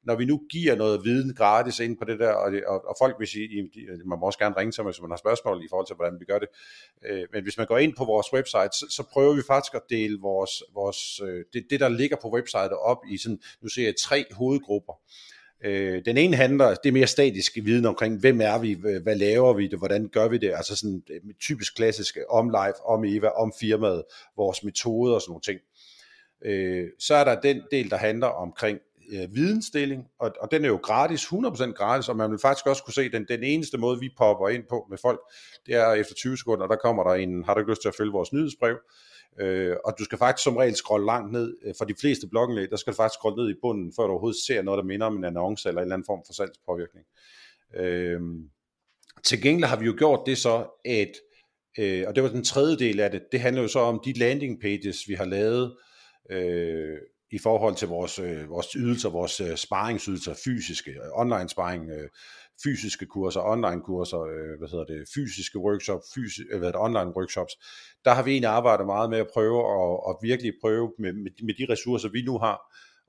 når 0.07 0.15
vi 0.15 0.25
nu 0.25 0.41
giver 0.51 0.75
noget 0.75 1.05
viden 1.05 1.35
gratis 1.35 1.81
ind 1.81 1.99
på 1.99 2.05
det 2.05 2.19
der, 2.19 2.33
og, 2.33 2.53
det, 2.53 2.65
og, 2.65 2.89
og 2.89 2.97
folk 2.99 3.17
vil 3.19 3.29
sige, 3.29 3.71
øh, 3.89 3.99
man 4.07 4.19
må 4.19 4.27
også 4.27 4.39
gerne 4.39 4.57
ringe 4.59 4.73
til 4.73 4.83
mig, 4.83 4.93
hvis 4.93 5.01
man 5.01 5.11
har 5.11 5.17
spørgsmål 5.17 5.65
i 5.65 5.69
forhold 5.71 5.87
til, 5.87 5.97
hvordan 5.97 6.21
vi 6.21 6.25
gør 6.25 6.39
det. 6.39 6.49
Øh, 7.07 7.25
men 7.33 7.43
hvis 7.43 7.59
man 7.59 7.67
går 7.67 7.79
ind 7.79 7.95
på 7.97 8.05
vores 8.05 8.33
website, 8.33 8.73
så, 8.73 8.87
så 8.91 9.03
prøver 9.13 9.35
vi 9.35 9.43
faktisk 9.47 9.75
at 9.75 9.83
dele 9.91 10.19
vores, 10.21 10.63
vores, 10.75 11.21
øh, 11.21 11.45
det, 11.53 11.67
det, 11.71 11.81
der 11.81 11.89
ligger 11.89 12.17
på 12.23 12.33
websitet 12.35 12.73
op 12.73 12.99
i 13.11 13.17
sådan, 13.17 13.39
nu 13.63 13.69
ser 13.69 13.85
jeg 13.85 13.95
tre 13.97 14.25
hovedgrupper. 14.33 14.93
Øh, 15.65 16.05
den 16.05 16.17
ene 16.17 16.37
handler, 16.37 16.75
det 16.75 16.89
er 16.89 16.93
mere 16.93 17.07
statisk 17.07 17.59
viden 17.63 17.87
omkring, 17.87 18.21
hvem 18.21 18.41
er 18.41 18.59
vi, 18.59 18.73
hvad 19.03 19.17
laver 19.17 19.53
vi 19.53 19.69
det, 19.69 19.79
hvordan 19.79 20.09
gør 20.09 20.29
vi 20.29 20.39
det, 20.39 20.53
altså 20.55 20.77
sådan 20.77 21.03
øh, 21.11 21.21
typisk 21.41 21.77
klassisk 21.77 22.17
øh, 22.17 22.23
om 22.29 22.49
live, 22.49 22.87
om 22.87 23.05
Eva, 23.05 23.29
om 23.29 23.53
firmaet, 23.61 24.03
vores 24.37 24.65
metoder 24.65 25.15
og 25.15 25.21
sådan 25.21 25.31
nogle 25.31 25.43
ting. 25.43 25.61
Øh, 26.45 26.89
så 26.99 27.15
er 27.15 27.25
der 27.25 27.41
den 27.41 27.63
del, 27.71 27.91
der 27.91 27.97
handler 27.97 28.27
omkring 28.27 28.79
øh, 29.13 29.35
vidensdeling, 29.35 30.05
og, 30.19 30.33
og 30.41 30.51
den 30.51 30.65
er 30.65 30.69
jo 30.69 30.77
gratis, 30.77 31.25
100% 31.25 31.73
gratis, 31.73 32.09
og 32.09 32.17
man 32.17 32.31
vil 32.31 32.39
faktisk 32.39 32.67
også 32.67 32.83
kunne 32.85 32.95
se, 32.95 33.13
den, 33.13 33.27
den 33.29 33.43
eneste 33.43 33.79
måde, 33.79 34.01
vi 34.01 34.11
popper 34.19 34.49
ind 34.49 34.65
på 34.71 34.87
med 34.91 34.99
folk, 34.99 35.21
det 35.67 35.75
er 35.75 35.93
efter 35.93 36.15
20 36.15 36.37
sekunder, 36.37 36.67
der 36.67 36.77
kommer 36.77 37.05
der 37.05 37.15
en, 37.15 37.45
har 37.45 37.55
du 37.55 37.61
ikke 37.61 37.73
lyst 37.73 37.83
til 37.83 37.89
at 37.89 37.95
følge 37.99 38.13
vores 38.13 38.33
nyhedsbrev, 38.33 38.79
øh, 39.41 39.77
og 39.85 39.95
du 39.99 40.05
skal 40.05 40.19
faktisk 40.19 40.45
som 40.45 40.57
regel 40.57 40.75
scrolle 40.75 41.07
langt 41.07 41.33
ned, 41.33 41.57
øh, 41.65 41.75
for 41.79 41.85
de 41.85 41.95
fleste 42.01 42.29
blogindlæg, 42.29 42.71
der 42.71 42.77
skal 42.77 42.93
du 42.93 42.97
faktisk 42.97 43.19
scrolle 43.19 43.43
ned 43.43 43.51
i 43.51 43.59
bunden, 43.63 43.93
før 43.97 44.05
du 44.05 44.11
overhovedet 44.11 44.41
ser 44.47 44.63
noget, 44.63 44.79
der 44.79 44.85
minder 44.85 45.07
om 45.07 45.17
en 45.17 45.25
annonce, 45.25 45.69
eller 45.69 45.81
en 45.81 45.85
eller 45.85 45.95
anden 45.95 46.07
form 46.07 46.23
for 46.27 46.33
salgspåvirkning. 46.33 47.07
Øh, 47.77 48.21
til 49.25 49.43
gengæld 49.43 49.65
har 49.65 49.77
vi 49.77 49.87
jo 49.87 49.95
gjort 49.99 50.21
det 50.27 50.39
så, 50.39 50.67
at, 50.85 51.13
øh, 51.79 52.05
og 52.09 52.15
det 52.15 52.23
var 52.23 52.29
den 52.29 52.45
tredje 52.45 52.77
del 52.77 53.01
af 53.01 53.11
det, 53.11 53.23
det 53.33 53.41
handler 53.41 53.63
jo 53.63 53.69
så 53.69 53.79
om 53.79 54.01
de 54.05 54.13
landing 54.13 54.61
pages, 54.61 55.09
vi 55.09 55.15
har 55.15 55.25
lavet, 55.25 55.77
øh, 56.31 56.99
i 57.35 57.39
forhold 57.39 57.75
til 57.75 57.89
vores, 57.89 58.19
øh, 58.19 58.51
vores 58.51 58.67
ydelser, 58.77 59.11
vores 59.11 59.41
øh, 59.41 59.57
sparingsydelser, 59.57 60.35
fysiske, 60.45 60.91
øh, 60.91 61.21
online 61.23 61.49
sparring, 61.49 61.91
øh, 61.91 62.09
fysiske 62.63 63.07
kurser, 63.07 63.41
online 63.41 63.83
kurser, 63.83 64.21
øh, 64.21 64.59
hvad 64.59 64.69
hedder 64.69 64.85
det, 64.85 65.09
fysiske 65.15 65.59
workshops, 65.59 66.07
fysi, 66.15 66.43
øh, 66.53 66.59
hvad 66.59 66.69
det, 66.69 66.81
online 66.81 67.13
workshops, 67.17 67.55
der 68.05 68.11
har 68.15 68.23
vi 68.23 68.31
egentlig 68.31 68.51
arbejdet 68.51 68.87
meget 68.87 69.11
med 69.11 69.19
at 69.19 69.29
prøve 69.35 69.59
at, 69.81 70.01
at 70.09 70.17
virkelig 70.23 70.53
prøve 70.61 70.93
med, 70.99 71.13
med, 71.13 71.31
med 71.43 71.55
de 71.55 71.73
ressourcer, 71.73 72.09
vi 72.09 72.23
nu 72.23 72.39
har, 72.39 72.59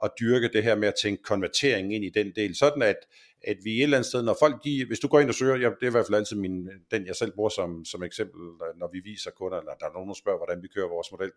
at 0.03 0.11
dyrke 0.19 0.49
det 0.53 0.63
her 0.63 0.75
med 0.75 0.87
at 0.87 0.99
tænke 1.01 1.23
konvertering 1.23 1.95
ind 1.95 2.05
i 2.05 2.09
den 2.09 2.31
del, 2.35 2.55
sådan 2.55 2.81
at, 2.81 2.99
at 3.43 3.57
vi 3.63 3.71
et 3.77 3.83
eller 3.83 3.97
andet 3.97 4.09
sted, 4.09 4.23
når 4.23 4.37
folk, 4.39 4.63
de, 4.63 4.85
hvis 4.85 4.99
du 4.99 5.07
går 5.07 5.19
ind 5.19 5.29
og 5.29 5.35
søger, 5.35 5.55
ja, 5.55 5.69
det 5.69 5.83
er 5.83 5.87
i 5.87 5.91
hvert 5.97 6.05
fald 6.05 6.17
altid 6.17 6.35
min, 6.35 6.69
den 6.91 7.05
jeg 7.05 7.15
selv 7.15 7.31
bruger 7.35 7.49
som, 7.49 7.85
som 7.85 8.03
eksempel, 8.03 8.41
når 8.75 8.89
vi 8.93 8.99
viser 8.99 9.31
kunder, 9.31 9.57
eller 9.59 9.73
der 9.79 9.85
er 9.85 9.93
nogen, 9.93 10.09
der 10.09 10.15
spørger, 10.15 10.39
hvordan 10.39 10.63
vi 10.63 10.67
kører 10.67 10.87
vores 10.87 11.11
model, 11.11 11.31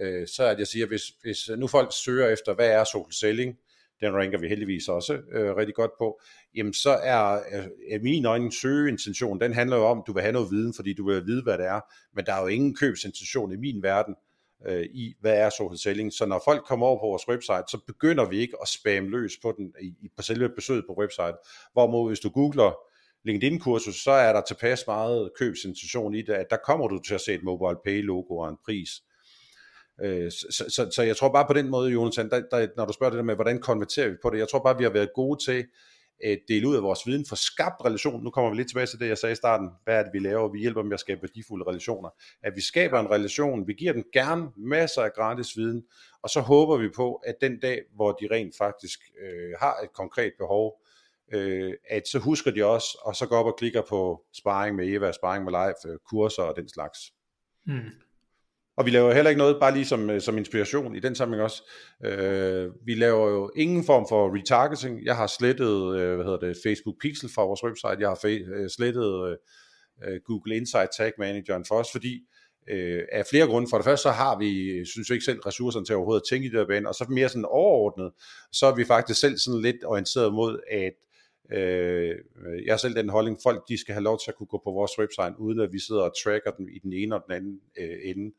øh, 0.00 0.26
så 0.28 0.44
at 0.44 0.58
jeg 0.58 0.66
siger, 0.66 0.86
hvis, 0.86 1.02
hvis 1.22 1.50
nu 1.56 1.66
folk 1.66 1.88
søger 1.92 2.28
efter, 2.28 2.54
hvad 2.54 2.70
er 2.70 2.84
social 2.84 3.12
selling, 3.12 3.56
den 4.00 4.14
ranker 4.14 4.38
vi 4.38 4.48
heldigvis 4.48 4.88
også 4.88 5.20
øh, 5.32 5.56
rigtig 5.56 5.74
godt 5.74 5.90
på, 5.98 6.20
jamen 6.56 6.74
så 6.74 6.90
er, 6.90 7.34
øh, 7.34 7.66
er 7.90 8.02
min 8.02 8.24
øjne 8.24 8.52
søgeintention, 8.52 9.40
den 9.40 9.52
handler 9.52 9.76
jo 9.76 9.84
om, 9.84 9.98
at 9.98 10.04
du 10.06 10.12
vil 10.12 10.22
have 10.22 10.32
noget 10.32 10.50
viden, 10.50 10.74
fordi 10.74 10.92
du 10.92 11.06
vil 11.06 11.26
vide, 11.26 11.42
hvad 11.42 11.58
det 11.58 11.66
er, 11.66 11.80
men 12.16 12.26
der 12.26 12.32
er 12.32 12.40
jo 12.40 12.46
ingen 12.46 12.76
købsintention 12.76 13.52
i 13.52 13.56
min 13.56 13.82
verden, 13.82 14.14
øh, 14.66 14.82
i, 14.82 15.14
hvad 15.20 15.38
er 15.38 15.50
social 15.50 15.78
selling. 15.78 16.12
Så 16.12 16.26
når 16.26 16.42
folk 16.44 16.64
kommer 16.64 16.86
over 16.86 17.00
på 17.00 17.06
vores 17.06 17.28
website, 17.28 17.64
så 17.68 17.78
begynder 17.86 18.28
vi 18.28 18.38
ikke 18.38 18.56
at 18.62 18.68
spamme 18.68 19.10
løs 19.10 19.32
på 19.42 19.54
den 19.56 19.74
i, 19.80 20.08
på 20.16 20.22
selve 20.22 20.48
besøget 20.48 20.84
på 20.86 20.94
website. 20.98 21.36
Hvorimod 21.72 22.10
hvis 22.10 22.20
du 22.20 22.28
googler 22.28 22.72
LinkedIn-kursus, 23.24 24.02
så 24.04 24.10
er 24.10 24.32
der 24.32 24.40
tilpas 24.40 24.86
meget 24.86 25.30
købsintention 25.38 26.14
i 26.14 26.22
det, 26.22 26.32
at 26.32 26.46
der 26.50 26.56
kommer 26.56 26.88
du 26.88 26.98
til 26.98 27.14
at 27.14 27.20
se 27.20 27.34
et 27.34 27.42
mobile 27.42 27.76
pay 27.84 28.02
logo 28.02 28.36
og 28.36 28.48
en 28.48 28.56
pris. 28.64 28.90
Øh, 30.02 30.30
så, 30.30 30.64
så, 30.68 30.90
så 30.90 31.02
jeg 31.02 31.16
tror 31.16 31.32
bare 31.32 31.46
på 31.46 31.52
den 31.52 31.68
måde, 31.68 31.90
Jonathan, 31.90 32.30
der, 32.30 32.42
der, 32.50 32.66
når 32.76 32.84
du 32.86 32.92
spørger 32.92 33.10
det 33.10 33.16
der 33.16 33.24
med, 33.24 33.34
hvordan 33.34 33.60
konverterer 33.60 34.08
vi 34.08 34.16
på 34.22 34.30
det, 34.30 34.38
jeg 34.38 34.48
tror 34.48 34.58
bare, 34.58 34.78
vi 34.78 34.84
har 34.84 34.90
været 34.90 35.10
gode 35.14 35.44
til 35.44 35.64
at 36.24 36.38
dele 36.48 36.68
ud 36.68 36.76
af 36.76 36.82
vores 36.82 37.06
viden, 37.06 37.26
for 37.28 37.36
skabt 37.36 37.84
relation. 37.84 38.24
Nu 38.24 38.30
kommer 38.30 38.50
vi 38.50 38.56
lidt 38.56 38.68
tilbage 38.68 38.86
til 38.86 39.00
det, 39.00 39.08
jeg 39.08 39.18
sagde 39.18 39.32
i 39.32 39.36
starten. 39.36 39.68
Hvad 39.84 39.98
er 39.98 40.02
det, 40.02 40.12
vi 40.12 40.18
laver? 40.18 40.48
Vi 40.48 40.58
hjælper 40.58 40.82
med 40.82 40.92
at 40.92 41.00
skabe 41.00 41.22
værdifulde 41.22 41.64
relationer. 41.68 42.08
At 42.42 42.52
vi 42.56 42.60
skaber 42.60 43.00
en 43.00 43.10
relation, 43.10 43.66
vi 43.66 43.72
giver 43.72 43.92
den 43.92 44.04
gerne 44.12 44.48
masser 44.56 45.02
af 45.02 45.12
gratis 45.12 45.56
viden, 45.56 45.82
og 46.22 46.30
så 46.30 46.40
håber 46.40 46.76
vi 46.76 46.88
på, 46.96 47.14
at 47.14 47.34
den 47.40 47.60
dag, 47.60 47.82
hvor 47.94 48.12
de 48.12 48.28
rent 48.30 48.56
faktisk 48.58 49.00
øh, 49.22 49.52
har 49.60 49.76
et 49.84 49.92
konkret 49.92 50.32
behov, 50.38 50.80
øh, 51.32 51.74
at 51.88 52.08
så 52.08 52.18
husker 52.18 52.50
de 52.50 52.64
også, 52.64 52.98
og 53.04 53.16
så 53.16 53.26
går 53.26 53.36
op 53.36 53.46
og 53.46 53.56
klikker 53.58 53.82
på 53.88 54.24
sparring 54.32 54.76
med 54.76 54.88
Eva, 54.88 55.12
sparring 55.12 55.44
med 55.44 55.52
live, 55.52 55.92
øh, 55.92 55.98
kurser 56.10 56.42
og 56.42 56.56
den 56.56 56.68
slags. 56.68 56.98
Mm. 57.66 57.80
Og 58.76 58.86
vi 58.86 58.90
laver 58.90 59.12
heller 59.12 59.28
ikke 59.28 59.38
noget, 59.38 59.56
bare 59.60 59.74
lige 59.74 59.84
som, 59.84 60.10
øh, 60.10 60.20
som 60.20 60.38
inspiration 60.38 60.96
i 60.96 61.00
den 61.00 61.14
sammenhæng 61.14 61.44
også. 61.44 61.70
Øh, 62.04 62.70
vi 62.86 62.94
laver 62.94 63.30
jo 63.30 63.50
ingen 63.56 63.84
form 63.84 64.06
for 64.08 64.36
retargeting. 64.38 65.04
Jeg 65.04 65.16
har 65.16 65.26
slettet, 65.26 65.96
øh, 65.96 66.14
hvad 66.14 66.24
hedder 66.24 66.38
det, 66.38 66.56
Facebook 66.64 66.96
Pixel 67.00 67.30
fra 67.34 67.44
vores 67.44 67.64
website. 67.64 67.96
Jeg 68.00 68.08
har 68.08 68.20
øh, 68.24 68.70
slettet 68.70 69.28
øh, 69.28 69.36
øh, 70.04 70.20
Google 70.24 70.56
Insight 70.56 70.90
Tag 70.96 71.12
Manageren 71.18 71.64
for 71.68 71.74
os, 71.74 71.88
fordi 71.92 72.20
øh, 72.70 73.02
af 73.12 73.26
flere 73.30 73.46
grunde. 73.46 73.68
For 73.70 73.76
det 73.76 73.84
første, 73.84 74.02
så 74.02 74.10
har 74.10 74.38
vi, 74.38 74.84
synes 74.84 75.10
vi 75.10 75.14
ikke 75.14 75.24
selv, 75.24 75.40
ressourcerne 75.40 75.86
til 75.86 75.94
overhovedet 75.94 76.20
at 76.20 76.28
tænke 76.30 76.46
i 76.46 76.50
det 76.50 76.58
her 76.58 76.66
bane, 76.66 76.88
og 76.88 76.94
så 76.94 77.06
mere 77.08 77.28
sådan 77.28 77.44
overordnet, 77.44 78.12
så 78.52 78.66
er 78.66 78.74
vi 78.74 78.84
faktisk 78.84 79.20
selv 79.20 79.38
sådan 79.38 79.60
lidt 79.60 79.84
orienteret 79.84 80.34
mod, 80.34 80.60
at 80.70 80.92
Øh, 81.52 82.16
jeg 82.66 82.72
har 82.72 82.76
selv 82.76 82.94
den 82.94 83.08
holdning, 83.08 83.38
folk 83.42 83.68
de 83.68 83.78
skal 83.78 83.92
have 83.92 84.04
lov 84.04 84.18
til 84.24 84.30
at 84.30 84.34
kunne 84.34 84.46
gå 84.46 84.60
på 84.64 84.70
vores 84.70 84.98
website, 84.98 85.34
uden 85.38 85.60
at 85.60 85.72
vi 85.72 85.78
sidder 85.78 86.02
og 86.02 86.12
tracker 86.24 86.50
dem 86.50 86.68
i 86.68 86.78
den 86.78 86.92
ene 86.92 87.14
og 87.14 87.22
den 87.26 87.34
anden 87.34 87.60
øh, 87.78 87.98
ende 88.04 88.34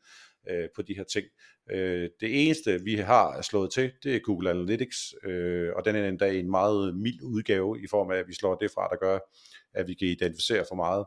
øh, 0.50 0.68
på 0.76 0.82
de 0.82 0.94
her 0.96 1.04
ting. 1.04 1.26
Øh, 1.70 2.08
det 2.20 2.46
eneste, 2.46 2.80
vi 2.84 2.94
har 2.94 3.42
slået 3.42 3.72
til, 3.72 3.92
det 4.02 4.16
er 4.16 4.20
Google 4.20 4.50
Analytics, 4.50 5.14
øh, 5.24 5.70
og 5.76 5.84
den 5.84 5.96
er 5.96 6.08
endda 6.08 6.32
en 6.32 6.50
meget 6.50 6.96
mild 6.96 7.22
udgave 7.22 7.82
i 7.82 7.86
form 7.90 8.10
af, 8.10 8.16
at 8.16 8.28
vi 8.28 8.34
slår 8.34 8.54
det 8.54 8.70
fra, 8.70 8.88
der 8.88 8.96
gør, 8.96 9.18
at 9.74 9.88
vi 9.88 9.94
kan 9.94 10.08
identificere 10.08 10.64
for 10.68 10.74
meget. 10.74 11.04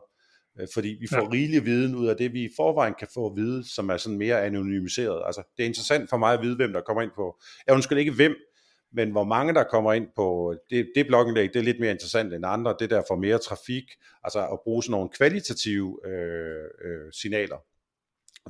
Øh, 0.60 0.68
fordi 0.74 0.96
vi 1.00 1.06
får 1.06 1.22
ja. 1.22 1.32
rigelig 1.32 1.64
viden 1.64 1.94
ud 1.94 2.06
af 2.06 2.16
det, 2.16 2.32
vi 2.32 2.44
i 2.44 2.50
forvejen 2.56 2.94
kan 2.98 3.08
få 3.14 3.30
at 3.30 3.36
vide, 3.36 3.74
som 3.74 3.88
er 3.88 3.96
sådan 3.96 4.18
mere 4.18 4.44
anonymiseret. 4.44 5.22
Altså, 5.26 5.42
det 5.56 5.62
er 5.62 5.66
interessant 5.66 6.10
for 6.10 6.16
mig 6.16 6.34
at 6.34 6.42
vide, 6.42 6.56
hvem 6.56 6.72
der 6.72 6.80
kommer 6.80 7.02
ind 7.02 7.12
på. 7.16 7.40
Jeg 7.66 7.74
ønsker 7.74 7.96
ikke 7.96 8.12
hvem, 8.12 8.36
men 8.92 9.10
hvor 9.10 9.24
mange 9.24 9.54
der 9.54 9.64
kommer 9.64 9.92
ind 9.92 10.06
på 10.16 10.54
det, 10.70 10.92
det 10.94 11.06
blogindlæg, 11.06 11.54
det 11.54 11.58
er 11.58 11.64
lidt 11.64 11.80
mere 11.80 11.90
interessant 11.90 12.34
end 12.34 12.44
andre. 12.46 12.76
Det 12.78 12.90
der 12.90 13.02
får 13.08 13.16
mere 13.16 13.38
trafik, 13.38 13.84
altså 14.24 14.46
at 14.52 14.58
bruge 14.64 14.82
sådan 14.82 14.90
nogle 14.90 15.08
kvalitative 15.08 16.00
øh, 16.06 16.64
øh, 16.84 17.12
signaler 17.12 17.56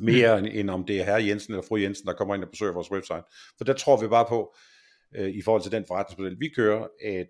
mere 0.00 0.40
mm. 0.40 0.48
end 0.52 0.70
om 0.70 0.84
det 0.84 1.00
er 1.00 1.04
herre 1.04 1.24
Jensen 1.24 1.52
eller 1.52 1.66
fru 1.68 1.76
Jensen, 1.76 2.06
der 2.06 2.12
kommer 2.12 2.34
ind 2.34 2.44
og 2.44 2.50
besøger 2.50 2.72
vores 2.72 2.90
website. 2.90 3.22
For 3.56 3.64
der 3.64 3.72
tror 3.72 4.00
vi 4.00 4.08
bare 4.08 4.26
på, 4.28 4.54
øh, 5.16 5.30
i 5.30 5.42
forhold 5.42 5.62
til 5.62 5.72
den 5.72 5.84
forretningsmodel, 5.88 6.40
vi 6.40 6.48
kører, 6.48 6.86
at 7.04 7.28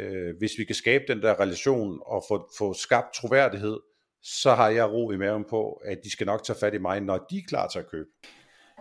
øh, 0.00 0.34
hvis 0.38 0.52
vi 0.58 0.64
kan 0.64 0.74
skabe 0.74 1.04
den 1.08 1.22
der 1.22 1.40
relation 1.40 2.00
og 2.06 2.24
få, 2.28 2.50
få 2.58 2.74
skabt 2.74 3.14
troværdighed, 3.14 3.76
så 4.22 4.54
har 4.54 4.68
jeg 4.68 4.90
ro 4.92 5.10
i 5.10 5.16
maven 5.16 5.44
på, 5.50 5.72
at 5.72 5.98
de 6.04 6.10
skal 6.10 6.26
nok 6.26 6.44
tage 6.44 6.58
fat 6.60 6.74
i 6.74 6.78
mig, 6.78 7.00
når 7.00 7.26
de 7.30 7.38
er 7.38 7.42
klar 7.48 7.68
til 7.68 7.78
at 7.78 7.90
købe. 7.90 8.08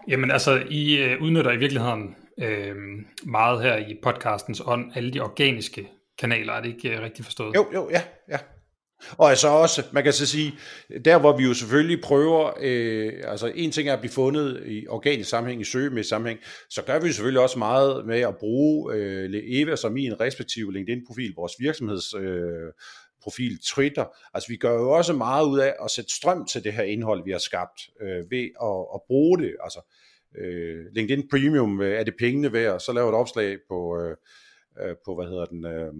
Jamen 0.08 0.32
altså, 0.32 0.64
I 0.70 0.98
øh, 1.04 1.22
udnytter 1.22 1.52
i 1.52 1.58
virkeligheden 1.58 2.16
øh, 2.42 2.76
meget 3.26 3.62
her 3.62 3.78
i 3.78 3.98
podcastens 4.04 4.62
ånd, 4.66 4.92
alle 4.96 5.14
de 5.14 5.20
organiske 5.20 5.90
kanaler, 6.20 6.54
er 6.54 6.62
det 6.62 6.70
ikke 6.70 6.98
øh, 6.98 7.04
rigtigt 7.04 7.26
forstået? 7.26 7.56
Jo, 7.56 7.68
jo, 7.74 7.90
ja, 7.90 8.02
ja. 8.30 8.38
Og 9.12 9.30
altså 9.30 9.48
også, 9.48 9.84
man 9.92 10.04
kan 10.04 10.14
så 10.14 10.26
sige, 10.26 10.54
der 11.06 11.20
hvor 11.20 11.38
vi 11.38 11.44
jo 11.44 11.54
selvfølgelig 11.54 12.02
prøver, 12.04 12.54
øh, 12.60 13.14
altså 13.24 13.52
en 13.56 13.72
ting 13.72 13.90
er 13.90 13.94
at 13.94 14.00
blive 14.00 14.12
fundet 14.12 14.64
i 14.66 14.88
organisk 14.88 15.30
sammenhæng, 15.30 15.62
i 15.62 15.90
med 15.90 16.04
sammenhæng, 16.04 16.40
så 16.70 16.82
gør 16.84 17.00
vi 17.00 17.12
selvfølgelig 17.12 17.42
også 17.42 17.60
meget 17.60 18.06
med 18.06 18.20
at 18.20 18.38
bruge 18.38 18.96
øh, 18.96 19.30
Eva 19.34 19.76
som 19.76 19.94
min 19.94 20.20
respektive 20.20 20.74
LinkedIn-profil, 20.74 21.34
vores 21.36 21.54
virksomheds 21.60 22.14
øh, 22.14 22.72
profil 23.24 23.60
Twitter. 23.66 24.06
Altså 24.34 24.50
vi 24.50 24.56
gør 24.56 24.74
jo 24.74 24.92
også 24.92 25.14
meget 25.14 25.46
ud 25.46 25.60
af 25.60 25.74
at 25.84 25.92
sætte 25.92 26.16
strøm 26.16 26.46
til 26.46 26.64
det 26.64 26.74
her 26.74 26.84
indhold, 26.84 27.24
vi 27.26 27.32
har 27.32 27.40
skabt, 27.40 27.82
øh, 28.02 28.32
ved 28.32 28.50
at, 28.64 28.80
at 28.96 29.02
bruge 29.08 29.40
det. 29.40 29.56
Altså 29.64 29.80
øh, 30.38 30.86
LinkedIn 30.96 31.30
Premium, 31.30 31.82
øh, 31.82 32.00
er 32.00 32.04
det 32.04 32.14
pengene 32.20 32.54
værd, 32.54 32.80
så 32.80 32.94
laver 32.94 33.10
et 33.10 33.16
opslag 33.16 33.58
på, 33.70 34.02
øh, 34.02 34.16
øh, 34.82 34.96
på 35.06 35.16
hvad 35.16 35.26
hedder 35.26 35.46
den... 35.46 35.66
Øh, 35.66 35.94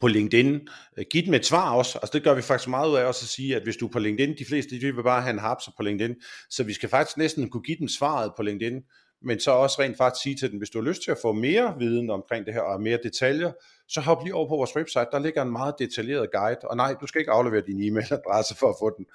på 0.00 0.06
LinkedIn. 0.06 0.68
Øh, 0.98 1.04
giv 1.10 1.22
dem 1.22 1.34
et 1.34 1.46
svar 1.46 1.74
også. 1.74 1.98
Altså 1.98 2.10
det 2.12 2.24
gør 2.24 2.34
vi 2.34 2.42
faktisk 2.42 2.68
meget 2.68 2.90
ud 2.90 2.96
af 2.96 3.04
også 3.04 3.24
at 3.24 3.28
sige, 3.28 3.56
at 3.56 3.62
hvis 3.62 3.76
du 3.76 3.86
er 3.86 3.90
på 3.90 3.98
LinkedIn, 3.98 4.38
de 4.38 4.44
fleste 4.44 4.80
de 4.80 4.94
vil 4.94 5.02
bare 5.02 5.22
have 5.22 5.32
en 5.32 5.38
hapser 5.38 5.72
på 5.76 5.82
LinkedIn, 5.82 6.14
så 6.50 6.64
vi 6.64 6.72
skal 6.72 6.88
faktisk 6.88 7.16
næsten 7.16 7.50
kunne 7.50 7.62
give 7.62 7.78
dem 7.78 7.88
svaret 7.88 8.32
på 8.36 8.42
LinkedIn, 8.42 8.82
men 9.24 9.40
så 9.40 9.50
også 9.50 9.82
rent 9.82 9.96
faktisk 9.96 10.22
sige 10.22 10.36
til 10.36 10.50
dem, 10.50 10.58
hvis 10.58 10.70
du 10.70 10.78
har 10.82 10.88
lyst 10.88 11.02
til 11.02 11.10
at 11.10 11.18
få 11.22 11.32
mere 11.32 11.74
viden 11.78 12.10
omkring 12.10 12.46
det 12.46 12.54
her, 12.54 12.60
og 12.60 12.82
mere 12.82 12.98
detaljer, 13.02 13.52
så 13.88 14.00
hop 14.00 14.22
lige 14.22 14.34
over 14.34 14.48
på 14.48 14.56
vores 14.56 14.76
website, 14.76 15.06
der 15.12 15.18
ligger 15.18 15.42
en 15.42 15.52
meget 15.52 15.74
detaljeret 15.78 16.30
guide, 16.32 16.58
og 16.62 16.76
nej, 16.76 16.94
du 17.00 17.06
skal 17.06 17.18
ikke 17.20 17.30
aflevere 17.30 17.62
din 17.66 17.80
e-mailadresse 17.82 18.54
for 18.60 18.68
at 18.68 18.76
få 18.80 18.90
den. 18.96 19.06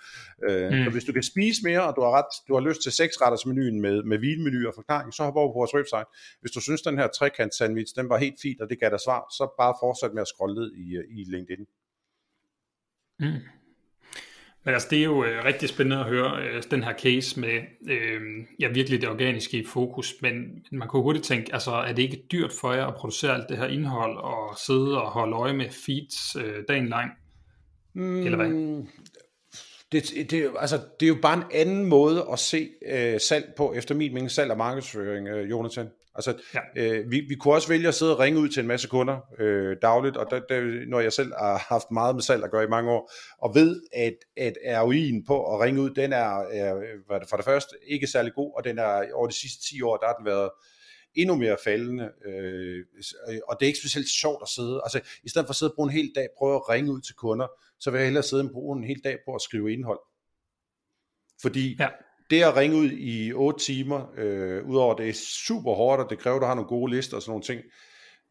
Øh, 0.50 0.72
mm. 0.72 0.84
Så 0.84 0.90
hvis 0.92 1.04
du 1.04 1.14
kan 1.14 1.24
spise 1.24 1.62
mere, 1.64 1.84
og 1.88 1.96
du 1.96 2.02
har, 2.02 2.12
ret, 2.12 2.34
du 2.48 2.54
har 2.54 2.62
lyst 2.70 2.82
til 2.84 2.92
seks 2.92 3.22
retters 3.22 3.46
menuen 3.46 3.82
med, 3.82 4.04
med 4.04 4.18
vinmenu 4.18 4.68
og 4.68 4.74
forklaring, 4.76 5.14
så 5.14 5.24
hop 5.24 5.36
over 5.36 5.54
på 5.54 5.58
vores 5.62 5.74
website. 5.74 6.10
Hvis 6.42 6.52
du 6.52 6.62
synes, 6.62 6.82
den 6.82 6.98
her 6.98 7.08
trekant 7.08 7.56
sandwich, 7.56 7.96
den 7.96 8.10
var 8.10 8.18
helt 8.18 8.40
fint, 8.42 8.62
og 8.62 8.70
det 8.70 8.80
gav 8.80 8.90
dig 8.90 9.00
svar, 9.00 9.22
så 9.38 9.54
bare 9.62 9.74
fortsæt 9.82 10.14
med 10.14 10.22
at 10.22 10.28
scrolle 10.28 10.56
ned 10.56 10.72
i, 10.74 10.86
i 11.20 11.24
LinkedIn. 11.34 11.66
Mm. 13.20 13.59
Men 14.66 14.74
altså, 14.74 14.88
det 14.92 15.00
er 15.00 15.04
jo 15.04 15.24
øh, 15.24 15.46
rigtig 15.46 15.70
spændende 15.70 16.00
at 16.00 16.06
høre 16.06 16.44
øh, 16.44 16.64
den 16.72 16.84
her 16.84 16.94
case 16.94 17.40
med 17.40 17.62
øh, 17.90 18.22
ja, 18.60 18.68
virkelig 18.68 19.02
det 19.02 19.10
organiske 19.10 19.58
i 19.58 19.66
fokus, 19.66 20.14
men 20.22 20.34
man 20.72 20.88
kunne 20.88 21.02
hurtigt 21.02 21.26
tænke, 21.26 21.54
altså 21.54 21.72
er 21.72 21.94
det 21.94 22.04
ikke 22.04 22.24
dyrt 22.32 22.52
for 22.62 22.74
jer 22.74 22.86
at 22.86 22.96
producere 22.96 23.34
alt 23.34 23.50
det 23.50 23.58
her 23.58 23.68
indhold 23.68 24.18
og 24.18 24.58
sidde 24.66 25.02
og 25.02 25.12
holde 25.12 25.36
øje 25.36 25.54
med 25.54 25.70
feeds 25.70 26.36
øh, 26.36 26.64
dagen 26.68 26.88
lang? 26.88 27.12
Mm, 27.94 28.26
Eller 28.26 28.36
hvad? 28.36 28.50
Det, 29.92 30.32
det, 30.32 30.52
altså, 30.60 30.80
det 31.00 31.06
er 31.06 31.08
jo 31.08 31.18
bare 31.22 31.38
en 31.38 31.44
anden 31.54 31.86
måde 31.86 32.28
at 32.32 32.40
se 32.40 32.70
øh, 32.92 33.20
salg 33.20 33.54
på, 33.58 33.74
efter 33.74 33.96
min 33.96 34.14
mening, 34.14 34.32
salg 34.32 34.52
og 34.52 34.58
markedsføring, 34.58 35.28
øh, 35.28 35.50
Jonathan. 35.50 35.90
Altså, 36.20 36.42
ja. 36.54 36.60
øh, 36.76 37.12
vi, 37.12 37.20
vi 37.20 37.36
kunne 37.36 37.54
også 37.54 37.68
vælge 37.68 37.88
at 37.88 37.96
sidde 37.96 38.16
og 38.16 38.20
ringe 38.20 38.40
ud 38.40 38.50
til 38.50 38.62
en 38.62 38.68
masse 38.68 38.88
kunder 38.88 39.18
øh, 39.40 39.78
dagligt, 39.82 40.18
og 40.18 40.28
der, 40.32 40.40
der, 40.50 40.86
når 40.88 41.00
jeg 41.00 41.14
selv 41.14 41.34
har 41.34 41.66
haft 41.70 41.92
meget 41.92 42.16
med 42.16 42.24
salg 42.24 42.44
at 42.44 42.52
gøre 42.52 42.64
i 42.64 42.68
mange 42.68 42.92
år, 42.92 43.12
og 43.38 43.56
ved, 43.56 43.82
at, 43.94 44.16
at 44.38 44.54
ROI'en 44.64 45.26
på 45.28 45.56
at 45.56 45.60
ringe 45.62 45.82
ud, 45.82 45.90
den 45.90 46.14
er, 46.14 46.40
er 46.52 47.26
for 47.30 47.36
det 47.36 47.46
første 47.46 47.76
ikke 47.88 48.08
særlig 48.08 48.34
god, 48.34 48.54
og 48.58 48.64
den 48.64 48.80
er 48.80 49.14
over 49.14 49.28
de 49.28 49.34
sidste 49.34 49.70
10 49.70 49.82
år, 49.82 49.98
der 49.98 50.08
har 50.08 50.14
den 50.14 50.26
været 50.26 50.50
endnu 51.16 51.36
mere 51.36 51.58
faldende, 51.64 52.12
øh, 52.26 52.86
og 53.48 53.58
det 53.60 53.66
er 53.66 53.68
ikke 53.68 53.80
specielt 53.80 54.10
sjovt 54.10 54.42
at 54.42 54.50
sidde, 54.50 54.82
altså 54.84 55.00
i 55.24 55.30
stedet 55.30 55.48
for 55.48 55.52
at 55.52 55.56
sidde 55.56 55.72
og 55.72 55.76
bruge 55.76 55.90
en 55.90 55.96
hel 55.96 56.12
dag, 56.16 56.28
prøve 56.38 56.56
at 56.56 56.70
ringe 56.70 56.92
ud 56.92 57.02
til 57.02 57.16
kunder, 57.16 57.48
så 57.80 57.92
vil 57.92 57.98
jeg 57.98 58.06
hellere 58.06 58.24
sidde 58.24 58.44
og 58.44 58.52
bruge 58.52 58.78
en 58.78 58.84
hel 58.84 59.02
dag 59.04 59.18
på 59.26 59.36
at 59.36 59.42
skrive 59.42 59.74
indhold. 59.74 60.00
Fordi 61.42 61.76
ja 61.80 61.88
det 62.30 62.44
at 62.44 62.56
ringe 62.56 62.78
ud 62.78 62.92
i 62.92 63.34
8 63.34 63.60
timer, 63.60 64.14
øh, 64.18 64.70
udover 64.70 64.96
det 64.96 65.10
er 65.10 65.14
super 65.14 65.74
hårdt, 65.74 66.02
og 66.02 66.10
det 66.10 66.20
kræver, 66.20 66.36
at 66.36 66.42
du 66.42 66.46
har 66.46 66.56
nogle 66.56 66.68
gode 66.68 66.96
lister 66.96 67.16
og 67.16 67.22
sådan 67.22 67.32
nogle 67.32 67.44
ting. 67.44 67.62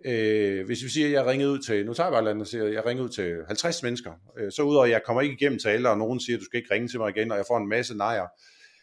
Øh, 0.07 0.67
hvis 0.67 0.85
vi 0.85 0.89
siger, 0.89 1.07
at 1.07 1.13
jeg 1.13 1.27
ringede 1.27 1.51
ud 1.51 1.59
til, 1.59 1.87
nu 1.87 1.95
tager 1.95 2.07
jeg 2.07 2.13
bare 2.13 2.25
landet 2.25 2.49
siger, 2.49 2.65
at 2.65 2.73
jeg 2.73 2.87
ringede 2.87 3.05
ud 3.05 3.11
til 3.11 3.37
50 3.47 3.83
mennesker, 3.83 4.13
øh, 4.39 4.53
så 4.53 4.63
udover 4.63 4.85
at 4.85 4.91
jeg 4.91 5.03
kommer 5.07 5.23
ikke 5.23 5.35
igennem 5.35 5.59
til 5.59 5.69
alle, 5.69 5.91
og 5.91 5.99
nogen 5.99 6.21
siger, 6.21 6.37
at 6.37 6.41
du 6.41 6.45
skal 6.45 6.59
ikke 6.59 6.75
ringe 6.75 6.89
til 6.89 7.01
mig 7.01 7.11
igen, 7.17 7.31
og 7.31 7.37
jeg 7.37 7.45
får 7.49 7.59
en 7.59 7.69
masse 7.69 7.97
nejer, 7.97 8.27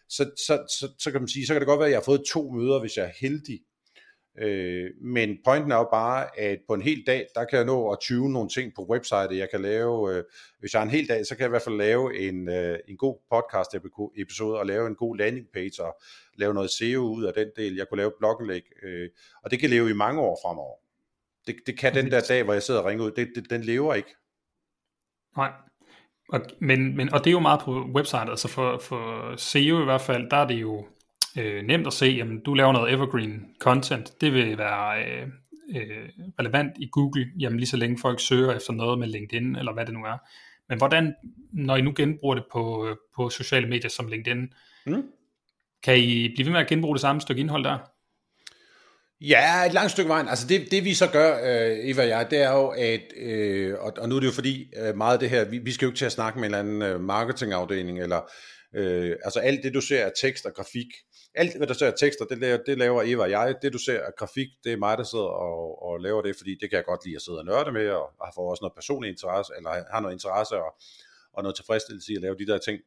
så, 0.09 0.23
så, 0.47 0.75
så, 0.79 0.87
så 0.99 1.11
kan 1.11 1.21
man 1.21 1.27
sige, 1.27 1.47
så 1.47 1.53
kan 1.53 1.61
det 1.61 1.67
godt 1.67 1.79
være, 1.79 1.87
at 1.87 1.91
jeg 1.91 1.99
har 1.99 2.11
fået 2.11 2.23
to 2.33 2.51
møder, 2.51 2.79
hvis 2.79 2.97
jeg 2.97 3.05
er 3.05 3.11
heldig, 3.21 3.59
Øh, 4.37 4.91
men 5.01 5.37
pointen 5.45 5.71
er 5.71 5.75
jo 5.75 5.87
bare, 5.91 6.39
at 6.39 6.59
på 6.67 6.73
en 6.73 6.81
hel 6.81 7.03
dag, 7.07 7.27
der 7.35 7.45
kan 7.45 7.57
jeg 7.57 7.65
nå 7.65 7.91
at 7.91 7.99
tyve 7.99 8.29
nogle 8.29 8.49
ting 8.49 8.73
på 8.75 8.85
websitet. 8.89 9.37
Jeg 9.37 9.49
kan 9.51 9.61
lave, 9.61 10.13
øh, 10.13 10.23
hvis 10.59 10.73
jeg 10.73 10.81
har 10.81 10.85
en 10.85 10.91
hel 10.91 11.09
dag, 11.09 11.25
så 11.25 11.35
kan 11.35 11.41
jeg 11.41 11.49
i 11.49 11.49
hvert 11.49 11.61
fald 11.61 11.77
lave 11.77 12.19
en, 12.19 12.49
øh, 12.49 12.79
en 12.87 12.97
god 12.97 13.17
podcast 13.31 13.75
episode 14.17 14.59
og 14.59 14.65
lave 14.65 14.87
en 14.87 14.95
god 14.95 15.17
landing 15.17 15.47
page 15.53 15.83
og 15.83 16.01
lave 16.37 16.53
noget 16.53 16.71
SEO 16.71 17.01
ud 17.01 17.23
af 17.23 17.33
den 17.33 17.47
del. 17.55 17.75
Jeg 17.75 17.89
kunne 17.89 17.97
lave 17.97 18.11
blogindlæg, 18.19 18.63
øh, 18.83 19.09
og 19.43 19.51
det 19.51 19.59
kan 19.59 19.69
leve 19.69 19.89
i 19.89 19.93
mange 19.93 20.21
år 20.21 20.39
fremover. 20.45 20.75
Det, 21.47 21.55
det 21.67 21.79
kan 21.79 21.93
den 21.93 22.11
der 22.11 22.21
dag, 22.29 22.43
hvor 22.43 22.53
jeg 22.53 22.63
sidder 22.63 22.79
og 22.79 22.85
ringer 22.85 23.05
ud, 23.05 23.11
det, 23.11 23.31
det, 23.35 23.49
den 23.49 23.61
lever 23.61 23.93
ikke. 23.93 24.15
Nej. 25.37 25.51
Og, 26.29 26.41
men, 26.59 26.97
men, 26.97 27.13
og 27.13 27.19
det 27.19 27.27
er 27.27 27.31
jo 27.31 27.39
meget 27.39 27.61
på 27.61 27.71
website, 27.95 28.29
altså 28.29 28.47
for, 28.47 28.77
for 28.77 29.35
SEO 29.35 29.81
i 29.81 29.83
hvert 29.83 30.01
fald, 30.01 30.29
der 30.29 30.37
er 30.37 30.47
det 30.47 30.55
jo 30.55 30.85
øh, 31.37 31.63
nemt 31.63 31.87
at 31.87 31.93
se, 31.93 32.05
jamen 32.05 32.39
du 32.39 32.53
laver 32.53 32.73
noget 32.73 32.93
evergreen 32.93 33.45
content, 33.59 34.21
det 34.21 34.33
vil 34.33 34.57
være 34.57 35.03
øh, 35.05 35.27
øh, 35.75 36.09
relevant 36.39 36.73
i 36.79 36.89
Google, 36.91 37.25
jamen 37.39 37.59
lige 37.59 37.69
så 37.69 37.77
længe 37.77 37.97
folk 38.01 38.19
søger 38.19 38.51
efter 38.51 38.73
noget 38.73 38.99
med 38.99 39.07
LinkedIn, 39.07 39.55
eller 39.55 39.73
hvad 39.73 39.85
det 39.85 39.93
nu 39.93 39.99
er. 39.99 40.17
Men 40.69 40.77
hvordan, 40.77 41.13
når 41.53 41.75
I 41.75 41.81
nu 41.81 41.93
genbruger 41.95 42.35
det 42.35 42.43
på, 42.51 42.87
øh, 42.87 42.95
på 43.15 43.29
sociale 43.29 43.67
medier 43.67 43.89
som 43.89 44.07
LinkedIn, 44.07 44.47
mm. 44.85 45.03
kan 45.83 45.97
I 45.97 46.33
blive 46.35 46.45
ved 46.45 46.51
med 46.51 46.61
at 46.61 46.67
genbruge 46.67 46.95
det 46.95 47.01
samme 47.01 47.21
stykke 47.21 47.39
indhold 47.39 47.63
der? 47.63 47.77
Ja, 49.21 49.65
et 49.65 49.73
langt 49.73 49.91
stykke 49.91 50.09
vejen. 50.09 50.27
Altså 50.27 50.47
det, 50.47 50.71
det 50.71 50.83
vi 50.83 50.93
så 50.93 51.07
gør, 51.11 51.33
øh, 51.43 51.89
Eva 51.89 52.01
og 52.01 52.07
jeg, 52.07 52.27
det 52.29 52.41
er 52.41 52.51
jo, 52.51 52.67
at, 52.67 53.01
øh, 53.17 53.75
og, 53.79 53.93
og 53.97 54.09
nu 54.09 54.15
er 54.15 54.19
det 54.19 54.27
jo 54.27 54.31
fordi, 54.31 54.73
øh, 54.77 54.95
meget 54.97 55.13
af 55.13 55.19
det 55.19 55.29
her, 55.29 55.45
vi, 55.45 55.57
vi 55.57 55.71
skal 55.71 55.85
jo 55.85 55.89
ikke 55.89 55.97
til 55.97 56.05
at 56.05 56.11
snakke 56.11 56.39
med 56.39 56.49
en 56.49 56.55
eller 56.55 56.59
anden 56.59 56.81
øh, 56.81 57.01
marketingafdeling, 57.01 58.01
eller 58.01 58.21
øh, 58.75 59.15
altså 59.23 59.39
alt 59.39 59.63
det 59.63 59.73
du 59.73 59.81
ser 59.81 60.05
af 60.05 60.11
tekst 60.21 60.45
og 60.45 60.53
grafik, 60.55 60.87
alt 61.35 61.57
hvad 61.57 61.67
der 61.67 61.73
ser 61.73 61.87
af 61.87 61.93
tekster, 61.99 62.25
det 62.25 62.37
laver, 62.37 62.57
det 62.65 62.77
laver 62.77 63.03
Eva 63.05 63.21
og 63.23 63.29
jeg. 63.29 63.55
Det 63.61 63.73
du 63.73 63.77
ser 63.77 63.99
af 63.99 64.11
grafik, 64.17 64.47
det 64.63 64.73
er 64.73 64.77
mig, 64.77 64.97
der 64.97 65.03
sidder 65.03 65.25
og, 65.25 65.83
og 65.83 65.99
laver 65.99 66.21
det, 66.21 66.35
fordi 66.37 66.51
det 66.61 66.69
kan 66.69 66.77
jeg 66.77 66.85
godt 66.85 67.05
lide 67.05 67.15
at 67.15 67.21
sidde 67.21 67.37
og 67.39 67.45
nørde 67.45 67.71
med, 67.71 67.89
og 67.89 68.11
har 68.25 68.31
får 68.35 68.49
også 68.51 68.63
noget 68.63 68.73
personlig 68.75 69.11
interesse, 69.11 69.53
eller 69.57 69.69
har 69.91 69.99
noget 69.99 70.13
interesse 70.13 70.55
og, 70.55 70.75
og 71.33 71.43
noget 71.43 71.55
tilfredsstillelse 71.55 72.11
i 72.13 72.15
at 72.15 72.21
lave 72.21 72.35
de 72.39 72.47
der 72.47 72.57
ting. 72.57 72.79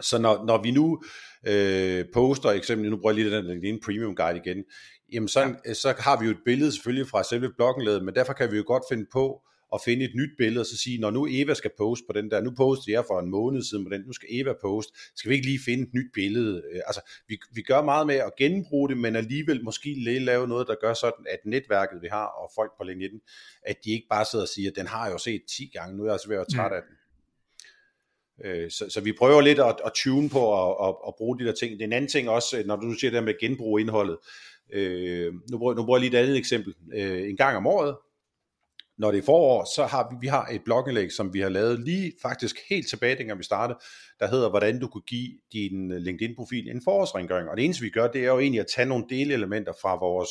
Så 0.00 0.18
når, 0.18 0.44
når 0.44 0.62
vi 0.62 0.70
nu 0.70 1.02
øh, 1.46 2.04
poster, 2.14 2.50
eksempelvis, 2.50 2.90
nu 2.90 2.96
bruger 2.96 3.14
jeg 3.14 3.24
lige 3.24 3.36
den 3.36 3.44
LinkedIn 3.44 3.80
Premium 3.84 4.16
Guide 4.16 4.40
igen, 4.44 4.64
jamen 5.12 5.28
så, 5.28 5.54
ja. 5.66 5.74
så 5.74 5.94
har 5.98 6.20
vi 6.20 6.24
jo 6.24 6.30
et 6.30 6.44
billede 6.44 6.72
selvfølgelig 6.72 7.08
fra 7.08 7.22
selve 7.22 7.52
bloggen 7.56 8.04
men 8.04 8.14
derfor 8.14 8.32
kan 8.32 8.52
vi 8.52 8.56
jo 8.56 8.64
godt 8.66 8.82
finde 8.90 9.06
på 9.12 9.42
at 9.74 9.80
finde 9.84 10.04
et 10.04 10.14
nyt 10.14 10.30
billede, 10.38 10.60
og 10.60 10.66
så 10.66 10.76
sige, 10.76 10.98
når 10.98 11.10
nu 11.10 11.26
Eva 11.30 11.54
skal 11.54 11.70
poste 11.78 12.04
på 12.08 12.12
den 12.12 12.30
der, 12.30 12.40
nu 12.40 12.50
postede 12.56 12.96
jeg 12.96 13.04
for 13.06 13.20
en 13.20 13.30
måned 13.30 13.62
siden 13.62 13.84
på 13.84 13.90
den, 13.90 14.02
nu 14.06 14.12
skal 14.12 14.28
Eva 14.30 14.52
poste, 14.60 14.92
skal 15.16 15.28
vi 15.28 15.34
ikke 15.34 15.46
lige 15.46 15.60
finde 15.64 15.82
et 15.82 15.94
nyt 15.94 16.10
billede? 16.14 16.62
Øh, 16.72 16.80
altså, 16.86 17.00
vi, 17.28 17.38
vi 17.54 17.62
gør 17.62 17.82
meget 17.82 18.06
med 18.06 18.14
at 18.14 18.36
genbruge 18.38 18.88
det, 18.88 18.98
men 18.98 19.16
alligevel 19.16 19.64
måske 19.64 19.94
lige 19.94 20.18
lave 20.18 20.48
noget, 20.48 20.66
der 20.66 20.74
gør 20.80 20.94
sådan, 20.94 21.26
at 21.28 21.38
netværket 21.44 22.02
vi 22.02 22.08
har, 22.10 22.26
og 22.26 22.50
folk 22.54 22.72
på 22.78 22.84
LinkedIn, 22.84 23.20
at 23.62 23.76
de 23.84 23.90
ikke 23.90 24.06
bare 24.10 24.24
sidder 24.30 24.44
og 24.44 24.48
siger, 24.48 24.70
den 24.70 24.86
har 24.86 25.04
jeg 25.04 25.12
jo 25.12 25.18
set 25.18 25.42
10 25.56 25.70
gange, 25.72 25.96
nu 25.96 26.02
er 26.02 26.06
jeg 26.06 26.12
altså 26.12 26.28
ved 26.28 26.36
at 26.36 26.38
være 26.38 26.56
træt 26.56 26.70
mm. 26.70 26.76
af 26.76 26.82
den. 26.82 26.96
Øh, 28.44 28.70
så, 28.70 28.90
så 28.90 29.00
vi 29.00 29.12
prøver 29.12 29.40
lidt 29.40 29.58
at, 29.58 29.76
at 29.84 29.92
tune 29.94 30.28
på 30.28 30.42
at, 30.62 30.88
at, 30.88 30.94
at 31.08 31.14
bruge 31.18 31.38
de 31.38 31.44
der 31.44 31.52
ting. 31.52 31.72
Det 31.72 31.80
er 31.80 31.86
en 31.86 31.92
anden 31.92 32.10
ting 32.10 32.28
også, 32.28 32.62
når 32.66 32.76
du 32.76 32.92
siger 32.92 33.10
det 33.10 33.24
med 33.24 33.34
at 33.34 33.40
genbruge 33.40 33.80
indholdet. 33.80 34.16
Øh, 34.72 35.32
nu, 35.50 35.58
bruger, 35.58 35.74
nu 35.74 35.84
bruger 35.84 35.98
jeg 35.98 36.10
lige 36.10 36.18
et 36.20 36.22
andet 36.22 36.38
eksempel. 36.38 36.74
Øh, 36.94 37.28
en 37.30 37.36
gang 37.36 37.56
om 37.56 37.66
året, 37.66 37.96
når 38.98 39.10
det 39.10 39.18
er 39.18 39.22
forår, 39.22 39.74
så 39.76 39.84
har 39.84 40.08
vi, 40.10 40.16
vi 40.20 40.26
har 40.26 40.46
et 40.46 40.64
blogindlæg, 40.64 41.12
som 41.12 41.34
vi 41.34 41.40
har 41.40 41.48
lavet 41.48 41.80
lige 41.80 42.12
faktisk 42.22 42.56
helt 42.70 42.88
tilbage, 42.88 43.16
dengang 43.16 43.38
vi 43.38 43.44
startede, 43.44 43.78
der 44.20 44.26
hedder, 44.26 44.50
hvordan 44.50 44.80
du 44.80 44.88
kunne 44.88 45.02
give 45.02 45.28
din 45.52 45.98
LinkedIn-profil 45.98 46.70
en 46.70 46.82
forårsrengøring. 46.84 47.48
Og 47.48 47.56
det 47.56 47.64
eneste, 47.64 47.82
vi 47.82 47.90
gør, 47.90 48.08
det 48.08 48.20
er 48.20 48.26
jo 48.26 48.38
egentlig 48.38 48.60
at 48.60 48.66
tage 48.74 48.88
nogle 48.88 49.04
delelementer 49.10 49.72
fra 49.82 49.96
vores 49.96 50.28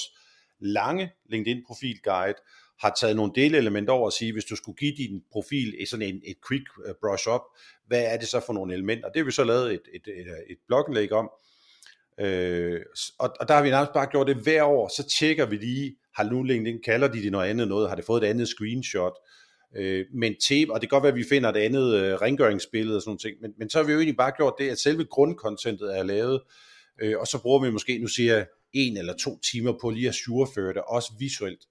lange 0.59 1.11
LinkedIn-profil-guide, 1.29 2.37
har 2.81 2.93
taget 2.99 3.15
nogle 3.15 3.31
delelementer 3.35 3.93
over 3.93 4.05
og 4.05 4.13
sige, 4.13 4.33
hvis 4.33 4.45
du 4.45 4.55
skulle 4.55 4.75
give 4.75 4.93
din 4.97 5.21
profil 5.31 5.75
et, 5.79 5.89
sådan 5.89 6.07
en, 6.07 6.21
et 6.25 6.37
quick 6.47 6.63
øh, 6.85 6.93
brush 7.01 7.29
up, 7.29 7.41
hvad 7.87 8.03
er 8.05 8.17
det 8.17 8.27
så 8.27 8.39
for 8.45 8.53
nogle 8.53 8.73
elementer? 8.73 9.09
Det 9.09 9.19
har 9.19 9.25
vi 9.25 9.31
så 9.31 9.43
lavet 9.43 9.73
et, 9.73 9.81
et, 9.93 10.07
et, 10.07 10.27
et 10.49 10.57
blogindlæg 10.67 11.11
om, 11.11 11.29
øh, 12.19 12.81
og, 13.19 13.35
og 13.39 13.47
der 13.47 13.53
har 13.53 13.63
vi 13.63 13.69
nærmest 13.69 13.93
bare 13.93 14.07
gjort 14.11 14.27
det 14.27 14.35
hver 14.35 14.63
år, 14.63 14.87
så 14.87 15.07
tjekker 15.19 15.45
vi 15.45 15.57
lige, 15.57 15.95
har 16.15 16.23
nu 16.23 16.43
LinkedIn, 16.43 16.81
kalder 16.85 17.07
de 17.07 17.23
det 17.23 17.31
noget 17.31 17.49
andet 17.49 17.67
noget, 17.67 17.89
har 17.89 17.95
det 17.95 18.05
fået 18.05 18.23
et 18.23 18.27
andet 18.27 18.47
screenshot, 18.47 19.13
øh, 19.75 20.05
men 20.13 20.35
tape, 20.49 20.73
og 20.73 20.81
det 20.81 20.89
kan 20.89 20.95
godt 20.95 21.03
være, 21.03 21.11
at 21.11 21.17
vi 21.17 21.25
finder 21.29 21.49
et 21.49 21.57
andet 21.57 21.95
øh, 21.95 22.13
rengøringsbillede 22.13 22.97
og 22.97 23.01
sådan 23.01 23.17
noget, 23.23 23.41
men, 23.41 23.53
men 23.57 23.69
så 23.69 23.77
har 23.77 23.85
vi 23.85 23.91
jo 23.91 23.97
egentlig 23.97 24.17
bare 24.17 24.31
gjort 24.37 24.53
det, 24.59 24.69
at 24.69 24.79
selve 24.79 25.05
grundkontentet 25.05 25.97
er 25.97 26.03
lavet, 26.03 26.41
øh, 27.01 27.19
og 27.19 27.27
så 27.27 27.41
bruger 27.41 27.59
vi 27.59 27.71
måske, 27.71 27.97
nu 27.97 28.07
siger 28.07 28.35
jeg, 28.35 28.45
en 28.73 28.97
eller 28.97 29.13
to 29.13 29.39
timer 29.51 29.73
på 29.81 29.89
lige 29.89 30.07
at 30.07 30.15
sureføre 30.15 30.73
det, 30.73 30.81
også 30.87 31.13
visuelt. 31.19 31.65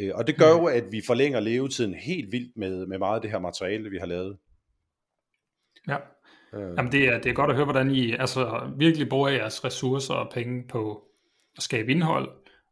Øh, 0.00 0.10
og 0.14 0.26
det 0.26 0.36
gør 0.36 0.48
jo, 0.48 0.64
at 0.64 0.84
vi 0.90 1.02
forlænger 1.06 1.40
levetiden 1.40 1.94
helt 1.94 2.32
vildt 2.32 2.56
med, 2.56 2.86
med 2.86 2.98
meget 2.98 3.14
af 3.14 3.22
det 3.22 3.30
her 3.30 3.38
materiale, 3.38 3.90
vi 3.90 3.98
har 3.98 4.06
lavet. 4.06 4.36
Ja, 5.88 5.96
øh. 6.54 6.74
Jamen 6.76 6.92
det, 6.92 7.08
er, 7.08 7.20
det 7.20 7.30
er 7.30 7.34
godt 7.34 7.50
at 7.50 7.56
høre, 7.56 7.64
hvordan 7.64 7.90
I 7.90 8.12
altså, 8.12 8.70
virkelig 8.78 9.08
bruger 9.08 9.28
jeres 9.28 9.64
ressourcer 9.64 10.14
og 10.14 10.32
penge 10.32 10.64
på 10.68 11.04
at 11.56 11.62
skabe 11.62 11.90
indhold, 11.90 12.28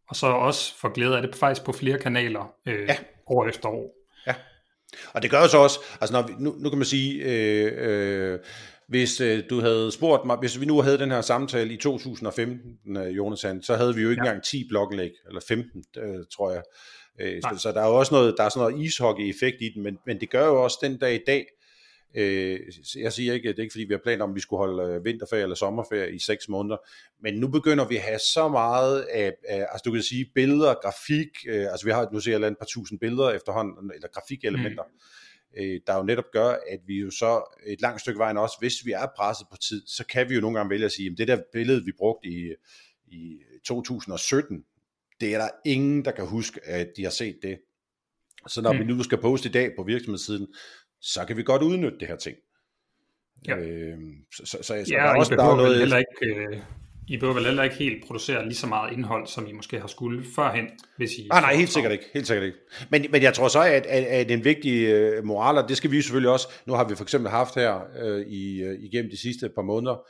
og 0.08 0.16
så 0.16 0.26
også 0.26 0.74
få 0.78 0.88
glæde 0.88 1.16
af 1.16 1.22
det 1.22 1.36
faktisk 1.36 1.64
på 1.64 1.72
flere 1.72 1.98
kanaler 1.98 2.52
øh, 2.66 2.88
ja. 2.88 2.96
år 3.26 3.46
efter 3.48 3.68
år. 3.68 3.94
Ja, 4.26 4.34
og 5.12 5.22
det 5.22 5.30
gør 5.30 5.40
jo 5.40 5.48
så 5.48 5.58
også, 5.58 5.80
altså 6.00 6.12
når 6.12 6.26
vi, 6.26 6.32
nu, 6.38 6.54
nu 6.58 6.68
kan 6.68 6.78
man 6.78 6.86
sige, 6.86 7.22
øh, 7.22 7.72
øh, 7.76 8.38
hvis 8.88 9.20
øh, 9.20 9.42
du 9.50 9.60
havde 9.60 9.92
spurgt 9.92 10.24
mig, 10.24 10.36
hvis 10.36 10.60
vi 10.60 10.66
nu 10.66 10.80
havde 10.80 10.98
den 10.98 11.10
her 11.10 11.20
samtale 11.20 11.74
i 11.74 11.76
2015, 11.76 12.96
øh, 12.96 13.16
Jonathan, 13.16 13.62
så 13.62 13.76
havde 13.76 13.94
vi 13.94 14.02
jo 14.02 14.10
ikke 14.10 14.22
ja. 14.24 14.30
engang 14.30 14.44
10 14.44 14.68
blogindlæg, 14.68 15.10
eller 15.28 15.40
15, 15.48 15.84
øh, 15.98 16.24
tror 16.36 16.50
jeg. 16.50 16.62
Øh, 17.20 17.42
så, 17.42 17.58
så 17.58 17.72
der 17.72 17.80
er 17.82 17.88
jo 17.88 17.94
også 17.94 18.14
noget, 18.14 18.34
der 18.38 18.44
er 18.44 18.48
sådan 18.48 18.70
noget 18.70 18.86
ishockey-effekt 18.86 19.56
i 19.60 19.68
den, 19.74 19.82
men, 19.82 19.98
men 20.06 20.20
det 20.20 20.30
gør 20.30 20.46
jo 20.46 20.62
også 20.64 20.78
den 20.82 20.98
dag 20.98 21.14
i 21.14 21.20
dag, 21.26 21.46
øh, 22.14 22.60
jeg 22.96 23.12
siger 23.12 23.34
ikke, 23.34 23.48
det 23.48 23.58
er 23.58 23.62
ikke 23.62 23.72
fordi 23.72 23.84
vi 23.84 23.94
har 23.94 24.00
planer 24.02 24.24
om, 24.24 24.30
at 24.30 24.34
vi 24.34 24.40
skulle 24.40 24.58
holde 24.58 24.94
øh, 24.94 25.04
vinterferie 25.04 25.42
eller 25.42 25.56
sommerferie 25.56 26.14
i 26.14 26.18
seks 26.18 26.48
måneder, 26.48 26.76
men 27.22 27.34
nu 27.34 27.48
begynder 27.48 27.88
vi 27.88 27.96
at 27.96 28.02
have 28.02 28.18
så 28.18 28.48
meget 28.48 29.02
af, 29.02 29.32
af 29.48 29.58
altså 29.58 29.82
du 29.84 29.92
kan 29.92 30.02
sige 30.02 30.30
billeder, 30.34 30.74
grafik, 30.82 31.28
øh, 31.48 31.66
altså 31.70 31.86
vi 31.86 31.92
har, 31.92 32.08
nu 32.12 32.20
ser 32.20 32.38
jeg 32.38 32.48
et 32.48 32.58
par 32.58 32.66
tusind 32.66 33.00
billeder 33.00 33.30
efterhånden, 33.30 33.90
eller 33.94 34.08
grafikelementer, 34.08 34.82
mm. 34.82 35.62
øh, 35.62 35.80
der 35.86 35.96
jo 35.96 36.02
netop 36.02 36.30
gør, 36.32 36.48
at 36.48 36.80
vi 36.86 36.94
jo 36.94 37.10
så 37.10 37.58
et 37.66 37.80
langt 37.80 38.00
stykke 38.00 38.18
vejen 38.18 38.36
også, 38.36 38.56
hvis 38.60 38.74
vi 38.84 38.92
er 38.92 39.06
presset 39.16 39.46
på 39.50 39.56
tid, 39.68 39.82
så 39.86 40.06
kan 40.06 40.28
vi 40.28 40.34
jo 40.34 40.40
nogle 40.40 40.56
gange 40.56 40.70
vælge 40.70 40.84
at 40.84 40.92
sige, 40.92 41.10
at 41.10 41.18
det 41.18 41.28
der 41.28 41.38
billede, 41.52 41.84
vi 41.84 41.92
brugte 41.98 42.28
i, 42.28 42.54
i 43.06 43.38
2017, 43.64 44.64
det 45.20 45.34
er 45.34 45.38
der 45.38 45.48
ingen, 45.66 46.04
der 46.04 46.10
kan 46.10 46.26
huske, 46.26 46.60
at 46.64 46.88
de 46.96 47.02
har 47.02 47.10
set 47.10 47.38
det. 47.42 47.58
Så 48.48 48.60
når 48.62 48.72
mm. 48.72 48.78
vi 48.78 48.84
nu 48.84 49.02
skal 49.02 49.18
poste 49.18 49.48
i 49.48 49.52
dag 49.52 49.72
på 49.76 49.82
virksomhedssiden, 49.82 50.46
så 51.04 51.24
kan 51.24 51.36
vi 51.36 51.42
godt 51.42 51.62
udnytte 51.62 51.98
det 51.98 52.08
her 52.08 52.16
ting. 52.16 52.36
Ja. 53.48 53.56
Øh, 53.56 53.98
så, 54.36 54.42
så, 54.46 54.56
så, 54.62 54.62
så 54.62 54.74
ja, 54.74 54.96
der 54.96 55.02
er 55.02 55.16
også 55.16 55.34
der 55.34 55.44
er 55.44 55.56
noget... 55.56 55.78
Heller 55.78 55.98
ikke, 55.98 56.34
øh, 56.34 56.58
I 57.08 57.16
behøver 57.16 57.34
vel 57.34 57.44
heller 57.44 57.62
ikke 57.62 57.76
helt 57.76 58.06
producere 58.06 58.44
lige 58.44 58.54
så 58.54 58.66
meget 58.66 58.92
indhold, 58.92 59.26
som 59.26 59.46
I 59.46 59.52
måske 59.52 59.80
har 59.80 59.86
skulle 59.86 60.24
førhen, 60.36 60.64
hvis 60.96 61.12
I... 61.12 61.28
Ah, 61.30 61.42
nej, 61.42 61.54
helt 61.54 61.72
sikkert 61.72 61.92
ikke. 61.92 62.04
Helt 62.14 62.26
sikkert 62.26 62.46
ikke. 62.46 62.58
Men, 62.90 63.06
men 63.10 63.22
jeg 63.22 63.34
tror 63.34 63.48
så, 63.48 63.62
at, 63.62 63.86
at, 63.86 64.04
at 64.04 64.30
en 64.30 64.44
vigtig 64.44 64.86
øh, 64.86 65.24
moral, 65.24 65.58
og 65.58 65.68
det 65.68 65.76
skal 65.76 65.90
vi 65.90 66.02
selvfølgelig 66.02 66.30
også... 66.30 66.48
Nu 66.66 66.72
har 66.72 66.88
vi 66.88 66.94
for 66.94 67.02
eksempel 67.02 67.30
haft 67.30 67.54
her 67.54 67.80
øh, 68.02 68.26
i, 68.26 68.62
øh, 68.62 68.78
igennem 68.80 69.10
de 69.10 69.16
sidste 69.16 69.48
par 69.54 69.62
måneder, 69.62 69.94
øh, 69.94 70.04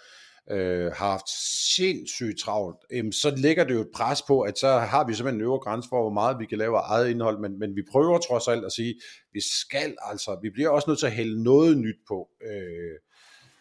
Øh, 0.50 0.92
har 0.92 1.11
haft 1.11 1.28
sindssygt 1.76 2.38
travlt, 2.38 2.76
øh, 2.92 3.12
så 3.12 3.35
ligger 3.37 3.64
det 3.64 3.74
jo 3.74 3.80
et 3.80 3.90
pres 3.94 4.22
på, 4.22 4.40
at 4.40 4.59
så 4.59 4.68
har 4.68 5.07
vi 5.07 5.14
simpelthen 5.14 5.40
en 5.40 5.44
øvre 5.44 5.59
grænse 5.59 5.88
for, 5.88 6.02
hvor 6.02 6.12
meget 6.12 6.38
vi 6.38 6.46
kan 6.46 6.59
lave 6.59 6.78
af 6.78 6.83
eget 6.85 7.11
indhold, 7.11 7.38
men, 7.38 7.59
men 7.59 7.76
vi 7.76 7.83
prøver 7.92 8.18
trods 8.18 8.48
alt 8.48 8.64
at 8.64 8.72
sige, 8.72 8.94
vi 9.33 9.40
skal 9.40 9.96
altså, 10.00 10.38
vi 10.42 10.50
bliver 10.50 10.68
også 10.68 10.90
nødt 10.90 10.98
til 10.98 11.07
at 11.07 11.12
hælde 11.12 11.42
noget 11.42 11.78
nyt 11.78 11.98
på, 12.09 12.28
øh, 12.42 12.98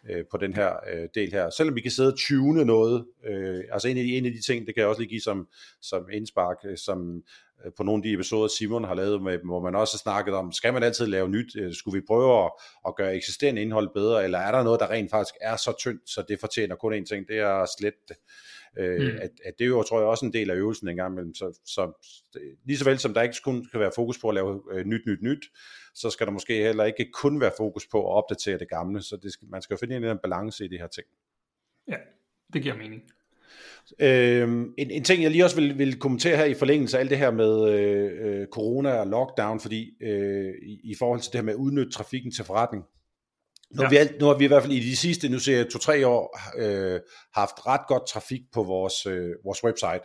øh, 0.10 0.24
på 0.32 0.38
den 0.38 0.54
her 0.54 0.74
øh, 0.94 1.08
del 1.16 1.32
her. 1.32 1.50
Selvom 1.50 1.76
vi 1.76 1.82
kan 1.82 1.92
sidde 1.92 2.14
og 2.14 2.20
tune 2.20 2.66
noget, 2.66 3.06
øh, 3.28 3.64
altså 3.72 3.88
en 3.88 3.98
af, 3.98 4.04
de, 4.04 4.18
en 4.18 4.26
af 4.26 4.32
de 4.32 4.42
ting, 4.42 4.68
det 4.68 4.76
kan 4.76 4.82
jeg 4.82 4.90
også 4.90 5.02
lige 5.02 5.10
give 5.10 5.22
som, 5.22 5.48
som 5.82 6.10
indspark, 6.12 6.58
øh, 6.66 6.78
som 6.78 7.24
Øh, 7.66 7.72
på 7.78 7.84
nogle 7.84 8.00
af 8.00 8.04
de 8.04 8.14
episoder, 8.14 8.48
Simon 8.48 8.84
har 8.84 8.96
lavet 8.96 9.24
med 9.24 9.40
hvor 9.46 9.62
man 9.62 9.76
også 9.76 9.94
har 9.94 9.98
snakket 9.98 10.34
om, 10.34 10.52
skal 10.52 10.74
man 10.74 10.84
altid 10.84 11.08
lave 11.08 11.30
nyt? 11.30 11.56
Øh, 11.56 11.74
skulle 11.74 12.00
vi 12.02 12.06
prøve 12.08 12.46
at, 12.46 12.52
at 12.88 12.96
gøre 12.96 13.16
eksisterende 13.16 13.62
indhold 13.62 13.90
bedre, 13.94 14.24
eller 14.24 14.38
er 14.38 14.52
der 14.52 14.64
noget, 14.64 14.80
der 14.80 14.90
rent 14.90 15.12
faktisk 15.12 15.36
er 15.42 15.56
så 15.56 15.74
tyndt, 15.80 16.10
så 16.10 16.24
det 16.28 16.40
fortjener 16.40 16.76
kun 16.76 16.94
én 16.94 17.06
ting, 17.06 17.28
det 17.28 17.40
er 17.40 17.54
at 17.64 17.70
slette 17.80 18.00
det. 18.08 18.18
Øh, 18.78 19.02
mm. 19.02 19.18
at, 19.22 19.32
at 19.46 19.54
det 19.60 19.66
er 19.66 19.70
jo, 19.70 19.84
tror 19.84 20.00
jeg, 20.00 20.08
også 20.08 20.26
en 20.26 20.34
del 20.34 20.50
af 20.50 20.56
øvelsen 20.56 20.88
en 20.88 20.96
gang 20.96 21.14
imellem. 21.14 21.36
Så, 21.36 21.60
så 21.66 22.10
lige 22.66 22.78
så 22.78 22.86
vel 22.86 23.00
som 23.00 23.14
der 23.14 23.22
ikke 23.22 23.38
kun 23.44 23.66
skal 23.66 23.80
være 23.80 23.92
fokus 23.96 24.20
på 24.20 24.30
at 24.30 24.36
lave 24.36 24.62
øh, 24.72 24.86
nyt, 24.86 25.02
nyt, 25.08 25.22
nyt, 25.22 25.46
så 25.96 26.10
skal 26.10 26.28
der 26.28 26.32
måske 26.32 26.64
heller 26.64 26.84
ikke 26.84 27.12
kun 27.14 27.42
være 27.42 27.52
fokus 27.58 27.88
på 27.88 28.00
at 28.00 28.16
opdatere 28.16 28.60
det 28.60 28.70
gamle. 28.70 29.02
Så 29.02 29.18
det 29.24 29.34
skal, 29.34 29.48
man 29.50 29.62
skal 29.62 29.74
jo 29.74 29.78
finde 29.78 29.98
en, 29.98 30.04
en 30.04 30.18
balance 30.24 30.66
i 30.66 30.68
de 30.68 30.78
her 30.78 30.88
ting. 30.88 31.08
Ja, 31.88 31.98
det 32.54 32.62
giver 32.62 32.76
mening. 32.76 33.02
Øhm, 34.00 34.74
en, 34.78 34.92
en 34.92 35.04
ting, 35.04 35.24
jeg 35.24 35.32
lige 35.32 35.44
også 35.44 35.56
vil, 35.56 35.78
vil 35.78 36.00
kommentere 36.00 36.38
her 36.38 36.46
i 36.46 36.54
forlængelse 36.54 36.98
af 36.98 37.02
alt 37.02 37.10
det 37.10 37.18
her 37.18 37.32
med 37.32 37.70
øh, 37.70 38.12
øh, 38.42 38.48
corona 38.48 38.94
og 38.94 39.08
lockdown, 39.08 39.60
fordi 39.60 39.94
øh, 40.02 40.54
i, 40.62 40.80
i 40.84 40.96
forhold 41.00 41.20
til 41.20 41.32
det 41.32 41.40
her 41.40 41.46
med 41.46 41.54
at 41.54 41.58
udnytte 41.58 41.92
trafikken 41.92 42.32
til 42.32 42.46
forretning. 42.46 42.84
Nu, 43.74 43.82
ja. 43.82 43.88
har 43.88 44.06
vi 44.06 44.18
nu 44.20 44.26
har 44.26 44.38
vi 44.38 44.44
i 44.44 44.48
hvert 44.48 44.64
fald 44.64 44.74
i 44.74 44.80
de 44.80 44.98
sidste, 44.98 45.30
nu 45.30 45.40
ser 45.40 45.58
jeg 45.58 45.70
to-tre 45.70 46.08
år, 46.08 46.40
øh, 46.58 47.00
haft 47.34 47.68
ret 47.68 47.88
godt 47.88 48.08
trafik 48.08 48.42
på 48.54 48.64
vores, 48.64 49.06
øh, 49.06 49.30
vores 49.44 49.64
website. 49.64 50.04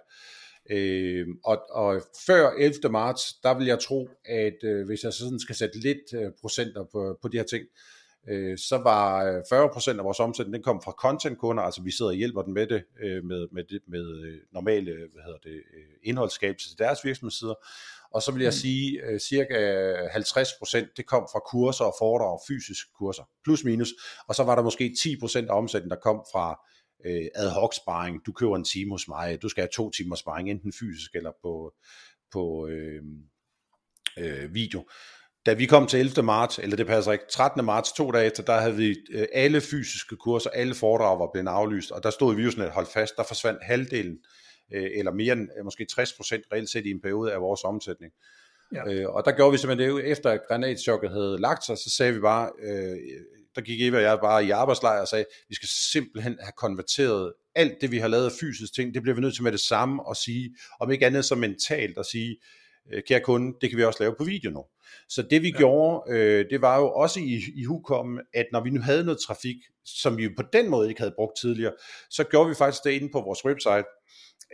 Øh, 0.70 1.26
og, 1.44 1.58
og 1.70 2.02
før 2.26 2.50
11. 2.58 2.74
marts, 2.90 3.34
der 3.42 3.58
vil 3.58 3.66
jeg 3.66 3.78
tro, 3.78 4.08
at 4.24 4.58
øh, 4.64 4.86
hvis 4.86 5.02
jeg 5.04 5.12
sådan 5.12 5.38
skal 5.40 5.56
sætte 5.56 5.78
lidt 5.78 6.14
øh, 6.14 6.30
procenter 6.40 6.84
på, 6.92 7.18
på 7.22 7.28
de 7.28 7.36
her 7.36 7.44
ting, 7.44 7.64
øh, 8.28 8.58
så 8.58 8.76
var 8.76 9.22
40% 9.22 9.90
øh, 9.90 9.98
af 9.98 10.04
vores 10.04 10.20
omsætning, 10.20 10.54
den 10.54 10.62
kom 10.62 10.82
fra 10.84 10.92
content-kunder, 10.92 11.62
altså 11.62 11.82
vi 11.82 11.90
sidder 11.90 12.10
og 12.10 12.16
hjælper 12.16 12.42
dem 12.42 12.54
med 12.54 12.66
det, 12.66 12.84
øh, 13.02 13.24
med, 13.24 13.48
med, 13.52 13.64
det, 13.64 13.80
med 13.88 14.24
øh, 14.24 14.38
normale 14.52 14.92
hvad 14.92 15.22
hedder 15.24 15.38
det, 15.42 15.62
indholdsskabelse 16.02 16.68
til 16.68 16.78
deres 16.78 17.04
virksomhedssider, 17.04 17.54
og 18.10 18.22
så 18.22 18.32
vil 18.32 18.42
jeg 18.42 18.48
mm. 18.48 18.60
sige, 18.62 19.02
at 19.02 19.22
cirka 19.22 19.56
50% 20.06 20.92
det 20.96 21.06
kom 21.06 21.28
fra 21.32 21.40
kurser 21.50 21.84
og 21.84 21.94
foredrag 21.98 22.32
og 22.32 22.40
fysiske 22.48 22.90
kurser, 22.98 23.22
plus 23.44 23.64
minus, 23.64 23.88
og 24.28 24.34
så 24.34 24.44
var 24.44 24.54
der 24.54 24.62
måske 24.62 24.94
10% 24.98 25.50
af 25.50 25.58
omsætningen, 25.58 25.90
der 25.90 26.02
kom 26.02 26.24
fra 26.32 26.60
ad 27.34 27.50
hoc 27.50 27.74
sparring. 27.74 28.26
Du 28.26 28.32
køber 28.32 28.56
en 28.56 28.64
time 28.64 28.90
hos 28.90 29.08
mig, 29.08 29.42
du 29.42 29.48
skal 29.48 29.62
have 29.62 29.70
to 29.72 29.90
timer 29.90 30.16
sparring, 30.16 30.50
enten 30.50 30.72
fysisk 30.72 31.14
eller 31.14 31.32
på, 31.42 31.72
på 32.32 32.66
øh, 32.66 33.02
øh, 34.18 34.54
video 34.54 34.84
da 35.46 35.52
vi 35.52 35.66
kom 35.66 35.86
til 35.86 36.00
11. 36.00 36.22
marts, 36.22 36.58
eller 36.58 36.76
det 36.76 36.86
passer 36.86 37.12
ikke, 37.12 37.24
13. 37.30 37.64
marts, 37.64 37.92
to 37.92 38.10
dage 38.10 38.26
efter, 38.26 38.42
der 38.42 38.60
havde 38.60 38.76
vi 38.76 38.96
øh, 39.10 39.26
alle 39.32 39.60
fysiske 39.60 40.16
kurser, 40.16 40.50
alle 40.50 40.74
foredrag 40.74 41.18
var 41.18 41.28
blevet 41.32 41.48
aflyst, 41.48 41.90
og 41.90 42.02
der 42.02 42.10
stod 42.10 42.34
vi 42.34 42.42
jo 42.42 42.50
sådan 42.50 42.64
et 42.64 42.70
hold 42.70 42.86
fast, 42.86 43.16
der 43.16 43.22
forsvandt 43.22 43.58
halvdelen, 43.62 44.12
øh, 44.12 44.18
eller 44.70 45.12
mere 45.12 45.32
end 45.32 45.48
øh, 45.58 45.64
måske 45.64 45.84
60 45.84 46.12
procent 46.12 46.44
reelt 46.52 46.70
set 46.70 46.86
i 46.86 46.90
en 46.90 47.00
periode 47.00 47.32
af 47.32 47.40
vores 47.40 47.60
omsætning. 47.64 48.12
Ja. 48.74 48.92
Øh, 48.92 49.08
og 49.08 49.24
der 49.24 49.32
gjorde 49.32 49.52
vi 49.52 49.58
simpelthen 49.58 49.96
det, 49.96 50.10
efter 50.10 50.30
at 50.30 50.40
granatchokket 50.48 51.10
havde 51.10 51.40
lagt 51.40 51.64
sig, 51.64 51.78
så 51.78 51.90
sagde 51.90 52.14
vi 52.14 52.20
bare, 52.20 52.50
øh, 52.62 52.96
der 53.54 53.60
gik 53.60 53.80
Eva 53.80 53.96
og 53.96 54.02
jeg 54.02 54.18
bare 54.22 54.44
i 54.44 54.50
arbejdslejr 54.50 55.00
og 55.00 55.08
sagde, 55.08 55.24
vi 55.48 55.54
skal 55.54 55.68
simpelthen 55.92 56.38
have 56.40 56.52
konverteret 56.56 57.32
alt 57.54 57.80
det, 57.80 57.90
vi 57.90 57.98
har 57.98 58.08
lavet 58.08 58.24
af 58.24 58.32
fysisk 58.40 58.74
ting, 58.74 58.94
det 58.94 59.02
bliver 59.02 59.14
vi 59.14 59.20
nødt 59.20 59.34
til 59.34 59.42
med 59.42 59.52
det 59.52 59.60
samme 59.60 60.02
at 60.10 60.16
sige, 60.16 60.56
om 60.80 60.90
ikke 60.90 61.06
andet 61.06 61.24
så 61.24 61.34
mentalt 61.34 61.98
at 61.98 62.06
sige, 62.06 62.36
øh, 62.92 63.02
kære 63.08 63.20
kunde, 63.20 63.56
det 63.60 63.70
kan 63.70 63.78
vi 63.78 63.84
også 63.84 64.02
lave 64.02 64.14
på 64.18 64.24
video 64.24 64.50
nu. 64.50 64.64
Så 65.08 65.22
det 65.22 65.42
vi 65.42 65.48
ja. 65.48 65.58
gjorde, 65.58 66.12
øh, 66.12 66.44
det 66.50 66.60
var 66.62 66.78
jo 66.78 66.90
også 66.90 67.20
i, 67.20 67.40
i 67.56 67.64
hukommen, 67.64 68.20
at 68.34 68.46
når 68.52 68.64
vi 68.64 68.70
nu 68.70 68.80
havde 68.80 69.04
noget 69.04 69.20
trafik, 69.26 69.56
som 69.84 70.16
vi 70.16 70.28
på 70.36 70.42
den 70.52 70.70
måde 70.70 70.88
ikke 70.88 71.00
havde 71.00 71.14
brugt 71.16 71.38
tidligere, 71.40 71.72
så 72.10 72.24
gjorde 72.24 72.48
vi 72.48 72.54
faktisk 72.54 72.84
det 72.84 72.90
inde 72.90 73.08
på 73.12 73.20
vores 73.20 73.44
website, 73.44 73.84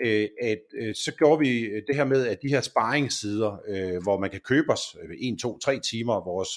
øh, 0.05 0.29
at 0.43 0.63
øh, 0.81 0.95
så 0.95 1.13
gjorde 1.19 1.39
vi 1.39 1.61
øh, 1.61 1.83
det 1.87 1.97
her 1.97 2.05
med, 2.05 2.27
at 2.27 2.39
de 2.43 2.49
her 2.49 2.61
sparingssider, 2.61 3.59
øh, 3.69 4.03
hvor 4.03 4.19
man 4.19 4.31
kan 4.31 4.41
købe 4.41 4.73
os 4.73 4.97
øh, 5.03 5.17
1, 5.21 5.39
2, 5.41 5.59
3 5.59 5.81
timer, 5.81 6.25
vores, 6.25 6.51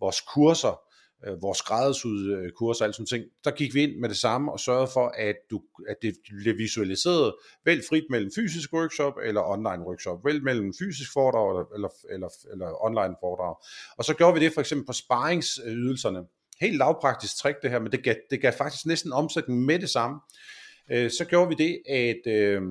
vores 0.00 0.20
kurser, 0.20 0.80
øh, 1.26 1.42
vores 1.42 1.58
skræddersyde 1.58 2.34
øh, 2.34 2.50
kurser 2.52 2.84
og 2.84 2.86
alle 2.86 2.94
sådan 2.94 3.06
ting, 3.06 3.24
der 3.44 3.50
gik 3.50 3.74
vi 3.74 3.82
ind 3.82 4.00
med 4.00 4.08
det 4.08 4.16
samme 4.16 4.52
og 4.52 4.60
sørgede 4.60 4.90
for, 4.92 5.12
at, 5.16 5.36
du, 5.50 5.60
at 5.88 5.96
det 6.02 6.14
blev 6.42 6.58
visualiseret 6.58 7.34
vel 7.64 7.82
frit 7.88 8.04
mellem 8.10 8.30
fysisk 8.36 8.72
workshop 8.72 9.14
eller 9.24 9.42
online 9.42 9.82
workshop, 9.86 10.24
vel 10.24 10.44
mellem 10.44 10.72
fysisk 10.78 11.12
foredrag 11.12 11.66
eller, 11.74 11.88
eller, 12.10 12.28
eller 12.52 12.84
online 12.84 13.14
foredrag. 13.20 13.54
Og 13.98 14.04
så 14.04 14.14
gjorde 14.14 14.34
vi 14.34 14.44
det 14.44 14.52
for 14.54 14.60
eksempel 14.60 14.86
på 14.86 14.92
sparingsydelserne. 14.92 16.20
Helt 16.60 16.76
lavpraktisk 16.76 17.36
trick 17.38 17.62
det 17.62 17.70
her, 17.70 17.78
men 17.78 17.92
det 17.92 18.04
gav, 18.04 18.14
det 18.30 18.40
gav 18.40 18.52
faktisk 18.52 18.86
næsten 18.86 19.12
omsætning 19.12 19.64
med 19.64 19.78
det 19.78 19.90
samme. 19.90 20.20
Øh, 20.92 21.10
så 21.10 21.24
gjorde 21.24 21.48
vi 21.48 21.54
det, 21.54 21.82
at... 21.88 22.32
Øh, 22.32 22.62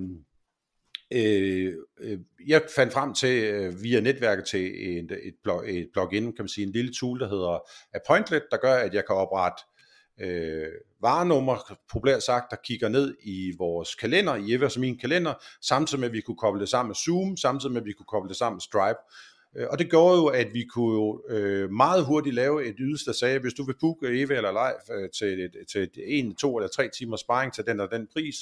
øh, 1.14 1.74
Øh, 2.00 2.20
jeg 2.48 2.62
fandt 2.76 2.94
frem 2.94 3.14
til 3.14 3.44
øh, 3.44 3.84
via 3.84 4.00
netværket 4.00 4.46
til 4.46 4.98
et, 4.98 5.12
et, 5.12 5.36
blog, 5.44 5.72
et 5.72 5.90
plugin, 5.94 6.24
kan 6.24 6.44
man 6.44 6.48
sige, 6.48 6.68
en 6.68 6.74
lille 6.74 6.94
tool, 6.94 7.20
der 7.20 7.30
hedder 7.30 7.60
Appointlet, 7.96 8.44
der 8.52 8.58
gør, 8.58 8.74
at 8.74 8.94
jeg 8.94 9.06
kan 9.06 9.16
oprette 9.16 9.64
øh, 10.22 10.68
varenummer, 11.02 11.78
populært 11.92 12.24
sagt, 12.24 12.52
der 12.52 12.58
kigger 12.64 12.90
ned 12.90 13.16
i 13.24 13.54
vores 13.58 13.96
kalender, 13.96 14.36
i 14.36 14.54
Evers 14.54 14.76
og 14.76 14.82
min 14.82 14.98
kalender, 14.98 15.34
samtidig 15.62 16.00
med, 16.00 16.08
at 16.08 16.14
vi 16.14 16.22
kunne 16.22 16.38
koble 16.38 16.62
det 16.62 16.70
sammen 16.70 16.90
med 16.90 16.96
Zoom, 16.96 17.38
samtidig 17.38 17.74
med, 17.74 17.82
at 17.82 17.86
vi 17.86 17.94
kunne 17.94 18.06
koble 18.06 18.30
det 18.30 18.38
sammen 18.38 18.56
med 18.56 18.62
Stripe. 18.62 19.00
Øh, 19.58 19.68
og 19.70 19.80
det 19.80 19.90
gjorde 19.90 20.18
jo, 20.18 20.26
at 20.26 20.54
vi 20.54 20.64
kunne 20.64 20.94
jo 20.94 21.24
øh, 21.30 21.72
meget 21.72 22.06
hurtigt 22.06 22.36
lave 22.36 22.66
et 22.66 22.76
ydelse, 22.80 23.06
der 23.06 23.12
sagde, 23.12 23.40
hvis 23.40 23.54
du 23.54 23.64
vil 23.64 23.76
booke 23.80 24.22
Eva 24.22 24.36
eller 24.36 24.52
live 24.52 24.98
øh, 24.98 25.10
til, 25.10 25.40
et, 25.40 25.56
til 25.72 25.82
et, 25.82 26.20
en, 26.20 26.36
to 26.36 26.58
eller 26.58 26.70
tre 26.70 26.90
timer 26.98 27.18
sparring 27.18 27.54
til 27.54 27.66
den 27.66 27.80
og 27.80 27.92
den 27.92 28.08
pris, 28.14 28.36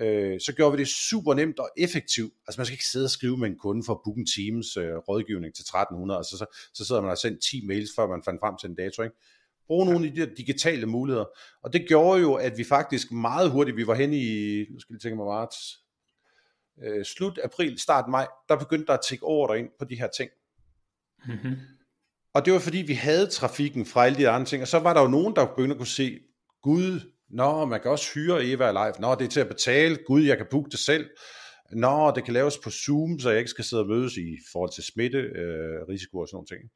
øh, 0.00 0.40
så 0.40 0.52
gjorde 0.56 0.72
vi 0.72 0.78
det 0.78 0.88
super 0.88 1.34
nemt 1.34 1.58
og 1.58 1.70
effektivt. 1.76 2.32
Altså 2.46 2.60
man 2.60 2.66
skal 2.66 2.74
ikke 2.74 2.86
sidde 2.92 3.06
og 3.06 3.10
skrive 3.10 3.36
med 3.36 3.48
en 3.48 3.58
kunde 3.58 3.82
for 3.86 3.92
at 3.92 4.00
booke 4.04 4.20
en 4.20 4.26
times 4.26 4.76
øh, 4.76 4.96
rådgivning 4.96 5.54
til 5.54 5.62
1300, 5.62 6.18
altså 6.18 6.38
så, 6.38 6.46
så 6.74 6.84
sidder 6.84 7.00
man 7.00 7.10
og 7.10 7.18
sendt 7.18 7.42
10 7.50 7.66
mails, 7.66 7.90
før 7.96 8.06
man 8.06 8.22
fandt 8.24 8.40
frem 8.40 8.54
til 8.60 8.68
en 8.68 8.74
dato. 8.74 9.02
Ikke? 9.02 9.16
Brug 9.66 9.84
nogle 9.84 10.06
af 10.06 10.12
de 10.12 10.20
der 10.20 10.34
digitale 10.34 10.86
muligheder. 10.86 11.24
Og 11.62 11.72
det 11.72 11.88
gjorde 11.88 12.20
jo, 12.20 12.34
at 12.34 12.58
vi 12.58 12.64
faktisk 12.64 13.12
meget 13.12 13.50
hurtigt, 13.50 13.76
vi 13.76 13.86
var 13.86 13.94
hen 13.94 14.12
i, 14.12 14.58
nu 14.70 14.80
skal 14.80 14.94
jeg 14.94 15.00
tænke 15.00 15.16
mig 15.16 15.26
marts, 15.26 15.85
øh, 16.84 17.04
slut 17.04 17.38
april, 17.44 17.78
start 17.78 18.08
maj, 18.08 18.26
der 18.48 18.56
begyndte 18.56 18.86
der 18.86 18.92
at 18.92 19.04
tække 19.08 19.24
ordre 19.24 19.58
ind 19.58 19.68
på 19.78 19.84
de 19.84 19.98
her 19.98 20.08
ting. 20.16 20.30
Mm-hmm. 21.26 21.56
Og 22.34 22.44
det 22.44 22.52
var 22.52 22.58
fordi, 22.58 22.78
vi 22.78 22.94
havde 22.94 23.26
trafikken 23.26 23.86
fra 23.86 24.06
alle 24.06 24.18
de 24.18 24.28
andre 24.28 24.46
ting, 24.46 24.62
og 24.62 24.68
så 24.68 24.78
var 24.78 24.94
der 24.94 25.02
jo 25.02 25.08
nogen, 25.08 25.36
der 25.36 25.46
begyndte 25.46 25.72
at 25.72 25.78
kunne 25.78 25.86
se, 25.86 26.18
gud, 26.62 27.00
nå, 27.30 27.64
man 27.64 27.80
kan 27.80 27.90
også 27.90 28.14
hyre 28.14 28.46
Eva 28.46 28.70
Live, 28.70 28.94
nå, 28.98 29.14
det 29.14 29.24
er 29.24 29.28
til 29.28 29.40
at 29.40 29.48
betale, 29.48 29.98
gud, 30.06 30.22
jeg 30.22 30.36
kan 30.36 30.46
booke 30.50 30.70
det 30.70 30.78
selv, 30.78 31.10
nå, 31.72 32.12
det 32.14 32.24
kan 32.24 32.34
laves 32.34 32.58
på 32.58 32.70
Zoom, 32.70 33.18
så 33.18 33.30
jeg 33.30 33.38
ikke 33.38 33.50
skal 33.50 33.64
sidde 33.64 33.82
og 33.82 33.88
mødes 33.88 34.16
i 34.16 34.36
forhold 34.52 34.70
til 34.74 34.84
smitte, 34.84 35.18
øh, 35.18 35.88
risiko 35.88 36.18
og 36.18 36.28
sådan 36.28 36.36
nogle 36.36 36.46
ting. 36.46 36.70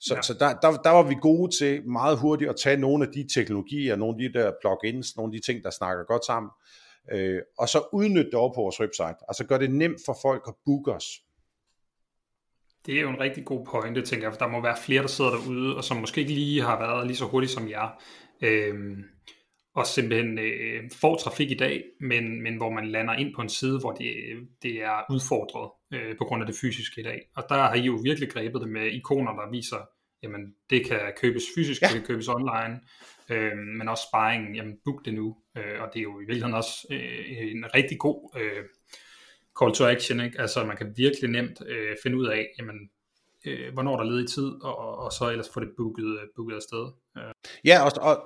Så, 0.00 0.14
ja. 0.14 0.22
så 0.22 0.34
der, 0.34 0.54
der, 0.54 0.70
der 0.76 0.90
var 0.90 1.02
vi 1.02 1.14
gode 1.22 1.56
til 1.56 1.88
meget 1.88 2.18
hurtigt 2.18 2.50
at 2.50 2.56
tage 2.56 2.76
nogle 2.76 3.06
af 3.06 3.12
de 3.12 3.28
teknologier, 3.34 3.96
nogle 3.96 4.24
af 4.24 4.30
de 4.30 4.38
der 4.38 4.52
plugins, 4.60 5.16
nogle 5.16 5.34
af 5.34 5.40
de 5.40 5.46
ting, 5.46 5.64
der 5.64 5.70
snakker 5.70 6.04
godt 6.04 6.24
sammen, 6.24 6.50
øh, 7.12 7.40
og 7.58 7.68
så 7.68 7.84
udnytte 7.92 8.30
det 8.30 8.34
over 8.34 8.54
på 8.54 8.60
vores 8.60 8.80
website. 8.80 9.16
Altså 9.28 9.46
gør 9.46 9.58
det 9.58 9.70
nemt 9.70 10.00
for 10.06 10.16
folk 10.22 10.42
at 10.48 10.54
booke 10.64 10.92
os. 10.92 11.06
Det 12.86 12.96
er 12.96 13.00
jo 13.00 13.10
en 13.10 13.20
rigtig 13.20 13.44
god 13.44 13.66
pointe, 13.66 14.02
tænker 14.02 14.26
jeg, 14.26 14.32
for 14.32 14.38
der 14.38 14.52
må 14.52 14.60
være 14.60 14.76
flere, 14.84 15.02
der 15.02 15.08
sidder 15.08 15.30
derude, 15.30 15.76
og 15.76 15.84
som 15.84 15.96
måske 15.96 16.20
ikke 16.20 16.32
lige 16.32 16.62
har 16.62 16.78
været 16.78 17.06
lige 17.06 17.16
så 17.16 17.24
hurtigt 17.24 17.52
som 17.52 17.68
jer, 17.68 18.02
øh, 18.42 18.98
og 19.74 19.86
simpelthen 19.86 20.38
øh, 20.38 20.90
får 21.00 21.16
trafik 21.16 21.50
i 21.50 21.56
dag, 21.56 21.84
men, 22.00 22.42
men 22.42 22.56
hvor 22.56 22.70
man 22.70 22.88
lander 22.88 23.14
ind 23.14 23.34
på 23.34 23.42
en 23.42 23.48
side, 23.48 23.80
hvor 23.80 23.92
det, 23.92 24.14
det 24.62 24.74
er 24.82 25.12
udfordret 25.12 25.70
øh, 25.92 26.18
på 26.18 26.24
grund 26.24 26.42
af 26.42 26.46
det 26.46 26.56
fysiske 26.60 27.00
i 27.00 27.04
dag. 27.04 27.20
Og 27.36 27.44
der 27.48 27.54
har 27.54 27.74
I 27.74 27.80
jo 27.80 28.00
virkelig 28.02 28.30
grebet 28.30 28.60
det 28.60 28.68
med 28.68 28.86
ikoner, 28.86 29.32
der 29.32 29.50
viser, 29.50 29.88
jamen 30.22 30.54
det 30.70 30.86
kan 30.86 31.00
købes 31.16 31.42
fysisk, 31.54 31.82
ja. 31.82 31.86
det 31.86 31.94
kan 31.94 32.06
købes 32.06 32.28
online, 32.28 32.80
øh, 33.30 33.56
men 33.78 33.88
også 33.88 34.04
sparring, 34.08 34.56
jamen 34.56 34.74
book 34.84 35.04
det 35.04 35.14
nu. 35.14 35.36
Øh, 35.56 35.82
og 35.82 35.88
det 35.92 35.98
er 35.98 36.02
jo 36.02 36.20
i 36.20 36.24
virkeligheden 36.24 36.54
også 36.54 36.86
øh, 36.90 37.52
en 37.52 37.64
rigtig 37.74 37.98
god 37.98 38.38
øh, 38.40 38.64
call 39.60 39.74
to 39.74 39.84
action, 39.84 40.20
ikke? 40.20 40.40
altså 40.40 40.64
man 40.64 40.76
kan 40.76 40.92
virkelig 40.96 41.30
nemt 41.30 41.58
øh, 41.66 41.96
finde 42.02 42.16
ud 42.16 42.26
af, 42.26 42.46
jamen 42.58 42.76
øh, 43.46 43.72
hvornår 43.72 43.96
der 43.96 44.04
er 44.04 44.10
ledig 44.10 44.28
tid, 44.28 44.50
og, 44.62 44.98
og 44.98 45.12
så 45.12 45.30
ellers 45.30 45.48
få 45.54 45.60
det 45.60 45.70
booket, 45.76 46.18
øh, 46.20 46.26
booket 46.36 46.56
afsted. 46.56 46.92
Øh. 47.18 47.32
Ja, 47.64 47.84
og, 47.84 47.92
og, 48.00 48.16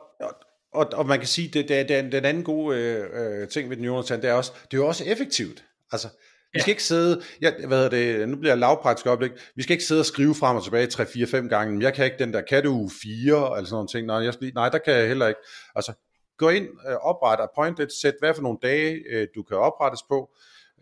og, 0.73 0.87
og 0.93 1.07
man 1.07 1.19
kan 1.19 1.29
sige, 1.29 1.49
det, 1.49 1.69
det, 1.69 1.89
det, 1.89 2.13
den 2.13 2.25
anden 2.25 2.45
gode 2.45 2.79
øh, 2.79 3.43
øh, 3.43 3.49
ting 3.49 3.71
ved 3.71 3.77
den 3.77 3.85
Jonathan, 3.85 4.23
det 4.23 4.31
er 4.31 4.35
også, 4.35 4.53
det 4.65 4.77
er 4.77 4.81
jo 4.83 4.87
også 4.87 5.05
effektivt. 5.05 5.65
Altså, 5.93 6.09
vi 6.57 6.61
skal 6.61 6.71
ikke 6.71 6.83
sidde, 6.83 7.23
ja, 7.43 7.53
hvad 7.67 7.83
hedder 7.83 8.19
det, 8.19 8.29
nu 8.29 8.37
bliver 8.37 8.51
jeg 8.51 8.59
lavpraktisk 8.59 9.07
oplæg, 9.07 9.31
vi 9.57 9.63
skal 9.63 9.73
ikke 9.73 9.85
sidde 9.85 10.01
og 10.01 10.07
skrive 10.07 10.35
frem 10.35 10.57
og 10.57 10.65
tilbage 10.65 10.87
3-4-5 10.87 11.49
gange, 11.49 11.73
men 11.73 11.83
jeg 11.83 11.95
kan 11.95 12.05
ikke 12.05 12.19
den 12.19 12.33
der, 12.33 12.41
kan 12.41 12.63
du 12.63 12.91
4, 13.03 13.57
eller 13.57 13.67
sådan 13.67 13.67
nogle 13.71 13.89
ting, 13.89 14.07
nej, 14.07 14.17
jeg 14.17 14.35
nej, 14.55 14.69
der 14.69 14.79
kan 14.79 14.95
jeg 14.95 15.09
heller 15.09 15.29
ikke. 15.29 15.41
Altså, 15.75 15.93
gå 16.39 16.49
ind, 16.49 16.69
øh, 16.89 16.95
opret 16.95 17.41
appointed, 17.41 17.89
sæt 18.01 18.15
hvad 18.19 18.35
for 18.35 18.43
nogle 18.43 18.59
dage, 18.63 19.05
øh, 19.11 19.29
du 19.35 19.43
kan 19.43 19.57
oprettes 19.57 20.03
på, 20.09 20.31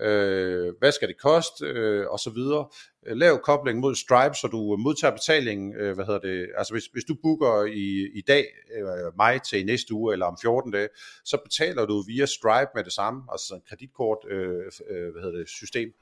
øh, 0.01 0.73
hvad 0.79 0.93
skal 0.93 1.09
det 1.09 1.19
koste, 1.19 1.65
øh, 1.67 2.07
og 2.07 2.19
så 2.19 2.31
videre. 2.31 2.69
Øh, 3.07 3.17
lav 3.17 3.39
kobling 3.39 3.79
mod 3.81 3.95
Stripe, 3.95 4.35
så 4.35 4.49
du 4.49 4.77
modtager 4.77 5.13
betalingen, 5.13 5.75
øh, 5.77 5.95
hvad 5.95 6.05
hedder 6.05 6.21
det, 6.21 6.49
altså 6.57 6.75
hvis, 6.75 6.87
hvis 6.87 7.05
du 7.05 7.17
booker 7.23 7.65
i, 7.65 8.19
i 8.19 8.21
dag, 8.21 8.47
øh, 8.77 9.17
mig 9.17 9.43
til 9.43 9.67
næste 9.67 9.95
uge, 9.95 10.13
eller 10.13 10.27
om 10.27 10.39
14 10.43 10.73
dage, 10.73 10.89
så 11.25 11.39
betaler 11.45 11.87
du 11.87 12.05
via 12.07 12.27
Stripe 12.27 12.71
med 12.75 12.85
det 12.85 12.93
samme, 12.93 13.23
altså 13.33 13.55
en 13.55 13.63
kreditkort, 13.69 14.19
øh, 14.31 14.65
øh, 14.91 15.13
hvad 15.13 15.23
hedder 15.23 15.39
det, 15.39 15.49
system, 15.49 15.93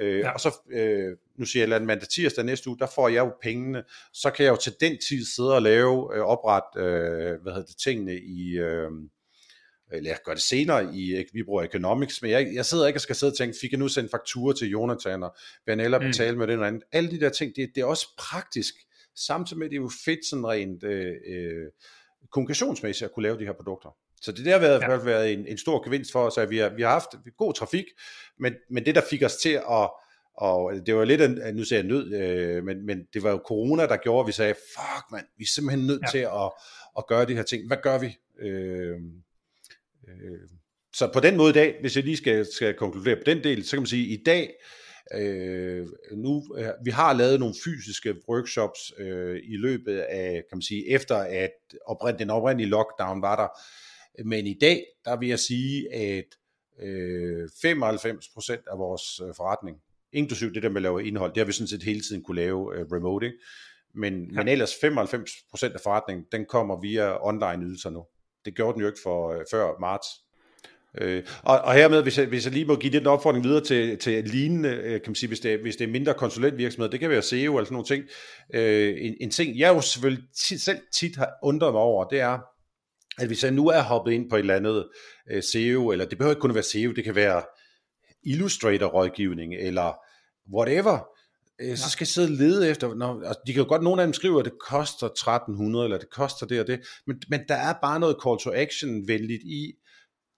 Øh, 0.00 0.18
ja. 0.18 0.30
Og 0.30 0.40
så, 0.40 0.58
øh, 0.70 1.16
nu 1.36 1.44
siger 1.44 1.66
jeg, 1.66 1.76
at 1.76 1.82
mandag 1.82 2.08
tirsdag 2.08 2.44
næste 2.44 2.68
uge, 2.68 2.78
der 2.78 2.86
får 2.94 3.08
jeg 3.08 3.18
jo 3.18 3.32
pengene, 3.42 3.84
så 4.12 4.30
kan 4.30 4.44
jeg 4.44 4.50
jo 4.50 4.56
til 4.56 4.74
den 4.80 4.98
tid 5.08 5.24
sidde 5.24 5.54
og 5.54 5.62
lave, 5.62 6.16
øh, 6.16 6.22
opret, 6.22 6.82
øh, 6.82 7.42
hvad 7.42 7.52
hedder 7.52 7.66
det, 7.66 7.76
tingene 7.76 8.14
i, 8.14 8.58
øh, 8.58 8.90
eller 9.92 10.10
jeg 10.10 10.18
gør 10.24 10.32
det 10.32 10.42
senere 10.42 10.94
i, 10.94 11.24
vi 11.32 11.42
bruger 11.42 11.62
economics, 11.62 12.22
men 12.22 12.30
jeg, 12.30 12.50
jeg 12.54 12.66
sidder 12.66 12.86
ikke 12.86 12.96
og 12.96 13.00
skal 13.00 13.16
sidde 13.16 13.30
og 13.30 13.36
tænke, 13.36 13.56
fik 13.60 13.72
jeg 13.72 13.78
nu 13.78 13.88
sendt 13.88 14.10
faktura 14.10 14.54
til 14.54 14.68
Jonathan, 14.68 15.22
og 15.22 15.36
jeg 15.66 15.88
mm. 15.88 16.06
betale 16.06 16.38
med 16.38 16.46
det 16.46 16.52
eller 16.52 16.66
andet. 16.66 16.82
Alle 16.92 17.10
de 17.10 17.20
der 17.20 17.28
ting, 17.28 17.56
det, 17.56 17.70
det 17.74 17.80
er 17.80 17.84
også 17.84 18.08
praktisk, 18.18 18.74
samtidig 19.16 19.58
med, 19.58 19.68
det 19.68 19.76
er 19.76 19.80
jo 19.80 19.90
fedt 20.04 20.26
sådan 20.30 20.46
rent 20.46 20.84
øh, 20.84 21.12
øh, 21.26 21.66
kommunikationsmæssigt 22.32 23.08
at 23.08 23.14
kunne 23.14 23.22
lave 23.22 23.38
de 23.38 23.44
her 23.44 23.52
produkter. 23.52 23.96
Så 24.22 24.32
det 24.32 24.44
der 24.44 24.52
har 24.52 24.58
været, 24.58 24.80
ja. 24.80 24.96
været 24.96 25.32
en, 25.32 25.46
en 25.46 25.58
stor 25.58 25.84
gevinst 25.84 26.12
for 26.12 26.26
os, 26.26 26.38
at 26.38 26.50
vi 26.50 26.58
har, 26.58 26.68
vi 26.68 26.82
har 26.82 26.90
haft 26.90 27.08
god 27.36 27.54
trafik, 27.54 27.84
men, 28.38 28.54
men 28.70 28.86
det 28.86 28.94
der 28.94 29.02
fik 29.10 29.22
os 29.22 29.36
til 29.36 29.60
at, 29.70 29.90
og 30.36 30.72
det 30.86 30.94
var 30.96 31.04
lidt, 31.04 31.22
en, 31.22 31.38
nu 31.54 31.64
siger 31.64 31.78
jeg 31.78 31.88
nød, 31.88 32.14
øh, 32.14 32.64
men, 32.64 32.86
men 32.86 33.06
det 33.14 33.22
var 33.22 33.30
jo 33.30 33.40
corona, 33.46 33.86
der 33.86 33.96
gjorde, 33.96 34.20
at 34.20 34.26
vi 34.26 34.32
sagde, 34.32 34.54
fuck 34.54 35.12
mand, 35.12 35.26
vi 35.38 35.42
er 35.44 35.52
simpelthen 35.54 35.86
nødt 35.86 36.02
ja. 36.02 36.10
til 36.10 36.18
at, 36.18 36.52
at 36.98 37.06
gøre 37.06 37.26
de 37.26 37.34
her 37.34 37.42
ting. 37.42 37.66
Hvad 37.66 37.76
gør 37.82 37.98
vi? 37.98 38.16
Øh, 38.40 38.96
så 40.94 41.10
på 41.12 41.20
den 41.20 41.36
måde 41.36 41.50
i 41.50 41.52
dag, 41.52 41.76
hvis 41.80 41.96
jeg 41.96 42.04
lige 42.04 42.16
skal, 42.16 42.46
skal 42.52 42.74
konkludere 42.74 43.16
på 43.16 43.22
den 43.26 43.44
del, 43.44 43.64
så 43.64 43.70
kan 43.70 43.80
man 43.80 43.86
sige, 43.86 44.14
at 44.14 44.20
i 44.20 44.22
dag, 44.22 44.54
øh, 45.14 45.86
nu, 46.16 46.44
øh, 46.58 46.68
vi 46.84 46.90
har 46.90 47.12
lavet 47.12 47.40
nogle 47.40 47.54
fysiske 47.64 48.14
workshops 48.28 48.92
øh, 48.98 49.36
i 49.36 49.56
løbet 49.56 49.98
af, 49.98 50.30
kan 50.32 50.56
man 50.56 50.62
sige, 50.62 50.90
efter 50.90 51.16
at 51.16 51.50
oprind, 51.86 52.18
den 52.18 52.30
oprindelige 52.30 52.68
lockdown 52.68 53.22
var 53.22 53.36
der, 53.36 53.48
men 54.24 54.46
i 54.46 54.58
dag, 54.60 54.84
der 55.04 55.16
vil 55.16 55.28
jeg 55.28 55.38
sige, 55.38 55.94
at 55.94 56.24
øh, 56.82 57.44
95% 57.44 58.72
af 58.72 58.78
vores 58.78 59.20
øh, 59.20 59.34
forretning, 59.36 59.76
inklusiv 60.12 60.54
det 60.54 60.62
der 60.62 60.68
med 60.68 60.76
at 60.76 60.82
lave 60.82 61.06
indhold, 61.06 61.34
det 61.34 61.40
har 61.40 61.44
vi 61.44 61.52
sådan 61.52 61.68
set 61.68 61.82
hele 61.82 62.00
tiden 62.00 62.22
kunne 62.22 62.36
lave 62.36 62.78
øh, 62.78 62.86
remote, 62.92 63.26
ikke? 63.26 63.38
Men, 63.94 64.30
ja. 64.30 64.38
men 64.38 64.48
ellers 64.48 64.72
95% 64.72 65.74
af 65.74 65.80
forretningen, 65.82 66.26
den 66.32 66.44
kommer 66.46 66.80
via 66.80 67.26
online 67.28 67.66
ydelser 67.66 67.90
nu. 67.90 68.04
Det 68.44 68.56
gjorde 68.56 68.72
den 68.72 68.80
jo 68.80 68.86
ikke 68.86 69.00
for 69.02 69.32
øh, 69.32 69.40
før 69.50 69.80
marts. 69.80 70.06
Øh, 71.00 71.22
og, 71.42 71.60
og 71.60 71.74
hermed, 71.74 72.02
hvis 72.02 72.18
jeg, 72.18 72.26
hvis 72.26 72.44
jeg 72.44 72.52
lige 72.52 72.64
må 72.64 72.76
give 72.76 72.92
den 72.92 73.06
opfordring 73.06 73.44
videre 73.44 73.64
til, 73.64 73.98
til 73.98 74.24
lignende, 74.24 74.68
øh, 74.68 74.90
kan 74.90 75.02
man 75.06 75.14
sige, 75.14 75.28
hvis 75.28 75.40
det, 75.40 75.60
hvis 75.60 75.76
det 75.76 75.84
er 75.84 75.92
mindre 75.92 76.14
konsulentvirksomhed, 76.14 76.90
det 76.90 77.00
kan 77.00 77.10
være 77.10 77.22
SEO 77.22 77.56
eller 77.56 77.64
sådan 77.64 77.74
nogle 77.74 77.86
ting. 77.86 78.04
Øh, 78.54 78.94
en, 78.98 79.14
en 79.20 79.30
ting, 79.30 79.58
jeg 79.58 79.74
jo 79.74 79.80
selvfølgelig 79.80 80.24
tit, 80.48 80.60
selv 80.60 80.78
tit 80.94 81.16
har 81.16 81.30
undret 81.42 81.72
mig 81.72 81.82
over, 81.82 82.04
det 82.04 82.20
er, 82.20 82.38
at 83.18 83.26
hvis 83.26 83.44
jeg 83.44 83.52
nu 83.52 83.68
er 83.68 83.82
hoppet 83.82 84.12
ind 84.12 84.30
på 84.30 84.36
et 84.36 84.40
eller 84.40 84.56
andet 84.56 84.88
øh, 85.30 85.42
SEO, 85.42 85.90
eller 85.90 86.04
det 86.04 86.18
behøver 86.18 86.32
ikke 86.32 86.40
kun 86.40 86.50
at 86.50 86.54
være 86.54 86.64
SEO, 86.64 86.92
det 86.92 87.04
kan 87.04 87.14
være 87.14 87.42
Illustrator-rådgivning, 88.26 89.54
eller 89.54 89.94
whatever, 90.54 91.13
øh, 91.60 91.76
så 91.76 91.90
skal 91.90 92.04
jeg 92.04 92.08
sidde 92.08 92.26
og 92.26 92.30
lede 92.30 92.70
efter, 92.70 92.94
når, 92.94 93.22
altså, 93.22 93.40
de 93.46 93.52
kan 93.52 93.62
jo 93.62 93.68
godt, 93.68 93.82
nogle 93.82 94.02
af 94.02 94.06
dem 94.06 94.14
skriver, 94.14 94.38
at 94.38 94.44
det 94.44 94.58
koster 94.60 95.06
1300, 95.06 95.84
eller 95.84 95.98
det 95.98 96.10
koster 96.10 96.46
det 96.46 96.60
og 96.60 96.66
det, 96.66 96.80
men, 97.06 97.22
men 97.28 97.40
der 97.48 97.54
er 97.54 97.74
bare 97.82 98.00
noget 98.00 98.16
call 98.24 98.38
to 98.38 98.52
action 98.52 99.08
venligt 99.08 99.42
i, 99.42 99.72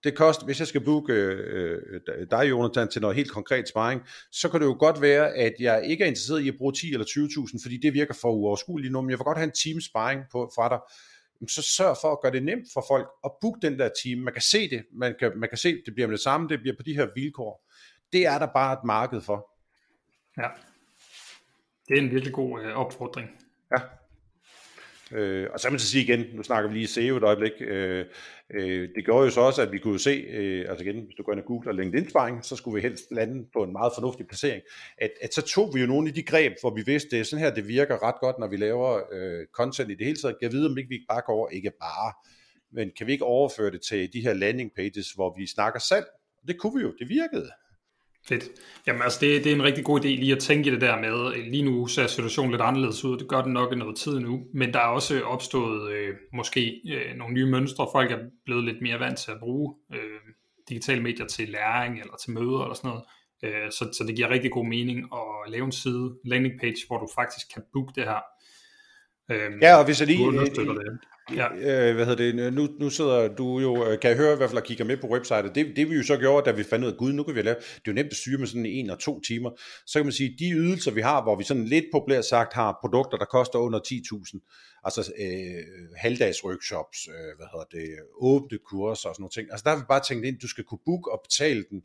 det 0.05 0.17
koster, 0.17 0.45
hvis 0.45 0.59
jeg 0.59 0.69
skal 0.69 0.85
booke 0.85 1.13
øh, 1.13 2.01
dig, 2.31 2.51
Jonathan, 2.51 2.89
til 2.89 3.01
noget 3.01 3.17
helt 3.17 3.31
konkret 3.31 3.69
sparring, 3.69 4.03
så 4.33 4.49
kan 4.49 4.61
det 4.61 4.67
jo 4.67 4.77
godt 4.79 5.01
være, 5.01 5.35
at 5.35 5.53
jeg 5.61 5.85
ikke 5.87 6.05
er 6.05 6.09
interesseret 6.09 6.41
i 6.41 6.49
at 6.49 6.55
bruge 6.59 6.73
10 6.73 6.93
eller 6.93 7.07
20.000, 7.07 7.65
fordi 7.65 7.79
det 7.83 7.95
virker 7.95 8.15
for 8.15 8.33
uoverskueligt 8.33 8.93
nu, 8.93 9.01
men 9.01 9.11
jeg 9.11 9.19
vil 9.19 9.25
godt 9.25 9.39
have 9.39 9.45
en 9.45 9.59
team 9.65 9.81
sparring 9.81 10.21
på, 10.33 10.51
fra 10.55 10.69
dig, 10.69 10.79
så 11.49 11.63
sørg 11.63 11.97
for 12.01 12.13
at 12.13 12.19
gøre 12.23 12.33
det 12.33 12.43
nemt 12.43 12.69
for 12.73 12.85
folk 12.89 13.09
at 13.25 13.31
booke 13.41 13.59
den 13.63 13.79
der 13.79 13.91
team. 14.05 14.19
Man 14.19 14.33
kan 14.33 14.43
se 14.43 14.71
det, 14.71 14.85
man 14.93 15.15
kan, 15.19 15.33
man 15.37 15.49
kan 15.49 15.59
se, 15.59 15.83
det 15.87 15.95
bliver 15.95 16.07
med 16.07 16.17
det 16.17 16.23
samme, 16.23 16.49
det 16.49 16.61
bliver 16.61 16.77
på 16.77 16.83
de 16.83 16.95
her 16.95 17.09
vilkår. 17.15 17.71
Det 18.13 18.27
er 18.27 18.39
der 18.39 18.49
bare 18.55 18.73
et 18.73 18.85
marked 18.85 19.21
for. 19.21 19.51
Ja, 20.39 20.49
det 21.89 21.99
er 21.99 22.03
en 22.03 22.11
virkelig 22.11 22.35
god 22.35 22.61
øh, 22.61 22.77
opfordring. 22.77 23.31
Ja. 23.73 23.81
Øh, 25.13 25.49
og 25.53 25.61
så 25.61 25.69
vil 25.69 25.75
jeg 25.75 25.81
sige 25.81 26.05
igen, 26.05 26.25
nu 26.33 26.43
snakker 26.43 26.71
vi 26.71 26.77
lige 26.77 26.87
SEO 26.87 27.17
et 27.17 27.23
øjeblik, 27.23 27.53
øh, 27.61 28.07
øh, 28.51 28.89
det 28.95 29.05
gjorde 29.05 29.25
jo 29.25 29.31
så 29.31 29.41
også, 29.41 29.63
at 29.63 29.73
vi 29.73 29.79
kunne 29.79 29.99
se, 29.99 30.11
øh, 30.11 30.67
altså 30.69 30.85
igen, 30.85 31.05
hvis 31.05 31.15
du 31.15 31.23
går 31.23 31.33
ind 31.33 31.41
og 31.41 31.47
googler 31.47 31.73
LinkedIn-sparring, 31.73 32.45
så 32.45 32.57
skulle 32.57 32.75
vi 32.75 32.81
helst 32.81 33.05
lande 33.11 33.47
på 33.53 33.63
en 33.63 33.73
meget 33.73 33.93
fornuftig 33.95 34.27
placering, 34.27 34.63
at, 34.99 35.11
at 35.23 35.35
så 35.35 35.43
tog 35.43 35.75
vi 35.75 35.81
jo 35.81 35.87
nogle 35.87 36.09
af 36.09 36.15
de 36.15 36.23
greb, 36.23 36.53
hvor 36.61 36.75
vi 36.75 36.83
vidste, 36.87 37.11
det 37.11 37.21
er 37.21 37.25
sådan 37.25 37.45
her, 37.45 37.55
det 37.55 37.69
virker 37.69 38.03
ret 38.03 38.21
godt, 38.21 38.39
når 38.39 38.49
vi 38.49 38.57
laver 38.57 39.01
øh, 39.13 39.47
content 39.53 39.91
i 39.91 39.95
det 39.95 40.07
hele 40.07 40.19
taget. 40.19 40.37
Jeg 40.43 40.53
ved, 40.53 40.67
om 40.67 40.79
ikke 40.79 40.91
vi 40.91 41.05
bare 41.09 41.23
går 41.27 41.33
over, 41.33 41.49
ikke 41.49 41.71
bare, 41.81 42.13
men 42.73 42.91
kan 42.99 43.07
vi 43.07 43.13
ikke 43.13 43.25
overføre 43.25 43.71
det 43.71 43.81
til 43.83 44.13
de 44.13 44.21
her 44.21 44.35
landing 44.35 44.71
pages, 44.77 45.13
hvor 45.13 45.35
vi 45.39 45.47
snakker 45.47 45.81
salg? 45.81 46.07
Det 46.47 46.59
kunne 46.59 46.75
vi 46.79 46.83
jo, 46.83 46.95
det 46.99 47.09
virkede. 47.09 47.51
Fedt. 48.29 48.45
Jamen 48.87 49.03
altså, 49.03 49.19
det, 49.21 49.45
det 49.45 49.53
er 49.53 49.57
en 49.57 49.63
rigtig 49.63 49.85
god 49.85 50.01
idé 50.01 50.09
lige 50.09 50.33
at 50.33 50.39
tænke 50.39 50.71
det 50.71 50.81
der 50.81 51.01
med, 51.01 51.45
lige 51.51 51.63
nu 51.63 51.87
ser 51.87 52.07
situationen 52.07 52.51
lidt 52.51 52.63
anderledes 52.63 53.05
ud, 53.05 53.19
det 53.19 53.29
gør 53.29 53.43
den 53.43 53.53
nok 53.53 53.73
i 53.73 53.77
noget 53.77 53.97
tid 53.97 54.19
nu, 54.19 54.47
men 54.55 54.73
der 54.75 54.81
er 54.81 54.87
også 54.87 55.23
opstået 55.23 55.93
øh, 55.93 56.15
måske 56.33 56.81
øh, 56.95 57.17
nogle 57.17 57.35
nye 57.35 57.51
mønstre, 57.51 57.89
folk 57.93 58.11
er 58.11 58.19
blevet 58.45 58.65
lidt 58.65 58.83
mere 58.83 59.01
vant 59.01 59.19
til 59.19 59.31
at 59.31 59.39
bruge 59.41 59.75
øh, 59.95 60.21
digitale 60.69 61.03
medier 61.03 61.27
til 61.27 61.49
læring 61.49 62.01
eller 62.01 62.17
til 62.25 62.31
møder 62.31 62.63
eller 62.63 62.75
sådan 62.75 62.89
noget, 62.89 63.05
øh, 63.45 63.71
så, 63.71 63.85
så 63.99 64.05
det 64.07 64.17
giver 64.17 64.29
rigtig 64.29 64.51
god 64.51 64.67
mening 64.67 64.99
at 65.13 65.51
lave 65.51 65.65
en 65.65 65.73
side, 65.73 66.15
landing 66.25 66.61
page, 66.61 66.77
hvor 66.87 66.99
du 66.99 67.09
faktisk 67.15 67.47
kan 67.55 67.63
booke 67.73 67.93
det 67.95 68.05
her. 68.05 68.21
Øh, 69.31 69.51
ja, 69.63 69.77
og 69.77 69.85
hvis 69.85 70.01
jeg 70.01 70.09
lige... 70.09 70.33
Det. 70.33 71.16
Ja. 71.35 71.49
Øh, 71.55 71.95
hvad 71.95 72.07
hedder 72.07 72.33
det? 72.33 72.55
Nu, 72.55 72.69
nu 72.81 72.91
sidder 72.91 73.35
du 73.35 73.61
jo, 73.61 73.87
øh, 73.87 74.01
kan 74.01 74.11
jeg 74.11 74.19
høre 74.19 74.33
i 74.33 74.37
hvert 74.37 74.51
fald, 74.51 74.61
og 74.61 74.67
kigger 74.67 74.85
med 74.85 74.97
på 74.97 75.07
websitet. 75.07 75.55
Det, 75.55 75.77
det 75.77 75.91
vi 75.91 75.95
jo 75.95 76.03
så 76.03 76.17
gjorde, 76.17 76.51
da 76.51 76.57
vi 76.57 76.65
fandt 76.65 76.85
ud 76.85 76.93
af, 76.93 76.99
gud, 76.99 77.13
nu 77.13 77.23
kan 77.23 77.35
vi 77.35 77.43
lave, 77.43 77.57
det 77.57 77.65
er 77.75 77.81
jo 77.87 77.93
nemt 77.93 78.11
at 78.11 78.17
styre 78.17 78.39
med 78.39 78.47
sådan 78.47 78.67
en 78.67 78.91
og 78.91 78.99
to 78.99 79.21
timer. 79.21 79.51
Så 79.87 79.99
kan 79.99 80.07
man 80.07 80.13
sige, 80.13 80.37
de 80.39 80.51
ydelser, 80.51 80.91
vi 80.91 81.01
har, 81.01 81.23
hvor 81.23 81.37
vi 81.37 81.45
sådan 81.45 81.65
lidt 81.65 81.85
populært 81.93 82.25
sagt 82.25 82.53
har 82.53 82.79
produkter, 82.81 83.19
der 83.19 83.25
koster 83.25 83.59
under 83.59 83.79
10.000, 83.79 84.81
altså 84.85 85.13
øh, 85.19 85.65
halvdags 85.97 86.45
workshops, 86.45 87.09
øh, 87.09 87.37
hvad 87.37 87.47
hedder 87.53 87.67
det, 87.71 87.89
åbne 88.21 88.59
kurser 88.59 89.09
og 89.09 89.15
sådan 89.15 89.23
noget 89.23 89.33
ting. 89.33 89.49
Altså 89.51 89.65
der 89.65 89.71
har 89.71 89.79
vi 89.79 89.85
bare 89.89 90.03
tænkt 90.09 90.25
ind, 90.25 90.39
du 90.39 90.49
skal 90.49 90.65
kunne 90.65 90.85
booke 90.85 91.13
og 91.13 91.21
betale 91.29 91.65
den 91.71 91.83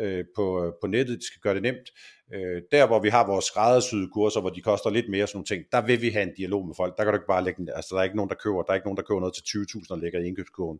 øh, 0.00 0.24
på, 0.36 0.74
på 0.80 0.86
nettet, 0.86 1.18
de 1.18 1.26
skal 1.26 1.40
gøre 1.40 1.54
det 1.54 1.62
nemt. 1.62 1.88
Øh, 2.34 2.62
der 2.70 2.86
hvor 2.86 3.00
vi 3.00 3.08
har 3.08 3.26
vores 3.26 3.44
skræddersyde 3.44 4.08
kurser, 4.08 4.40
hvor 4.40 4.50
de 4.50 4.60
koster 4.60 4.90
lidt 4.90 5.08
mere 5.08 5.26
sådan 5.26 5.36
nogle 5.36 5.46
ting, 5.46 5.64
der 5.72 5.86
vil 5.86 6.02
vi 6.02 6.10
have 6.10 6.22
en 6.22 6.34
dialog 6.36 6.66
med 6.66 6.74
folk. 6.74 6.96
Der 6.96 7.04
kan 7.04 7.12
du 7.12 7.16
ikke 7.16 7.26
bare 7.26 7.44
lægge, 7.44 7.76
altså 7.76 7.94
der 7.94 8.00
er 8.00 8.04
ikke 8.04 8.16
nogen, 8.16 8.28
der 8.28 8.34
køber, 8.34 8.62
der 8.62 8.70
er 8.70 8.74
ikke 8.74 8.86
nogen, 8.86 8.96
der 8.96 9.02
køber 9.02 9.20
noget 9.20 9.34
til 9.34 9.58
20.000 9.58 9.86
og 9.90 9.98
lægger 9.98 10.20
i 10.20 10.26
indkøbskurven 10.26 10.78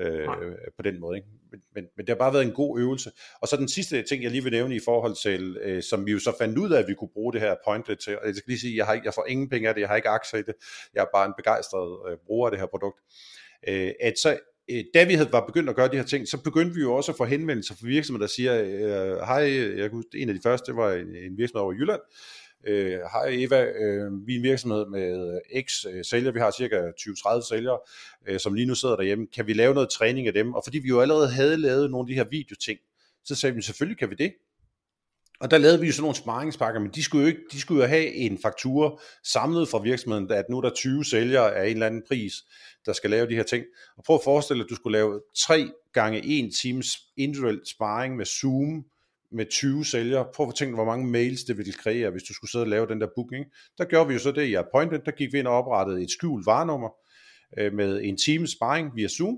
øh, 0.00 0.28
på 0.76 0.82
den 0.82 1.00
måde. 1.00 1.16
Ikke? 1.16 1.28
Men, 1.50 1.60
men, 1.74 1.84
men 1.96 2.06
det 2.06 2.08
har 2.08 2.16
bare 2.16 2.32
været 2.32 2.44
en 2.44 2.52
god 2.52 2.80
øvelse. 2.80 3.10
Og 3.42 3.48
så 3.48 3.56
den 3.56 3.68
sidste 3.68 4.02
ting, 4.02 4.22
jeg 4.22 4.30
lige 4.30 4.42
vil 4.42 4.52
nævne 4.52 4.76
i 4.76 4.80
forhold 4.84 5.14
til, 5.22 5.58
øh, 5.62 5.82
som 5.82 6.06
vi 6.06 6.12
jo 6.12 6.18
så 6.18 6.32
fandt 6.38 6.58
ud 6.58 6.70
af, 6.70 6.78
at 6.78 6.88
vi 6.88 6.94
kunne 6.94 7.14
bruge 7.14 7.32
det 7.32 7.40
her 7.40 7.54
pointlet 7.64 7.98
til, 7.98 8.18
og 8.18 8.26
jeg 8.26 8.34
skal 8.34 8.50
lige 8.50 8.60
sige, 8.60 8.76
jeg, 8.76 8.86
har 8.86 9.00
jeg 9.04 9.14
får 9.14 9.26
ingen 9.28 9.48
penge 9.48 9.68
af 9.68 9.74
det, 9.74 9.80
jeg 9.80 9.88
har 9.88 9.96
ikke 9.96 10.08
aktier 10.08 10.40
i 10.40 10.42
det, 10.42 10.54
jeg 10.94 11.00
er 11.00 11.06
bare 11.14 11.26
en 11.26 11.34
begejstret 11.36 12.10
øh, 12.10 12.16
bruger 12.26 12.46
af 12.46 12.50
det 12.50 12.60
her 12.60 12.66
produkt, 12.66 13.00
øh, 13.68 13.92
at 14.00 14.18
så 14.18 14.38
øh, 14.70 14.84
da 14.94 15.04
vi 15.04 15.14
havde, 15.14 15.32
var 15.32 15.46
begyndt 15.46 15.70
at 15.70 15.76
gøre 15.76 15.88
de 15.88 15.96
her 15.96 16.04
ting, 16.04 16.28
så 16.28 16.42
begyndte 16.42 16.74
vi 16.74 16.80
jo 16.80 16.94
også 16.94 17.12
at 17.12 17.16
få 17.16 17.24
henvendelser 17.24 17.74
fra 17.74 17.86
virksomheder, 17.86 18.26
der 18.26 18.32
siger, 18.32 18.62
øh, 18.62 19.18
hej, 19.18 19.78
jeg 19.80 19.90
kunne, 19.90 20.04
en 20.14 20.28
af 20.28 20.34
de 20.34 20.40
første, 20.42 20.76
var 20.76 20.92
en, 20.92 21.16
en 21.16 21.38
virksomhed 21.38 21.62
over 21.62 21.72
i 21.72 21.76
Jylland, 21.76 22.00
øh, 22.66 23.00
hej 23.12 23.26
Eva, 23.28 23.64
øh, 23.64 24.26
vi 24.26 24.32
er 24.32 24.36
en 24.36 24.42
virksomhed 24.42 24.86
med 24.86 25.40
øh, 25.54 25.62
X 25.62 25.84
øh, 25.86 26.04
sælgere, 26.04 26.34
vi 26.34 26.40
har 26.40 26.50
cirka 26.50 26.76
20-30 27.00 27.48
sælgere, 27.48 27.78
øh, 28.28 28.40
som 28.40 28.54
lige 28.54 28.66
nu 28.66 28.74
sidder 28.74 28.96
derhjemme, 28.96 29.26
kan 29.34 29.46
vi 29.46 29.52
lave 29.52 29.74
noget 29.74 29.90
træning 29.90 30.26
af 30.26 30.32
dem? 30.32 30.54
Og 30.54 30.64
fordi 30.64 30.78
vi 30.78 30.88
jo 30.88 31.00
allerede 31.00 31.28
havde 31.28 31.56
lavet 31.56 31.90
nogle 31.90 32.04
af 32.04 32.08
de 32.08 32.14
her 32.14 32.24
videoting, 32.30 32.78
så 33.24 33.34
sagde 33.34 33.54
vi, 33.54 33.62
selvfølgelig 33.62 33.98
kan 33.98 34.10
vi 34.10 34.14
det. 34.14 34.32
Og 35.40 35.50
der 35.50 35.58
lavede 35.58 35.80
vi 35.80 35.86
jo 35.86 35.92
sådan 35.92 36.02
nogle 36.02 36.16
sparringspakker, 36.16 36.80
men 36.80 36.90
de 36.94 37.02
skulle 37.02 37.22
jo, 37.22 37.28
ikke, 37.28 37.40
de 37.52 37.60
skulle 37.60 37.82
jo 37.82 37.88
have 37.88 38.14
en 38.14 38.38
faktura 38.38 39.00
samlet 39.24 39.68
fra 39.68 39.82
virksomheden, 39.82 40.30
at 40.30 40.44
nu 40.50 40.56
er 40.56 40.62
der 40.62 40.70
20 40.70 41.04
sælgere 41.04 41.54
af 41.54 41.66
en 41.66 41.72
eller 41.72 41.86
anden 41.86 42.02
pris, 42.08 42.32
der 42.86 42.92
skal 42.92 43.10
lave 43.10 43.28
de 43.28 43.34
her 43.34 43.42
ting. 43.42 43.64
Og 43.96 44.04
prøv 44.04 44.16
at 44.16 44.22
forestille 44.24 44.58
dig, 44.58 44.66
at 44.66 44.70
du 44.70 44.74
skulle 44.74 44.98
lave 44.98 45.20
3 45.36 45.70
gange 45.92 46.44
1 46.46 46.52
times 46.62 46.98
individuel 47.16 47.60
sparring 47.64 48.16
med 48.16 48.24
Zoom, 48.24 48.84
med 49.32 49.46
20 49.50 49.84
sælgere. 49.84 50.26
Prøv 50.34 50.48
at 50.48 50.54
tænke, 50.54 50.74
hvor 50.74 50.84
mange 50.84 51.06
mails 51.06 51.44
det 51.44 51.58
ville 51.58 51.72
kreere, 51.72 52.10
hvis 52.10 52.22
du 52.22 52.34
skulle 52.34 52.50
sidde 52.50 52.62
og 52.62 52.68
lave 52.68 52.86
den 52.86 53.00
der 53.00 53.08
booking. 53.14 53.46
Der 53.78 53.84
gjorde 53.84 54.08
vi 54.08 54.14
jo 54.14 54.20
så 54.20 54.32
det 54.32 54.42
i 54.42 54.54
Appointment, 54.54 55.04
der 55.06 55.10
gik 55.10 55.32
vi 55.32 55.38
ind 55.38 55.46
og 55.46 55.54
oprettede 55.54 56.02
et 56.02 56.10
skjult 56.10 56.46
varenummer 56.46 56.88
øh, 57.58 57.72
med 57.72 58.00
en 58.02 58.16
times 58.16 58.50
sparring 58.50 58.96
via 58.96 59.08
Zoom, 59.08 59.36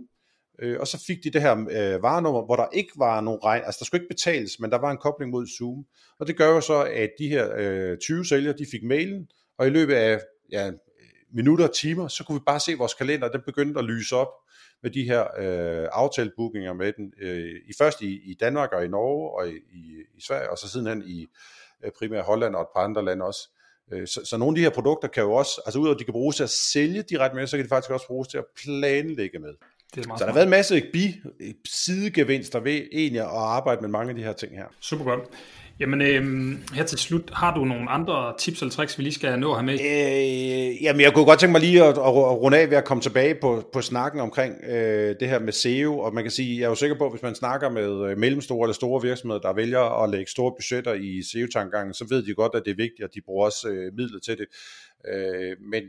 øh, 0.62 0.80
og 0.80 0.86
så 0.86 1.04
fik 1.06 1.24
de 1.24 1.30
det 1.30 1.42
her 1.42 1.52
øh, 1.52 2.02
varenummer, 2.02 2.44
hvor 2.44 2.56
der 2.56 2.66
ikke 2.72 2.92
var 2.96 3.20
nogen 3.20 3.44
regn, 3.44 3.62
altså 3.64 3.78
der 3.78 3.84
skulle 3.84 4.02
ikke 4.02 4.14
betales, 4.14 4.60
men 4.60 4.70
der 4.70 4.78
var 4.78 4.90
en 4.90 4.98
kobling 4.98 5.30
mod 5.30 5.46
Zoom. 5.46 5.84
Og 6.18 6.26
det 6.26 6.36
gør 6.36 6.48
jo 6.48 6.60
så, 6.60 6.84
at 6.84 7.10
de 7.18 7.28
her 7.28 7.54
øh, 7.56 7.98
20 7.98 8.24
sælgere, 8.24 8.58
de 8.58 8.66
fik 8.70 8.82
mailen, 8.82 9.28
og 9.58 9.66
i 9.66 9.70
løbet 9.70 9.94
af 9.94 10.20
ja, 10.52 10.70
minutter 11.34 11.68
og 11.68 11.74
timer, 11.74 12.08
så 12.08 12.24
kunne 12.24 12.38
vi 12.40 12.44
bare 12.46 12.60
se 12.60 12.74
vores 12.74 12.94
kalender, 12.94 13.28
den 13.28 13.40
begyndte 13.46 13.78
at 13.78 13.84
lyse 13.84 14.16
op 14.16 14.28
med 14.82 14.90
de 14.90 15.04
her 15.04 15.22
øh, 15.38 15.88
aftalebookinger 15.92 16.72
med 16.72 16.92
den, 16.92 17.12
øh, 17.20 17.54
i 17.68 17.72
først 17.78 18.02
i, 18.02 18.30
i 18.30 18.34
Danmark 18.34 18.72
og 18.72 18.84
i 18.84 18.88
Norge 18.88 19.30
og 19.30 19.48
i, 19.48 19.52
i, 19.52 20.02
i 20.16 20.20
Sverige, 20.20 20.50
og 20.50 20.58
så 20.58 20.68
sidenhen 20.68 21.02
i 21.06 21.26
øh, 21.84 21.90
primært 21.98 22.24
Holland 22.24 22.54
og 22.54 22.62
et 22.62 22.68
par 22.76 22.82
andre 22.84 23.04
lande 23.04 23.24
også. 23.24 23.48
Øh, 23.92 24.06
så, 24.06 24.24
så 24.24 24.36
nogle 24.36 24.52
af 24.52 24.56
de 24.56 24.62
her 24.62 24.70
produkter 24.70 25.08
kan 25.08 25.22
jo 25.22 25.32
også, 25.32 25.60
altså 25.66 25.78
udover 25.78 25.94
at 25.94 25.98
de 25.98 26.04
kan 26.04 26.12
bruges 26.12 26.36
til 26.36 26.42
at 26.42 26.50
sælge 26.50 27.02
direkte 27.02 27.36
med, 27.36 27.46
så 27.46 27.56
kan 27.56 27.64
de 27.64 27.68
faktisk 27.68 27.90
også 27.90 28.06
bruges 28.06 28.28
til 28.28 28.38
at 28.38 28.44
planlægge 28.64 29.38
med. 29.38 29.54
Det 29.94 30.06
er 30.06 30.16
så 30.16 30.24
der 30.24 30.26
har 30.26 30.34
været 30.34 30.46
en 30.46 30.50
masse 30.50 30.82
bi 30.92 31.14
sidegevinster 31.68 32.60
ved 32.60 32.80
egentlig 32.92 33.20
at 33.20 33.28
arbejde 33.28 33.80
med 33.80 33.88
mange 33.88 34.10
af 34.10 34.16
de 34.16 34.22
her 34.22 34.32
ting 34.32 34.52
her. 34.56 34.64
Super 34.80 35.04
godt. 35.04 35.20
Jamen, 35.80 36.02
øh, 36.02 36.52
her 36.74 36.84
til 36.84 36.98
slut, 36.98 37.30
har 37.32 37.54
du 37.54 37.64
nogle 37.64 37.90
andre 37.90 38.34
tips 38.38 38.60
eller 38.60 38.72
tricks, 38.72 38.98
vi 38.98 39.02
lige 39.02 39.14
skal 39.14 39.38
nå 39.38 39.54
have 39.54 39.66
med? 39.66 39.74
Øh, 39.74 40.82
jamen, 40.82 41.00
jeg 41.00 41.14
kunne 41.14 41.24
godt 41.24 41.40
tænke 41.40 41.52
mig 41.52 41.60
lige 41.60 41.84
at, 41.84 41.88
at, 41.88 41.98
at 41.98 42.40
runde 42.42 42.58
af 42.58 42.70
ved 42.70 42.76
at 42.76 42.84
komme 42.84 43.02
tilbage 43.02 43.34
på, 43.34 43.70
på 43.72 43.82
snakken 43.82 44.20
omkring 44.20 44.54
øh, 44.64 45.16
det 45.20 45.28
her 45.28 45.38
med 45.38 45.52
SEO, 45.52 45.98
og 45.98 46.14
man 46.14 46.24
kan 46.24 46.30
sige, 46.30 46.58
jeg 46.58 46.64
er 46.64 46.68
jo 46.68 46.74
sikker 46.74 46.98
på, 46.98 47.04
at 47.04 47.12
hvis 47.12 47.22
man 47.22 47.34
snakker 47.34 47.70
med 47.70 48.10
øh, 48.10 48.18
mellemstore 48.18 48.66
eller 48.66 48.74
store 48.74 49.02
virksomheder, 49.02 49.40
der 49.40 49.52
vælger 49.52 50.02
at 50.02 50.10
lægge 50.10 50.30
store 50.30 50.52
budgetter 50.58 50.94
i 50.94 51.22
SEO-tankegangen, 51.22 51.94
så 51.94 52.06
ved 52.08 52.22
de 52.22 52.34
godt, 52.34 52.54
at 52.54 52.62
det 52.64 52.70
er 52.70 52.76
vigtigt, 52.76 53.04
at 53.04 53.10
de 53.14 53.20
bruger 53.26 53.44
også 53.44 53.68
øh, 53.68 53.92
midler 53.96 54.20
til 54.20 54.38
det. 54.38 54.46
Øh, 55.12 55.56
men 55.70 55.82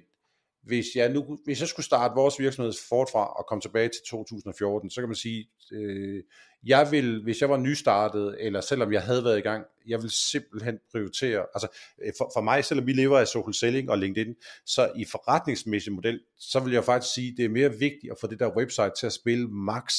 hvis 0.64 0.86
jeg, 0.96 1.10
nu, 1.10 1.38
hvis 1.46 1.60
jeg 1.60 1.68
skulle 1.68 1.86
starte 1.86 2.16
vores 2.16 2.40
virksomhed 2.40 2.74
forfra 2.90 3.26
og 3.26 3.46
komme 3.48 3.62
tilbage 3.62 3.88
til 3.88 4.02
2014, 4.10 4.90
så 4.90 5.02
kan 5.02 5.10
man 5.10 5.16
sige, 5.16 5.50
øh, 5.72 6.24
jeg 6.66 6.88
vil, 6.92 7.24
hvis 7.24 7.42
jeg 7.42 7.50
var 7.50 7.58
nystartet, 7.58 8.36
eller 8.40 8.62
selvom 8.62 8.94
jeg 8.94 9.02
havde 9.02 9.24
været 9.24 9.38
i 9.38 9.42
gang, 9.42 9.66
jeg 9.88 10.02
vil 10.02 10.10
simpelthen 10.10 10.80
prioritere, 10.92 11.46
altså 11.54 11.68
øh, 12.06 12.14
for, 12.18 12.32
for 12.36 12.42
mig, 12.42 12.66
selvom 12.66 12.88
vi 12.88 12.94
lever 12.94 13.20
af 13.20 13.28
social 13.28 13.54
selling 13.54 13.90
og 13.90 13.98
LinkedIn, 13.98 14.36
så 14.66 14.92
i 14.96 15.06
forretningsmæssig 15.06 15.94
model, 15.94 16.20
så 16.40 16.60
vil 16.60 16.74
jeg 16.74 16.84
faktisk 16.84 17.14
sige, 17.14 17.34
det 17.38 17.46
er 17.46 17.50
mere 17.50 17.74
vigtigt 17.74 18.12
at 18.12 18.18
få 18.22 18.28
det 18.28 18.40
der 18.40 18.58
website 18.58 18.92
til 19.00 19.06
at 19.06 19.14
spille 19.14 19.48
max, 19.48 19.94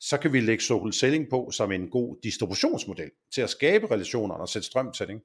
så 0.00 0.18
kan 0.18 0.32
vi 0.32 0.40
lægge 0.40 0.62
social 0.62 0.92
selling 0.92 1.26
på 1.30 1.50
som 1.52 1.72
en 1.72 1.90
god 1.90 2.16
distributionsmodel 2.22 3.10
til 3.34 3.42
at 3.42 3.50
skabe 3.50 3.90
relationer 3.90 4.34
og 4.34 4.48
sætte 4.48 4.66
strøm 4.66 4.92
til 4.92 5.06
det. 5.08 5.20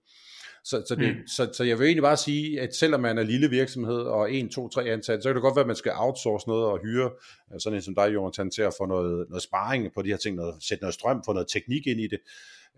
Så, 0.70 0.84
så, 0.88 0.96
det, 0.96 1.16
mm. 1.16 1.28
så, 1.28 1.50
så 1.54 1.64
jeg 1.64 1.80
vil 1.80 1.86
egentlig 1.86 2.04
bare 2.04 2.18
sige, 2.18 2.62
at 2.62 2.76
selvom 2.76 3.02
man 3.02 3.18
er 3.18 3.24
lille 3.24 3.50
virksomhed 3.50 4.00
og 4.00 4.34
1, 4.34 4.52
2, 4.52 4.70
3 4.70 4.84
ansatte, 4.84 5.22
så 5.22 5.30
kan 5.30 5.36
det 5.36 5.42
godt 5.42 5.56
være, 5.56 5.64
at 5.64 5.68
man 5.68 5.76
skal 5.76 5.92
outsource 5.96 6.48
noget 6.48 6.66
og 6.66 6.80
hyre 6.84 7.12
øh, 7.54 7.60
sådan 7.60 7.78
en 7.78 7.82
som 7.82 7.96
dig, 7.96 8.14
Jonathan, 8.14 8.52
til 8.52 8.62
at 8.62 8.74
få 8.78 8.86
noget, 8.86 9.30
noget 9.30 9.44
sparring 9.44 9.94
på 9.94 10.02
de 10.02 10.10
her 10.10 10.18
ting, 10.18 10.36
noget, 10.36 10.64
sætte 10.64 10.82
noget 10.82 10.94
strøm, 10.94 11.24
få 11.26 11.34
noget 11.34 11.48
teknik 11.48 11.88
ind 11.88 12.02
i 12.02 12.08
det. 12.08 12.20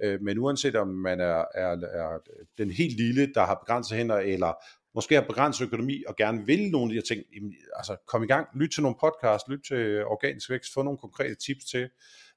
Øh, 0.04 0.22
men 0.22 0.38
uanset 0.38 0.76
om 0.76 0.88
man 0.88 1.20
er, 1.20 1.46
er, 1.56 1.72
er 1.82 2.20
den 2.58 2.72
helt 2.72 2.98
lille, 2.98 3.34
der 3.34 3.46
har 3.46 3.56
begrænset 3.66 3.98
hænder, 3.98 4.18
eller 4.18 4.54
måske 4.96 5.16
har 5.16 5.22
begrænset 5.22 5.66
økonomi 5.66 6.04
og 6.08 6.16
gerne 6.16 6.46
vil 6.46 6.72
nogle 6.72 6.86
af 6.86 6.90
de 6.90 6.96
her 6.96 7.16
ting, 7.16 7.24
altså 7.76 7.96
kom 8.08 8.24
i 8.24 8.28
gang, 8.28 8.48
lyt 8.56 8.72
til 8.72 8.84
nogle 8.84 8.98
podcast, 9.02 9.50
lyt 9.50 9.64
til 9.68 10.06
organisk 10.06 10.50
vækst, 10.50 10.74
få 10.74 10.82
nogle 10.84 10.98
konkrete 10.98 11.36
tips 11.36 11.66
til, 11.66 11.90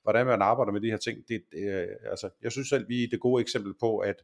hvordan 0.02 0.26
man 0.26 0.42
arbejder 0.42 0.72
med 0.72 0.80
de 0.80 0.90
her 0.90 0.96
ting. 0.96 1.18
Det, 1.28 1.42
øh, 1.54 1.86
altså, 2.10 2.28
jeg 2.42 2.52
synes 2.52 2.68
selv, 2.68 2.88
vi 2.88 3.04
er 3.04 3.08
det 3.10 3.20
gode 3.20 3.40
eksempel 3.40 3.74
på, 3.80 3.98
at 3.98 4.16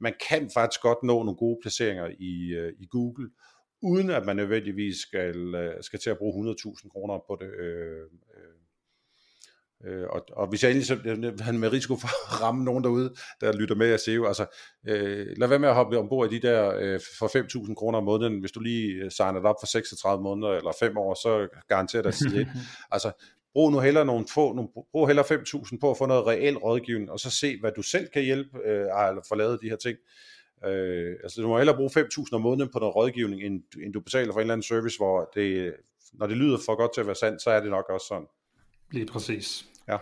man 0.00 0.14
kan 0.28 0.50
faktisk 0.54 0.80
godt 0.82 1.02
nå 1.02 1.22
nogle 1.22 1.36
gode 1.36 1.58
placeringer 1.62 2.08
i, 2.18 2.54
øh, 2.54 2.72
i 2.78 2.86
Google, 2.86 3.30
uden 3.82 4.10
at 4.10 4.26
man 4.26 4.36
nødvendigvis 4.36 4.96
skal, 4.96 5.54
øh, 5.54 5.82
skal 5.82 5.98
til 5.98 6.10
at 6.10 6.18
bruge 6.18 6.32
100.000 6.32 6.88
kroner 6.88 7.18
på 7.28 7.38
det. 7.40 7.50
Øh, 7.64 8.06
øh, 9.84 10.06
og, 10.10 10.26
og 10.32 10.46
hvis 10.46 10.62
jeg 10.62 10.70
egentlig 10.70 11.44
han 11.44 11.58
med 11.58 11.72
risiko 11.72 11.96
for 11.96 12.08
at 12.08 12.42
ramme 12.42 12.64
nogen 12.64 12.84
derude, 12.84 13.14
der 13.40 13.52
lytter 13.52 13.74
med 13.74 13.90
at 13.90 14.00
SEO, 14.00 14.26
altså 14.26 14.46
øh, 14.88 15.26
lad 15.36 15.48
være 15.48 15.58
med 15.58 15.68
at 15.68 15.74
hoppe 15.74 15.98
ombord 15.98 16.32
i 16.32 16.38
de 16.38 16.48
der 16.48 16.74
øh, 16.78 17.00
for 17.18 17.66
5.000 17.66 17.74
kroner 17.74 17.98
om 17.98 18.04
måneden, 18.04 18.40
hvis 18.40 18.52
du 18.52 18.60
lige 18.60 19.04
øh, 19.04 19.10
signer 19.10 19.40
op 19.40 19.56
for 19.60 19.66
36 19.66 20.22
måneder 20.22 20.52
eller 20.52 20.72
5 20.80 20.98
år, 20.98 21.14
så 21.14 21.48
garanterer 21.68 22.02
dig 22.02 22.14
side 22.14 22.46
Altså 22.94 23.12
brug 23.52 23.72
nu 23.72 23.80
heller 23.80 24.04
nogle 24.04 24.26
få, 24.34 24.52
nogle, 24.52 24.70
brug 24.92 25.06
heller 25.06 25.22
5.000 25.22 25.78
på 25.80 25.90
at 25.90 25.98
få 25.98 26.06
noget 26.06 26.26
reel 26.26 26.56
rådgivning, 26.56 27.10
og 27.10 27.20
så 27.20 27.30
se, 27.30 27.60
hvad 27.60 27.72
du 27.76 27.82
selv 27.82 28.08
kan 28.08 28.22
hjælpe, 28.22 28.58
øh, 28.64 28.80
eller 28.80 29.22
få 29.28 29.34
lavet 29.34 29.58
de 29.62 29.68
her 29.68 29.76
ting. 29.76 29.98
Øh, 30.66 31.16
altså 31.22 31.42
du 31.42 31.48
må 31.48 31.56
hellere 31.56 31.76
bruge 31.76 31.90
5.000 31.90 32.28
om 32.32 32.40
måneden 32.40 32.70
på 32.72 32.78
noget 32.78 32.96
rådgivning, 32.96 33.42
end, 33.42 33.62
end 33.84 33.92
du 33.92 34.00
betaler 34.00 34.32
for 34.32 34.40
en 34.40 34.44
eller 34.44 34.54
anden 34.54 34.62
service, 34.62 34.96
hvor 34.96 35.30
det, 35.34 35.74
når 36.12 36.26
det 36.26 36.36
lyder 36.36 36.58
for 36.66 36.76
godt 36.76 36.94
til 36.94 37.00
at 37.00 37.06
være 37.06 37.16
sandt, 37.16 37.42
så 37.42 37.50
er 37.50 37.60
det 37.60 37.70
nok 37.70 37.84
også 37.88 38.06
sådan. 38.06 38.26
Lige 38.90 39.06
præcis. 39.06 39.66
Ja. 39.88 39.96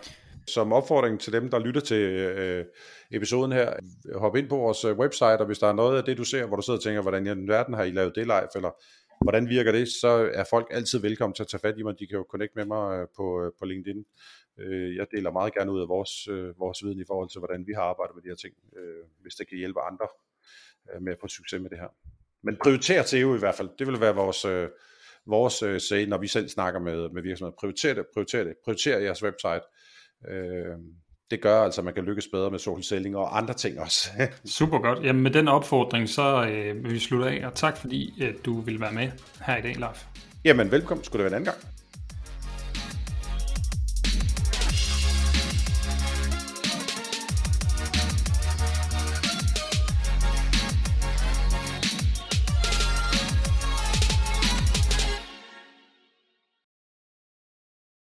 Som 0.46 0.72
opfordring 0.72 1.20
til 1.20 1.32
dem, 1.32 1.50
der 1.50 1.58
lytter 1.58 1.80
til 1.80 2.02
øh, 2.02 2.64
episoden 3.10 3.52
her, 3.52 3.72
hop 4.14 4.36
ind 4.36 4.48
på 4.48 4.56
vores 4.56 4.84
øh, 4.84 4.98
website, 4.98 5.38
og 5.38 5.46
hvis 5.46 5.58
der 5.58 5.66
er 5.66 5.72
noget 5.72 5.98
af 5.98 6.04
det, 6.04 6.18
du 6.18 6.24
ser, 6.24 6.46
hvor 6.46 6.56
du 6.56 6.62
sidder 6.62 6.78
og 6.78 6.82
tænker, 6.82 7.02
hvordan 7.02 7.26
i 7.26 7.48
verden 7.48 7.74
har 7.74 7.82
I 7.82 7.90
lavet 7.90 8.14
det 8.14 8.26
live, 8.26 8.48
eller 8.56 8.70
Hvordan 9.22 9.48
virker 9.48 9.72
det? 9.72 9.88
Så 9.88 10.30
er 10.34 10.44
folk 10.50 10.66
altid 10.70 10.98
velkommen 10.98 11.34
til 11.34 11.42
at 11.42 11.48
tage 11.48 11.60
fat 11.60 11.78
i 11.78 11.82
mig. 11.82 11.98
De 11.98 12.06
kan 12.06 12.16
jo 12.16 12.26
connect 12.30 12.56
med 12.56 12.64
mig 12.64 13.00
øh, 13.00 13.06
på, 13.16 13.42
øh, 13.42 13.52
på 13.58 13.64
LinkedIn. 13.64 14.04
Øh, 14.58 14.96
jeg 14.96 15.06
deler 15.10 15.30
meget 15.30 15.54
gerne 15.54 15.72
ud 15.72 15.80
af 15.80 15.88
vores, 15.88 16.28
vores 16.58 16.84
viden 16.84 17.00
i 17.00 17.04
forhold 17.06 17.28
til, 17.30 17.38
hvordan 17.38 17.66
vi 17.66 17.72
har 17.72 17.82
arbejdet 17.82 18.14
med 18.14 18.22
de 18.22 18.28
her 18.28 18.36
ting, 18.36 18.54
hvis 19.22 19.34
det 19.34 19.48
kan 19.48 19.58
hjælpe 19.58 19.80
andre 19.80 20.08
med 21.00 21.12
at 21.12 21.18
få 21.20 21.28
succes 21.28 21.60
med 21.60 21.70
det 21.70 21.78
her. 21.78 21.88
Men 22.42 22.56
prioriter 22.62 23.02
SEO 23.02 23.34
i 23.34 23.38
hvert 23.38 23.54
fald. 23.54 23.68
Det 23.78 23.86
vil 23.86 24.00
være 24.00 24.14
vores, 24.14 24.70
vores 25.26 25.82
say, 25.82 26.06
når 26.06 26.18
vi 26.18 26.26
selv 26.26 26.48
snakker 26.48 26.80
med, 26.80 27.08
med 27.08 27.22
virksomheder. 27.22 27.56
Prioriter 27.56 27.94
det, 27.94 28.06
prioriter 28.14 28.44
det. 28.44 28.54
Prioriter 28.64 28.98
jeres 28.98 29.22
website 29.22 29.64
det 31.30 31.40
gør 31.40 31.62
altså, 31.62 31.80
at 31.80 31.84
man 31.84 31.94
kan 31.94 32.04
lykkes 32.04 32.28
bedre 32.32 32.50
med 32.50 32.58
social 32.58 32.84
selling 32.84 33.16
og 33.16 33.38
andre 33.38 33.54
ting 33.54 33.80
også. 33.80 34.10
Super 34.58 34.78
godt. 34.78 35.04
Jamen 35.04 35.22
med 35.22 35.30
den 35.30 35.48
opfordring, 35.48 36.08
så 36.08 36.46
øh, 36.50 36.84
vil 36.84 36.92
vi 36.92 36.98
slutte 36.98 37.30
af, 37.30 37.46
og 37.46 37.54
tak 37.54 37.76
fordi 37.76 38.22
at 38.22 38.34
du 38.44 38.60
vil 38.60 38.80
være 38.80 38.92
med 38.92 39.10
her 39.46 39.56
i 39.56 39.62
dag, 39.62 39.76
Leif. 39.76 40.04
Jamen 40.44 40.70
velkommen, 40.70 41.04
skulle 41.04 41.24
det 41.24 41.30
være 41.32 41.40
en 41.40 41.46
anden 41.46 41.54
gang. 41.54 41.77